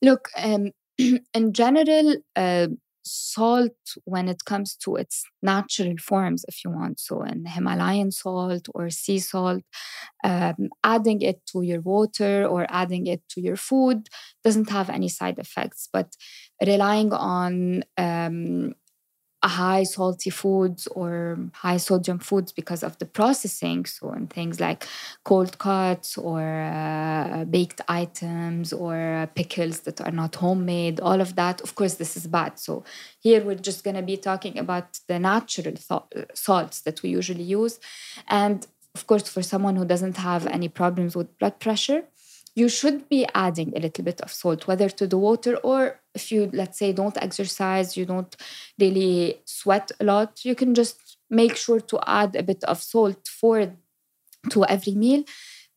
look 0.02 0.28
um, 0.36 0.70
in 0.98 1.52
general 1.52 2.16
uh, 2.36 2.68
salt 3.06 3.76
when 4.04 4.28
it 4.28 4.44
comes 4.46 4.74
to 4.74 4.96
its 4.96 5.24
natural 5.42 5.94
forms 5.98 6.44
if 6.48 6.64
you 6.64 6.70
want 6.70 6.98
so 6.98 7.22
in 7.22 7.44
himalayan 7.44 8.10
salt 8.10 8.66
or 8.74 8.88
sea 8.88 9.18
salt 9.18 9.62
um, 10.24 10.70
adding 10.82 11.20
it 11.20 11.44
to 11.46 11.62
your 11.62 11.82
water 11.82 12.46
or 12.46 12.66
adding 12.70 13.06
it 13.06 13.22
to 13.28 13.42
your 13.42 13.56
food 13.56 14.08
doesn't 14.42 14.70
have 14.70 14.88
any 14.88 15.08
side 15.08 15.38
effects 15.38 15.88
but 15.92 16.16
relying 16.66 17.12
on 17.12 17.84
um, 17.98 18.72
high 19.48 19.82
salty 19.82 20.30
foods 20.30 20.86
or 20.88 21.38
high 21.52 21.76
sodium 21.76 22.18
foods 22.18 22.52
because 22.52 22.82
of 22.82 22.98
the 22.98 23.06
processing. 23.06 23.84
So, 23.84 24.12
in 24.12 24.26
things 24.26 24.60
like 24.60 24.86
cold 25.24 25.58
cuts 25.58 26.18
or 26.18 26.40
uh, 26.40 27.44
baked 27.44 27.80
items 27.88 28.72
or 28.72 29.28
pickles 29.34 29.80
that 29.80 30.00
are 30.00 30.10
not 30.10 30.34
homemade, 30.36 31.00
all 31.00 31.20
of 31.20 31.36
that, 31.36 31.60
of 31.60 31.74
course, 31.74 31.94
this 31.94 32.16
is 32.16 32.26
bad. 32.26 32.58
So, 32.58 32.84
here 33.20 33.44
we're 33.44 33.54
just 33.56 33.84
going 33.84 33.96
to 33.96 34.02
be 34.02 34.16
talking 34.16 34.58
about 34.58 35.00
the 35.08 35.18
natural 35.18 35.74
th- 35.74 36.26
salts 36.34 36.80
that 36.82 37.02
we 37.02 37.10
usually 37.10 37.44
use. 37.44 37.78
And 38.28 38.66
of 38.94 39.06
course, 39.06 39.28
for 39.28 39.42
someone 39.42 39.76
who 39.76 39.84
doesn't 39.84 40.16
have 40.18 40.46
any 40.46 40.68
problems 40.68 41.16
with 41.16 41.36
blood 41.38 41.58
pressure, 41.58 42.04
you 42.54 42.68
should 42.68 43.08
be 43.08 43.26
adding 43.34 43.72
a 43.76 43.80
little 43.80 44.04
bit 44.04 44.20
of 44.20 44.32
salt, 44.32 44.66
whether 44.66 44.88
to 44.88 45.06
the 45.06 45.18
water 45.18 45.56
or 45.56 46.00
if 46.14 46.30
you, 46.30 46.50
let's 46.52 46.78
say, 46.78 46.92
don't 46.92 47.16
exercise, 47.22 47.96
you 47.96 48.06
don't 48.06 48.34
really 48.78 49.40
sweat 49.44 49.90
a 50.00 50.04
lot, 50.04 50.44
you 50.44 50.54
can 50.54 50.74
just 50.74 51.18
make 51.30 51.56
sure 51.56 51.80
to 51.80 51.98
add 52.06 52.36
a 52.36 52.42
bit 52.42 52.62
of 52.64 52.82
salt 52.82 53.26
for 53.26 53.72
to 54.50 54.64
every 54.66 54.94
meal 54.94 55.24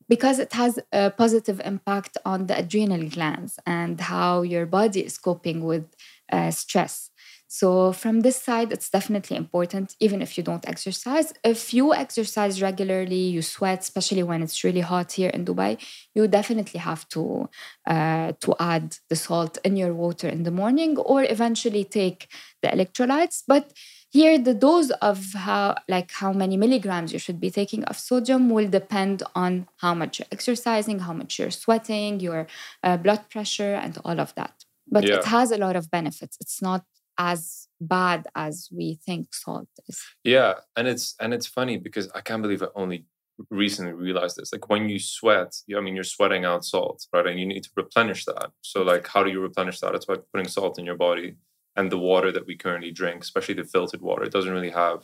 because 0.09 0.39
it 0.39 0.53
has 0.53 0.79
a 0.91 1.11
positive 1.11 1.61
impact 1.65 2.17
on 2.25 2.47
the 2.47 2.57
adrenal 2.57 3.09
glands 3.09 3.59
and 3.65 3.99
how 3.99 4.41
your 4.41 4.65
body 4.65 5.01
is 5.01 5.17
coping 5.17 5.63
with 5.63 5.85
uh, 6.31 6.51
stress. 6.51 7.09
So, 7.49 7.93
from 7.93 8.21
this 8.21 8.35
side, 8.41 8.73
it's 8.73 8.89
definitely 8.89 9.37
important, 9.37 9.95
even 10.01 10.21
if 10.21 10.37
you 10.37 10.43
don't 10.43 10.67
exercise. 10.67 11.33
If 11.45 11.73
you 11.73 11.93
exercise 11.93 12.61
regularly, 12.61 13.23
you 13.35 13.41
sweat, 13.41 13.79
especially 13.79 14.21
when 14.23 14.43
it's 14.43 14.65
really 14.65 14.81
hot 14.81 15.13
here 15.13 15.29
in 15.29 15.45
Dubai, 15.45 15.81
you 16.13 16.27
definitely 16.27 16.81
have 16.81 17.07
to, 17.09 17.49
uh, 17.87 18.33
to 18.41 18.55
add 18.59 18.97
the 19.09 19.15
salt 19.15 19.57
in 19.63 19.77
your 19.77 19.93
water 19.93 20.27
in 20.27 20.43
the 20.43 20.51
morning 20.51 20.97
or 20.97 21.23
eventually 21.23 21.85
take 21.85 22.27
the 22.61 22.67
electrolytes. 22.67 23.43
But 23.47 23.71
here, 24.09 24.37
the 24.37 24.53
dose 24.53 24.89
of 25.01 25.33
how, 25.33 25.75
like 25.87 26.11
how 26.11 26.33
many 26.33 26.57
milligrams 26.57 27.13
you 27.13 27.19
should 27.19 27.39
be 27.39 27.49
taking 27.49 27.83
of 27.85 27.97
sodium 27.97 28.49
will 28.49 28.67
depend 28.67 29.23
on 29.35 29.67
how 29.77 29.93
much 29.93 30.19
you're 30.19 30.27
exercising, 30.33 30.99
how 30.99 31.13
much 31.13 31.39
you're 31.39 31.51
sweating, 31.51 32.19
your 32.19 32.47
uh, 32.83 32.97
blood 32.97 33.29
pressure, 33.29 33.75
and 33.75 33.97
all 34.03 34.19
of 34.19 34.35
that. 34.35 34.65
But 34.89 35.05
yeah. 35.05 35.17
it 35.17 35.25
has 35.25 35.51
a 35.51 35.57
lot 35.57 35.75
of 35.75 35.91
benefits. 35.91 36.37
It's 36.39 36.61
not 36.61 36.83
as 37.17 37.67
bad 37.79 38.27
as 38.35 38.69
we 38.71 38.99
think 39.05 39.33
salt 39.33 39.67
is. 39.87 40.01
Yeah, 40.23 40.55
and 40.75 40.87
it's 40.87 41.15
and 41.19 41.33
it's 41.33 41.47
funny 41.47 41.77
because 41.77 42.09
I 42.13 42.21
can't 42.21 42.41
believe 42.41 42.63
I 42.63 42.67
only 42.75 43.05
recently 43.49 43.93
realized 43.93 44.37
this. 44.37 44.51
Like 44.51 44.69
when 44.69 44.89
you 44.89 44.99
sweat, 44.99 45.55
you, 45.67 45.77
I 45.77 45.81
mean, 45.81 45.95
you're 45.95 46.03
sweating 46.03 46.45
out 46.45 46.65
salt, 46.65 47.05
right? 47.13 47.27
And 47.27 47.39
you 47.39 47.45
need 47.45 47.63
to 47.63 47.69
replenish 47.75 48.25
that. 48.25 48.51
So, 48.61 48.83
like, 48.83 49.07
how 49.07 49.23
do 49.23 49.29
you 49.29 49.41
replenish 49.41 49.79
that? 49.81 49.95
It's 49.95 50.05
by 50.05 50.15
putting 50.33 50.47
salt 50.47 50.79
in 50.79 50.85
your 50.85 50.95
body. 50.95 51.35
And 51.75 51.91
the 51.91 51.99
water 51.99 52.31
that 52.31 52.47
we 52.47 52.55
currently 52.55 52.91
drink, 52.91 53.21
especially 53.21 53.53
the 53.53 53.63
filtered 53.63 54.01
water, 54.01 54.23
it 54.23 54.31
doesn't 54.31 54.51
really 54.51 54.71
have 54.71 55.03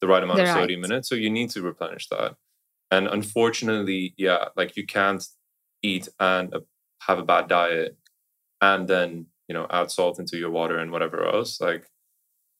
the 0.00 0.08
right 0.08 0.22
amount 0.22 0.38
the 0.38 0.42
of 0.44 0.48
right. 0.48 0.62
sodium 0.62 0.84
in 0.84 0.90
it. 0.90 1.06
So 1.06 1.14
you 1.14 1.30
need 1.30 1.50
to 1.50 1.62
replenish 1.62 2.08
that. 2.08 2.34
And 2.90 3.06
unfortunately, 3.06 4.14
yeah, 4.16 4.46
like 4.56 4.76
you 4.76 4.84
can't 4.84 5.24
eat 5.82 6.08
and 6.18 6.52
uh, 6.52 6.60
have 7.02 7.20
a 7.20 7.24
bad 7.24 7.48
diet 7.48 7.96
and 8.60 8.88
then 8.88 9.26
you 9.48 9.54
know 9.54 9.66
add 9.70 9.90
salt 9.90 10.18
into 10.18 10.36
your 10.36 10.50
water 10.50 10.78
and 10.78 10.92
whatever 10.92 11.26
else 11.26 11.60
like 11.60 11.86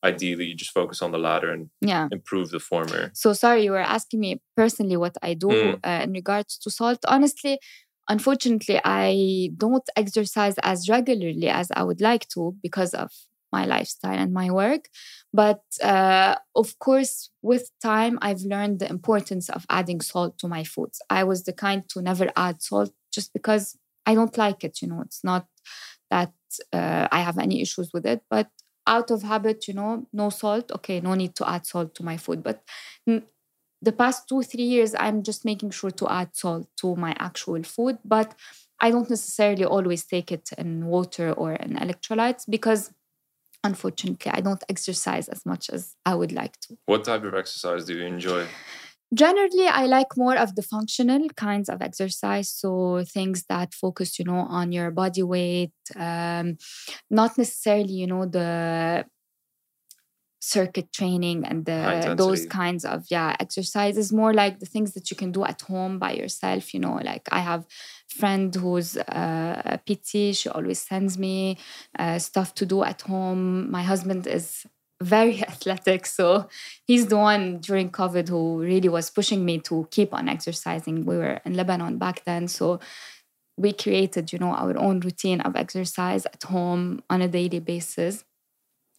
ideally 0.05 0.47
you 0.47 0.55
just 0.55 0.73
focus 0.73 1.03
on 1.03 1.11
the 1.11 1.19
latter 1.19 1.51
and 1.51 1.71
yeah. 1.81 2.07
improve 2.13 2.51
the 2.51 2.61
former. 2.61 3.11
So 3.15 3.33
sorry 3.33 3.65
you 3.65 3.73
were 3.73 3.79
asking 3.79 4.21
me 4.21 4.41
personally 4.57 4.97
what 4.97 5.17
i 5.23 5.35
do 5.35 5.49
mm. 5.49 5.81
uh, 5.85 6.03
in 6.05 6.13
regards 6.13 6.57
to 6.59 6.71
salt. 6.71 7.01
Honestly 7.07 7.59
unfortunately 8.11 8.81
i 8.85 9.51
don't 9.57 9.87
exercise 9.95 10.55
as 10.63 10.89
regularly 10.89 11.49
as 11.49 11.71
i 11.73 11.83
would 11.83 12.01
like 12.01 12.27
to 12.29 12.57
because 12.63 12.95
of 12.95 13.11
my 13.53 13.65
lifestyle 13.65 14.19
and 14.19 14.33
my 14.33 14.51
work. 14.51 14.89
But 15.33 15.63
uh, 15.83 16.35
of 16.55 16.79
course 16.79 17.31
with 17.43 17.71
time 17.83 18.19
i've 18.23 18.43
learned 18.43 18.79
the 18.79 18.91
importance 18.91 19.49
of 19.49 19.67
adding 19.71 20.01
salt 20.01 20.39
to 20.39 20.49
my 20.49 20.65
foods. 20.65 21.01
I 21.11 21.25
was 21.25 21.45
the 21.45 21.53
kind 21.53 21.83
to 21.91 22.03
never 22.03 22.29
add 22.37 22.63
salt 22.63 22.93
just 23.13 23.33
because 23.33 23.77
i 24.07 24.15
don't 24.15 24.37
like 24.39 24.65
it 24.65 24.81
you 24.83 24.89
know? 24.89 25.03
It's 25.03 25.23
not 25.25 25.47
that 26.11 26.33
uh, 26.73 27.09
I 27.11 27.21
have 27.21 27.39
any 27.39 27.61
issues 27.61 27.91
with 27.93 28.07
it. 28.07 28.23
But 28.31 28.49
out 28.87 29.11
of 29.11 29.23
habit, 29.23 29.69
you 29.69 29.75
know, 29.75 30.07
no 30.13 30.31
salt. 30.31 30.73
Okay, 30.73 31.01
no 31.01 31.15
need 31.15 31.35
to 31.37 31.49
add 31.49 31.67
salt 31.67 31.95
to 31.97 32.05
my 32.05 32.17
food. 32.17 32.43
But 32.43 32.63
the 33.07 33.93
past 33.93 34.29
two 34.29 34.43
three 34.43 34.65
years, 34.65 34.95
I'm 34.99 35.23
just 35.23 35.45
making 35.45 35.71
sure 35.71 35.91
to 35.91 36.09
add 36.11 36.35
salt 36.35 36.69
to 36.79 36.97
my 36.97 37.15
actual 37.19 37.63
food. 37.63 37.99
But 38.05 38.35
I 38.81 38.91
don't 38.91 39.11
necessarily 39.11 39.65
always 39.65 40.05
take 40.07 40.33
it 40.33 40.51
in 40.57 40.87
water 40.87 41.33
or 41.33 41.53
in 41.53 41.75
electrolytes 41.75 42.45
because 42.49 42.93
unfortunately 43.65 44.31
I 44.33 44.41
don't 44.41 44.63
exercise 44.69 45.29
as 45.29 45.45
much 45.45 45.69
as 45.71 45.97
I 46.07 46.15
would 46.15 46.33
like 46.33 46.59
to. 46.61 46.79
What 46.87 47.05
type 47.05 47.25
of 47.25 47.35
exercise 47.35 47.85
do 47.85 47.95
you 47.95 48.05
enjoy? 48.05 48.47
Generally, 49.15 49.67
I 49.69 49.87
like 49.87 50.17
more 50.17 50.37
of 50.37 50.55
the 50.55 50.63
functional 50.63 51.29
kinds 51.31 51.71
of 51.71 51.81
exercise. 51.81 52.51
So 52.51 53.05
things 53.05 53.45
that 53.49 53.73
focus, 53.73 54.19
you 54.19 54.25
know, 54.27 54.41
on 54.49 54.71
your 54.71 54.91
body 54.91 55.23
weight, 55.23 55.73
um, 55.97 56.59
not 57.11 57.39
necessarily, 57.39 57.95
you 57.95 58.07
know, 58.07 58.27
the 58.27 59.07
circuit 60.41 60.93
training 60.93 61.45
and 61.45 61.65
the 61.67 62.15
those 62.17 62.47
kinds 62.47 62.85
of 62.85 63.05
yeah 63.11 63.35
exercises 63.41 64.13
more 64.13 64.33
like 64.33 64.61
the 64.61 64.67
things 64.67 64.95
that 64.95 65.11
you 65.11 65.17
can 65.17 65.33
do 65.33 65.45
at 65.45 65.61
home 65.63 65.99
by 65.99 66.13
yourself 66.13 66.73
you 66.73 66.79
know 66.79 66.95
like 67.03 67.29
i 67.33 67.41
have 67.41 67.63
a 67.63 68.15
friend 68.15 68.55
who's 68.55 68.97
uh, 68.97 69.63
a 69.65 69.79
pt 69.79 70.33
she 70.37 70.49
always 70.49 70.81
sends 70.81 71.19
me 71.19 71.59
uh, 71.99 72.19
stuff 72.21 72.55
to 72.55 72.65
do 72.65 72.85
at 72.85 73.01
home 73.03 73.69
my 73.71 73.83
husband 73.83 74.27
is 74.29 74.65
very 75.03 75.43
athletic. 75.53 76.07
So 76.07 76.49
he's 76.87 77.07
the 77.07 77.17
one 77.17 77.59
during 77.59 77.91
COVID 77.91 78.29
who 78.29 78.61
really 78.61 78.89
was 78.89 79.11
pushing 79.11 79.45
me 79.45 79.59
to 79.61 79.89
keep 79.91 80.13
on 80.15 80.29
exercising. 80.29 81.05
We 81.05 81.17
were 81.17 81.41
in 81.45 81.55
Lebanon 81.55 81.99
back 81.99 82.25
then. 82.25 82.49
So 82.49 82.81
we 83.57 83.73
created, 83.73 84.33
you 84.33 84.39
know, 84.39 84.53
our 84.53 84.77
own 84.79 85.01
routine 85.01 85.41
of 85.41 85.57
exercise 85.57 86.27
at 86.27 86.43
home 86.45 87.03
on 87.11 87.23
a 87.23 87.29
daily 87.29 87.59
basis. 87.59 88.25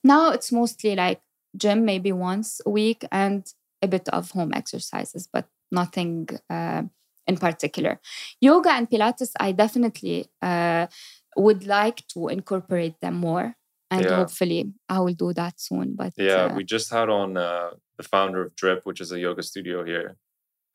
Now 0.03 0.31
it's 0.31 0.51
mostly 0.51 0.95
like 0.95 1.21
gym, 1.55 1.85
maybe 1.85 2.11
once 2.11 2.61
a 2.65 2.69
week, 2.69 3.05
and 3.11 3.45
a 3.81 3.87
bit 3.87 4.07
of 4.09 4.31
home 4.31 4.51
exercises, 4.53 5.27
but 5.31 5.47
nothing 5.71 6.27
uh, 6.49 6.83
in 7.27 7.37
particular. 7.37 7.99
Yoga 8.41 8.71
and 8.71 8.89
Pilates, 8.89 9.31
I 9.39 9.51
definitely 9.51 10.27
uh, 10.41 10.87
would 11.37 11.65
like 11.65 12.07
to 12.09 12.27
incorporate 12.27 12.99
them 13.01 13.15
more. 13.15 13.55
And 13.91 14.05
yeah. 14.05 14.15
hopefully 14.17 14.71
I 14.87 14.99
will 14.99 15.13
do 15.13 15.33
that 15.33 15.59
soon. 15.59 15.95
But 15.95 16.13
yeah, 16.15 16.45
uh, 16.45 16.55
we 16.55 16.63
just 16.63 16.91
had 16.91 17.09
on 17.09 17.37
uh, 17.37 17.71
the 17.97 18.03
founder 18.03 18.43
of 18.43 18.55
Drip, 18.55 18.85
which 18.85 19.01
is 19.01 19.11
a 19.11 19.19
yoga 19.19 19.43
studio 19.43 19.83
here. 19.83 20.17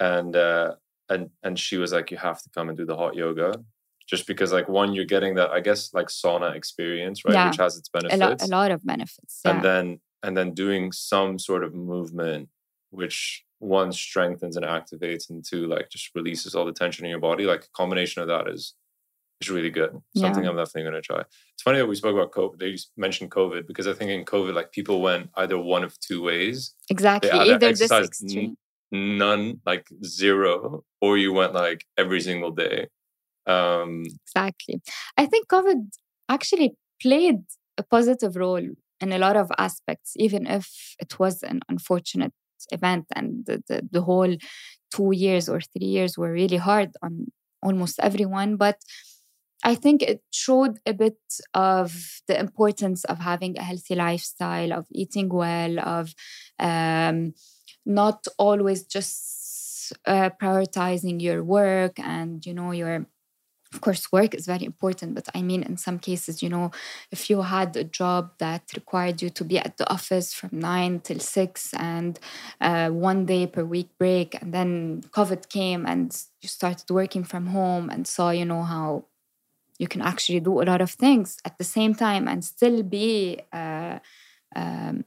And 0.01 0.35
uh, 0.35 0.75
and 1.09 1.31
and 1.43 1.59
she 1.59 1.77
was 1.77 1.93
like, 1.93 2.11
You 2.11 2.17
have 2.19 2.43
to 2.43 2.51
come 2.51 2.69
and 2.69 2.77
do 2.77 2.85
the 2.85 2.97
hot 2.97 3.15
yoga. 3.15 3.65
Just 4.07 4.27
because 4.27 4.53
like 4.53 4.69
one, 4.69 4.93
you're 4.93 5.07
getting 5.07 5.35
that, 5.37 5.51
I 5.51 5.61
guess, 5.61 5.95
like 5.95 6.09
sauna 6.09 6.55
experience, 6.55 7.25
right? 7.25 7.33
Yeah. 7.35 7.49
Which 7.49 7.57
has 7.57 7.79
its 7.79 7.89
benefits. 7.89 8.21
A, 8.21 8.27
lo- 8.27 8.37
a 8.41 8.49
lot 8.49 8.71
of 8.71 8.85
benefits. 8.85 9.41
Yeah. 9.45 9.53
And 9.53 9.65
then 9.65 10.01
and 10.25 10.37
then 10.37 10.53
doing 10.53 10.91
some 10.91 11.39
sort 11.39 11.62
of 11.62 11.75
movement 11.75 12.49
which 12.91 13.45
one 13.59 13.93
strengthens 13.93 14.57
and 14.57 14.65
activates 14.65 15.31
and 15.31 15.45
two 15.45 15.67
like 15.67 15.89
just 15.91 16.11
releases 16.15 16.55
all 16.55 16.65
the 16.65 16.73
tension 16.73 17.05
in 17.05 17.11
your 17.11 17.21
body 17.21 17.45
like 17.45 17.65
a 17.65 17.71
combination 17.77 18.23
of 18.23 18.29
that 18.29 18.49
is 18.49 18.75
is 19.41 19.51
really 19.51 19.70
good 19.70 19.91
something 20.16 20.45
yeah. 20.45 20.51
i'm 20.51 20.57
definitely 20.57 20.82
going 20.82 20.95
to 20.95 21.01
try 21.03 21.20
it's 21.20 21.62
funny 21.62 21.78
that 21.78 21.87
we 21.87 21.95
spoke 21.95 22.14
about 22.14 22.32
covid 22.32 22.59
they 22.59 22.76
mentioned 22.97 23.30
covid 23.30 23.66
because 23.66 23.87
i 23.87 23.93
think 23.93 24.11
in 24.11 24.24
covid 24.24 24.55
like 24.55 24.72
people 24.72 25.01
went 25.01 25.28
either 25.37 25.59
one 25.59 25.85
of 25.85 25.99
two 26.01 26.22
ways 26.22 26.74
exactly 26.91 27.30
either, 27.30 27.55
either 27.55 27.72
this 27.72 27.91
extreme. 27.91 28.57
N- 28.93 29.18
none 29.18 29.61
like 29.66 29.87
zero 30.05 30.85
or 31.01 31.18
you 31.18 31.32
went 31.32 31.53
like 31.53 31.85
every 31.99 32.20
single 32.20 32.51
day 32.51 32.87
um 33.47 34.05
exactly 34.26 34.80
i 35.16 35.26
think 35.26 35.49
covid 35.49 35.89
actually 36.28 36.74
played 37.03 37.41
a 37.76 37.82
positive 37.82 38.37
role 38.37 38.66
in 39.01 39.12
a 39.12 39.18
lot 39.18 39.37
of 39.37 39.51
aspects 39.59 40.12
even 40.16 40.47
if 40.47 40.95
it 41.01 41.18
was 41.18 41.43
an 41.43 41.61
unfortunate 41.68 42.32
event 42.70 43.07
and 43.14 43.45
the, 43.47 43.62
the, 43.68 43.87
the 43.91 44.03
whole 44.03 44.35
two 44.95 45.12
years 45.12 45.49
or 45.49 45.61
three 45.61 45.87
years 45.87 46.16
were 46.16 46.32
really 46.32 46.57
hard 46.57 46.91
on 47.03 47.26
almost 47.62 47.99
everyone 48.01 48.57
but 48.57 48.76
I 49.65 49.75
think 49.75 50.03
it 50.03 50.23
showed 50.31 50.79
a 50.87 50.93
bit 50.93 51.19
of 51.55 52.21
the 52.29 52.39
importance 52.39 53.05
of 53.05 53.19
having 53.19 53.59
a 53.59 53.62
healthy 53.62 53.95
lifestyle, 53.95 54.73
of 54.73 54.87
eating 54.93 55.29
well, 55.31 55.81
of 55.81 56.15
um, 56.59 57.35
not 57.87 58.27
always 58.39 58.85
just 58.85 59.93
uh, 60.07 60.31
prioritizing 60.41 61.21
your 61.21 61.43
work 61.45 61.99
and 61.99 62.45
you 62.47 62.55
know 62.55 62.71
your 62.73 63.07
of 63.73 63.81
course 63.81 64.12
work 64.12 64.35
is 64.35 64.47
very 64.47 64.65
important 64.65 65.15
but 65.15 65.29
i 65.35 65.43
mean 65.43 65.62
in 65.62 65.77
some 65.77 65.99
cases 65.99 66.43
you 66.43 66.49
know 66.49 66.71
if 67.11 67.29
you 67.29 67.43
had 67.43 67.77
a 67.77 67.85
job 67.85 68.31
that 68.39 68.62
required 68.75 69.21
you 69.21 69.31
to 69.31 69.45
be 69.45 69.59
at 69.59 69.77
the 69.79 69.91
office 69.93 70.33
from 70.33 70.51
9 70.53 71.01
till 71.01 71.19
6 71.19 71.75
and 71.75 72.21
uh, 72.61 72.89
one 72.91 73.27
day 73.27 73.47
per 73.47 73.65
week 73.65 73.91
break 73.99 74.41
and 74.41 74.55
then 74.55 75.03
covid 75.11 75.49
came 75.49 75.85
and 75.87 76.23
you 76.41 76.49
started 76.49 76.89
working 76.91 77.25
from 77.25 77.47
home 77.49 77.91
and 77.91 78.07
saw 78.07 78.31
you 78.31 78.45
know 78.45 78.62
how 78.62 79.05
you 79.79 79.89
can 79.89 80.03
actually 80.03 80.41
do 80.41 80.61
a 80.61 80.64
lot 80.64 80.81
of 80.81 80.91
things 80.91 81.39
at 81.45 81.59
the 81.59 81.64
same 81.64 81.95
time 81.95 82.29
and 82.29 82.45
still 82.45 82.83
be 82.83 83.41
uh, 83.53 83.99
um, 84.55 85.05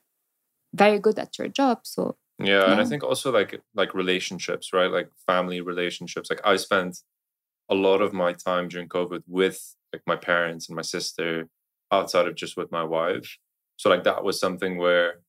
very 0.74 1.00
good 1.00 1.18
at 1.20 1.38
your 1.38 1.48
job 1.48 1.80
so 1.84 2.18
yeah, 2.40 2.46
yeah, 2.46 2.72
and 2.72 2.80
I 2.80 2.86
think 2.86 3.04
also 3.04 3.32
like 3.32 3.60
like 3.74 3.96
relationships, 3.96 4.72
right? 4.72 4.92
Like 4.92 5.10
family 5.26 5.60
relationships. 5.60 6.30
Like 6.30 6.42
I 6.46 6.56
spent 6.58 7.00
a 7.70 7.76
lot 7.76 8.02
of 8.02 8.14
my 8.14 8.34
time 8.34 8.68
during 8.68 8.88
COVID 8.88 9.24
with 9.28 9.76
like 9.92 10.04
my 10.06 10.16
parents 10.16 10.70
and 10.70 10.76
my 10.76 10.82
sister 10.84 11.48
outside 11.92 12.28
of 12.28 12.36
just 12.36 12.56
with 12.56 12.72
my 12.72 12.84
wife. 12.84 13.38
So 13.78 13.90
like 13.90 14.04
that 14.04 14.24
was 14.24 14.40
something 14.40 14.78
where 14.78 15.22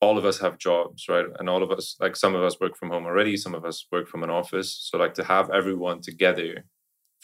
all 0.00 0.18
of 0.18 0.24
us 0.24 0.38
have 0.40 0.58
jobs, 0.58 1.06
right? 1.08 1.26
And 1.38 1.48
all 1.48 1.62
of 1.62 1.70
us, 1.70 1.96
like 2.00 2.16
some 2.16 2.34
of 2.34 2.42
us 2.42 2.60
work 2.60 2.76
from 2.76 2.90
home 2.90 3.06
already, 3.06 3.36
some 3.36 3.54
of 3.54 3.64
us 3.64 3.86
work 3.90 4.08
from 4.08 4.22
an 4.22 4.30
office. 4.30 4.76
So 4.90 4.98
like 4.98 5.14
to 5.14 5.24
have 5.24 5.50
everyone 5.50 6.00
together 6.00 6.64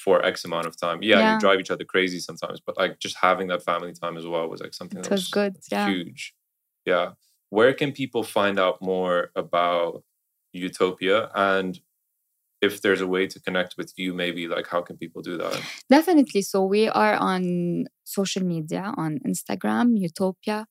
for 0.02 0.24
X 0.24 0.44
amount 0.44 0.66
of 0.66 0.76
time. 0.76 0.98
Yeah, 1.02 1.18
yeah. 1.18 1.34
you 1.34 1.40
drive 1.40 1.60
each 1.60 1.70
other 1.70 1.84
crazy 1.84 2.18
sometimes, 2.18 2.60
but 2.60 2.76
like 2.76 2.98
just 2.98 3.16
having 3.20 3.48
that 3.48 3.62
family 3.62 3.92
time 3.92 4.16
as 4.16 4.26
well 4.26 4.48
was 4.48 4.60
like 4.60 4.74
something 4.74 4.98
it 4.98 5.04
that 5.04 5.10
was, 5.10 5.22
was 5.22 5.28
good. 5.28 5.56
Yeah. 5.70 5.88
Huge. 5.88 6.34
Yeah. 6.84 7.12
Where 7.50 7.72
can 7.74 7.92
people 7.92 8.22
find 8.24 8.58
out 8.58 8.82
more 8.82 9.30
about 9.36 10.02
Yutopia 10.56 11.30
and 11.34 11.80
if 12.60 12.80
there's 12.80 13.00
a 13.00 13.06
way 13.06 13.26
to 13.26 13.40
connect 13.40 13.74
with 13.76 13.92
you 13.96 14.14
maybe 14.14 14.46
like 14.46 14.68
how 14.68 14.80
can 14.80 14.96
people 14.96 15.20
do 15.20 15.36
that 15.36 15.60
definitely 15.90 16.40
so 16.42 16.62
we 16.62 16.88
are 16.88 17.14
on 17.14 17.86
social 18.04 18.44
media 18.44 18.94
on 18.96 19.18
instagram 19.26 19.98
yutopia 19.98 20.66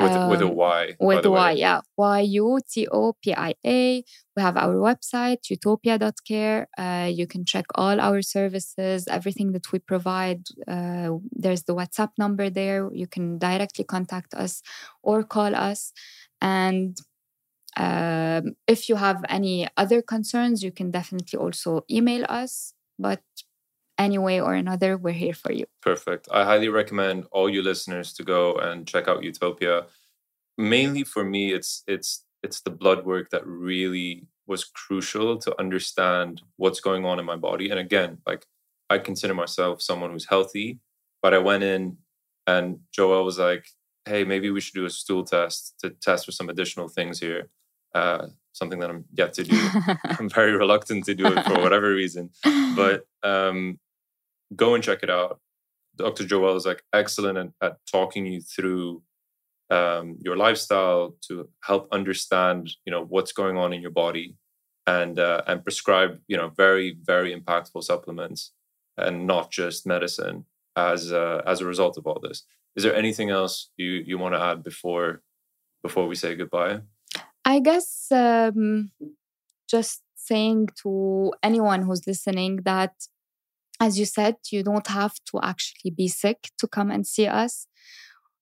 with, 0.00 0.12
um, 0.12 0.30
with 0.30 0.42
a 0.42 0.48
um, 0.48 0.54
Y. 0.54 0.96
With 1.00 1.24
a 1.24 1.30
Y, 1.30 1.52
yeah. 1.52 1.80
Y 1.96 2.20
U 2.20 2.58
T 2.70 2.86
O 2.88 3.14
P 3.22 3.34
I 3.34 3.54
A. 3.64 4.04
We 4.36 4.42
have 4.42 4.56
our 4.56 4.76
website, 4.76 5.42
yutopia.care. 5.50 6.68
Uh, 6.78 7.10
you 7.12 7.26
can 7.26 7.44
check 7.44 7.66
all 7.74 8.00
our 8.00 8.22
services, 8.22 9.08
everything 9.08 9.52
that 9.52 9.72
we 9.72 9.80
provide. 9.80 10.42
Uh, 10.66 11.10
there's 11.32 11.64
the 11.64 11.74
WhatsApp 11.74 12.10
number 12.18 12.48
there. 12.48 12.88
You 12.92 13.06
can 13.06 13.38
directly 13.38 13.84
contact 13.84 14.34
us 14.34 14.62
or 15.02 15.24
call 15.24 15.54
us. 15.54 15.92
And 16.40 16.96
um, 17.76 18.54
if 18.66 18.88
you 18.88 18.96
have 18.96 19.24
any 19.28 19.68
other 19.76 20.02
concerns, 20.02 20.62
you 20.62 20.72
can 20.72 20.90
definitely 20.90 21.38
also 21.38 21.84
email 21.90 22.24
us. 22.28 22.74
But 22.98 23.22
any 23.98 24.18
way 24.18 24.40
or 24.40 24.54
another, 24.54 24.96
we're 24.96 25.12
here 25.12 25.34
for 25.34 25.52
you. 25.52 25.66
Perfect. 25.82 26.28
I 26.30 26.44
highly 26.44 26.68
recommend 26.68 27.26
all 27.32 27.48
you 27.48 27.62
listeners 27.62 28.12
to 28.14 28.24
go 28.24 28.54
and 28.54 28.86
check 28.86 29.08
out 29.08 29.22
Yutopia. 29.22 29.86
Mainly 30.56 31.04
for 31.04 31.24
me, 31.24 31.52
it's 31.52 31.82
it's 31.86 32.24
it's 32.42 32.60
the 32.60 32.70
blood 32.70 33.04
work 33.04 33.30
that 33.30 33.46
really 33.46 34.26
was 34.46 34.64
crucial 34.64 35.36
to 35.38 35.54
understand 35.58 36.42
what's 36.56 36.80
going 36.80 37.04
on 37.04 37.18
in 37.18 37.24
my 37.24 37.36
body. 37.36 37.70
And 37.70 37.78
again, 37.78 38.18
like 38.26 38.46
I 38.88 38.98
consider 38.98 39.34
myself 39.34 39.82
someone 39.82 40.10
who's 40.10 40.26
healthy, 40.26 40.78
but 41.22 41.34
I 41.34 41.38
went 41.38 41.64
in 41.64 41.98
and 42.46 42.78
Joelle 42.96 43.24
was 43.24 43.38
like, 43.38 43.66
"Hey, 44.04 44.24
maybe 44.24 44.50
we 44.50 44.60
should 44.60 44.74
do 44.74 44.86
a 44.86 44.90
stool 44.90 45.24
test 45.24 45.74
to 45.80 45.90
test 45.90 46.24
for 46.24 46.32
some 46.32 46.48
additional 46.48 46.88
things 46.88 47.20
here." 47.20 47.50
uh, 47.94 48.26
something 48.52 48.78
that 48.80 48.90
I'm 48.90 49.04
yet 49.12 49.34
to 49.34 49.44
do. 49.44 49.56
I'm 50.04 50.28
very 50.28 50.52
reluctant 50.56 51.04
to 51.06 51.14
do 51.14 51.26
it 51.26 51.44
for 51.44 51.60
whatever 51.60 51.92
reason, 51.92 52.30
but 52.76 53.06
um, 53.22 53.78
go 54.54 54.74
and 54.74 54.82
check 54.82 55.02
it 55.02 55.10
out. 55.10 55.40
Dr. 55.96 56.24
Joelle 56.24 56.56
is 56.56 56.66
like 56.66 56.82
excellent 56.92 57.38
at, 57.38 57.48
at 57.60 57.76
talking 57.90 58.26
you 58.26 58.40
through 58.40 59.02
um, 59.70 60.16
your 60.20 60.36
lifestyle 60.36 61.16
to 61.28 61.48
help 61.64 61.88
understand, 61.92 62.70
you 62.86 62.90
know, 62.90 63.04
what's 63.04 63.32
going 63.32 63.56
on 63.56 63.72
in 63.72 63.82
your 63.82 63.90
body, 63.90 64.36
and 64.86 65.18
uh, 65.18 65.42
and 65.46 65.62
prescribe, 65.62 66.18
you 66.28 66.36
know, 66.36 66.50
very 66.56 66.96
very 67.02 67.38
impactful 67.38 67.82
supplements 67.82 68.52
and 68.96 69.26
not 69.26 69.50
just 69.50 69.86
medicine 69.86 70.46
as 70.76 71.12
uh, 71.12 71.42
as 71.46 71.60
a 71.60 71.66
result 71.66 71.98
of 71.98 72.06
all 72.06 72.20
this. 72.20 72.44
Is 72.76 72.84
there 72.84 72.94
anything 72.94 73.30
else 73.30 73.70
you 73.76 73.90
you 74.06 74.18
want 74.18 74.34
to 74.34 74.40
add 74.40 74.62
before 74.62 75.22
before 75.82 76.06
we 76.06 76.14
say 76.14 76.34
goodbye? 76.34 76.80
I 77.44 77.60
guess 77.60 78.08
um, 78.10 78.92
just 79.68 80.02
saying 80.14 80.68
to 80.82 81.32
anyone 81.42 81.82
who's 81.82 82.06
listening 82.06 82.60
that, 82.64 82.92
as 83.80 83.98
you 83.98 84.04
said, 84.04 84.36
you 84.50 84.62
don't 84.62 84.86
have 84.86 85.14
to 85.30 85.40
actually 85.42 85.90
be 85.90 86.08
sick 86.08 86.50
to 86.58 86.66
come 86.66 86.90
and 86.90 87.06
see 87.06 87.26
us. 87.26 87.66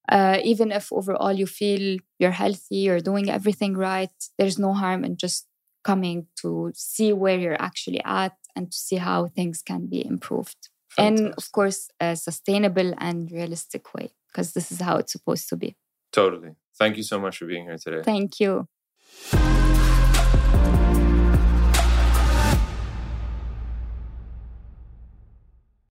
Uh, 0.09 0.39
even 0.45 0.71
if 0.71 0.93
overall 0.93 1.33
you 1.33 1.47
feel 1.47 1.99
you're 2.19 2.31
healthy, 2.31 2.77
you're 2.77 3.01
doing 3.01 3.29
everything 3.29 3.77
right, 3.77 4.11
there's 4.39 4.59
no 4.59 4.73
harm 4.73 5.05
in 5.05 5.17
just 5.17 5.47
coming 5.83 6.27
to 6.41 6.73
see 6.75 7.13
where 7.13 7.39
you're 7.39 7.61
actually 7.61 8.03
at 8.05 8.35
and 8.55 8.71
to 8.73 8.79
see 8.79 8.97
how 8.97 9.27
things 9.27 9.63
can 9.63 9.87
be 9.87 10.05
improved. 10.05 10.71
Fantastic. 10.97 11.27
And 11.27 11.35
of 11.37 11.53
course, 11.53 11.89
a 12.01 12.17
sustainable 12.17 12.95
and 12.99 13.31
realistic 13.31 13.93
way, 13.95 14.13
because 14.29 14.53
this 14.53 14.73
is 14.73 14.81
how 14.81 14.97
it's 14.97 15.13
supposed 15.13 15.49
to 15.51 15.57
be. 15.57 15.77
Totally. 16.13 16.53
Thank 16.79 16.97
you 16.97 17.03
so 17.03 17.19
much 17.21 17.39
for 17.39 17.47
being 17.47 17.65
here 17.65 17.79
today. 17.79 18.03
Thank 18.03 18.41
you. 18.41 18.69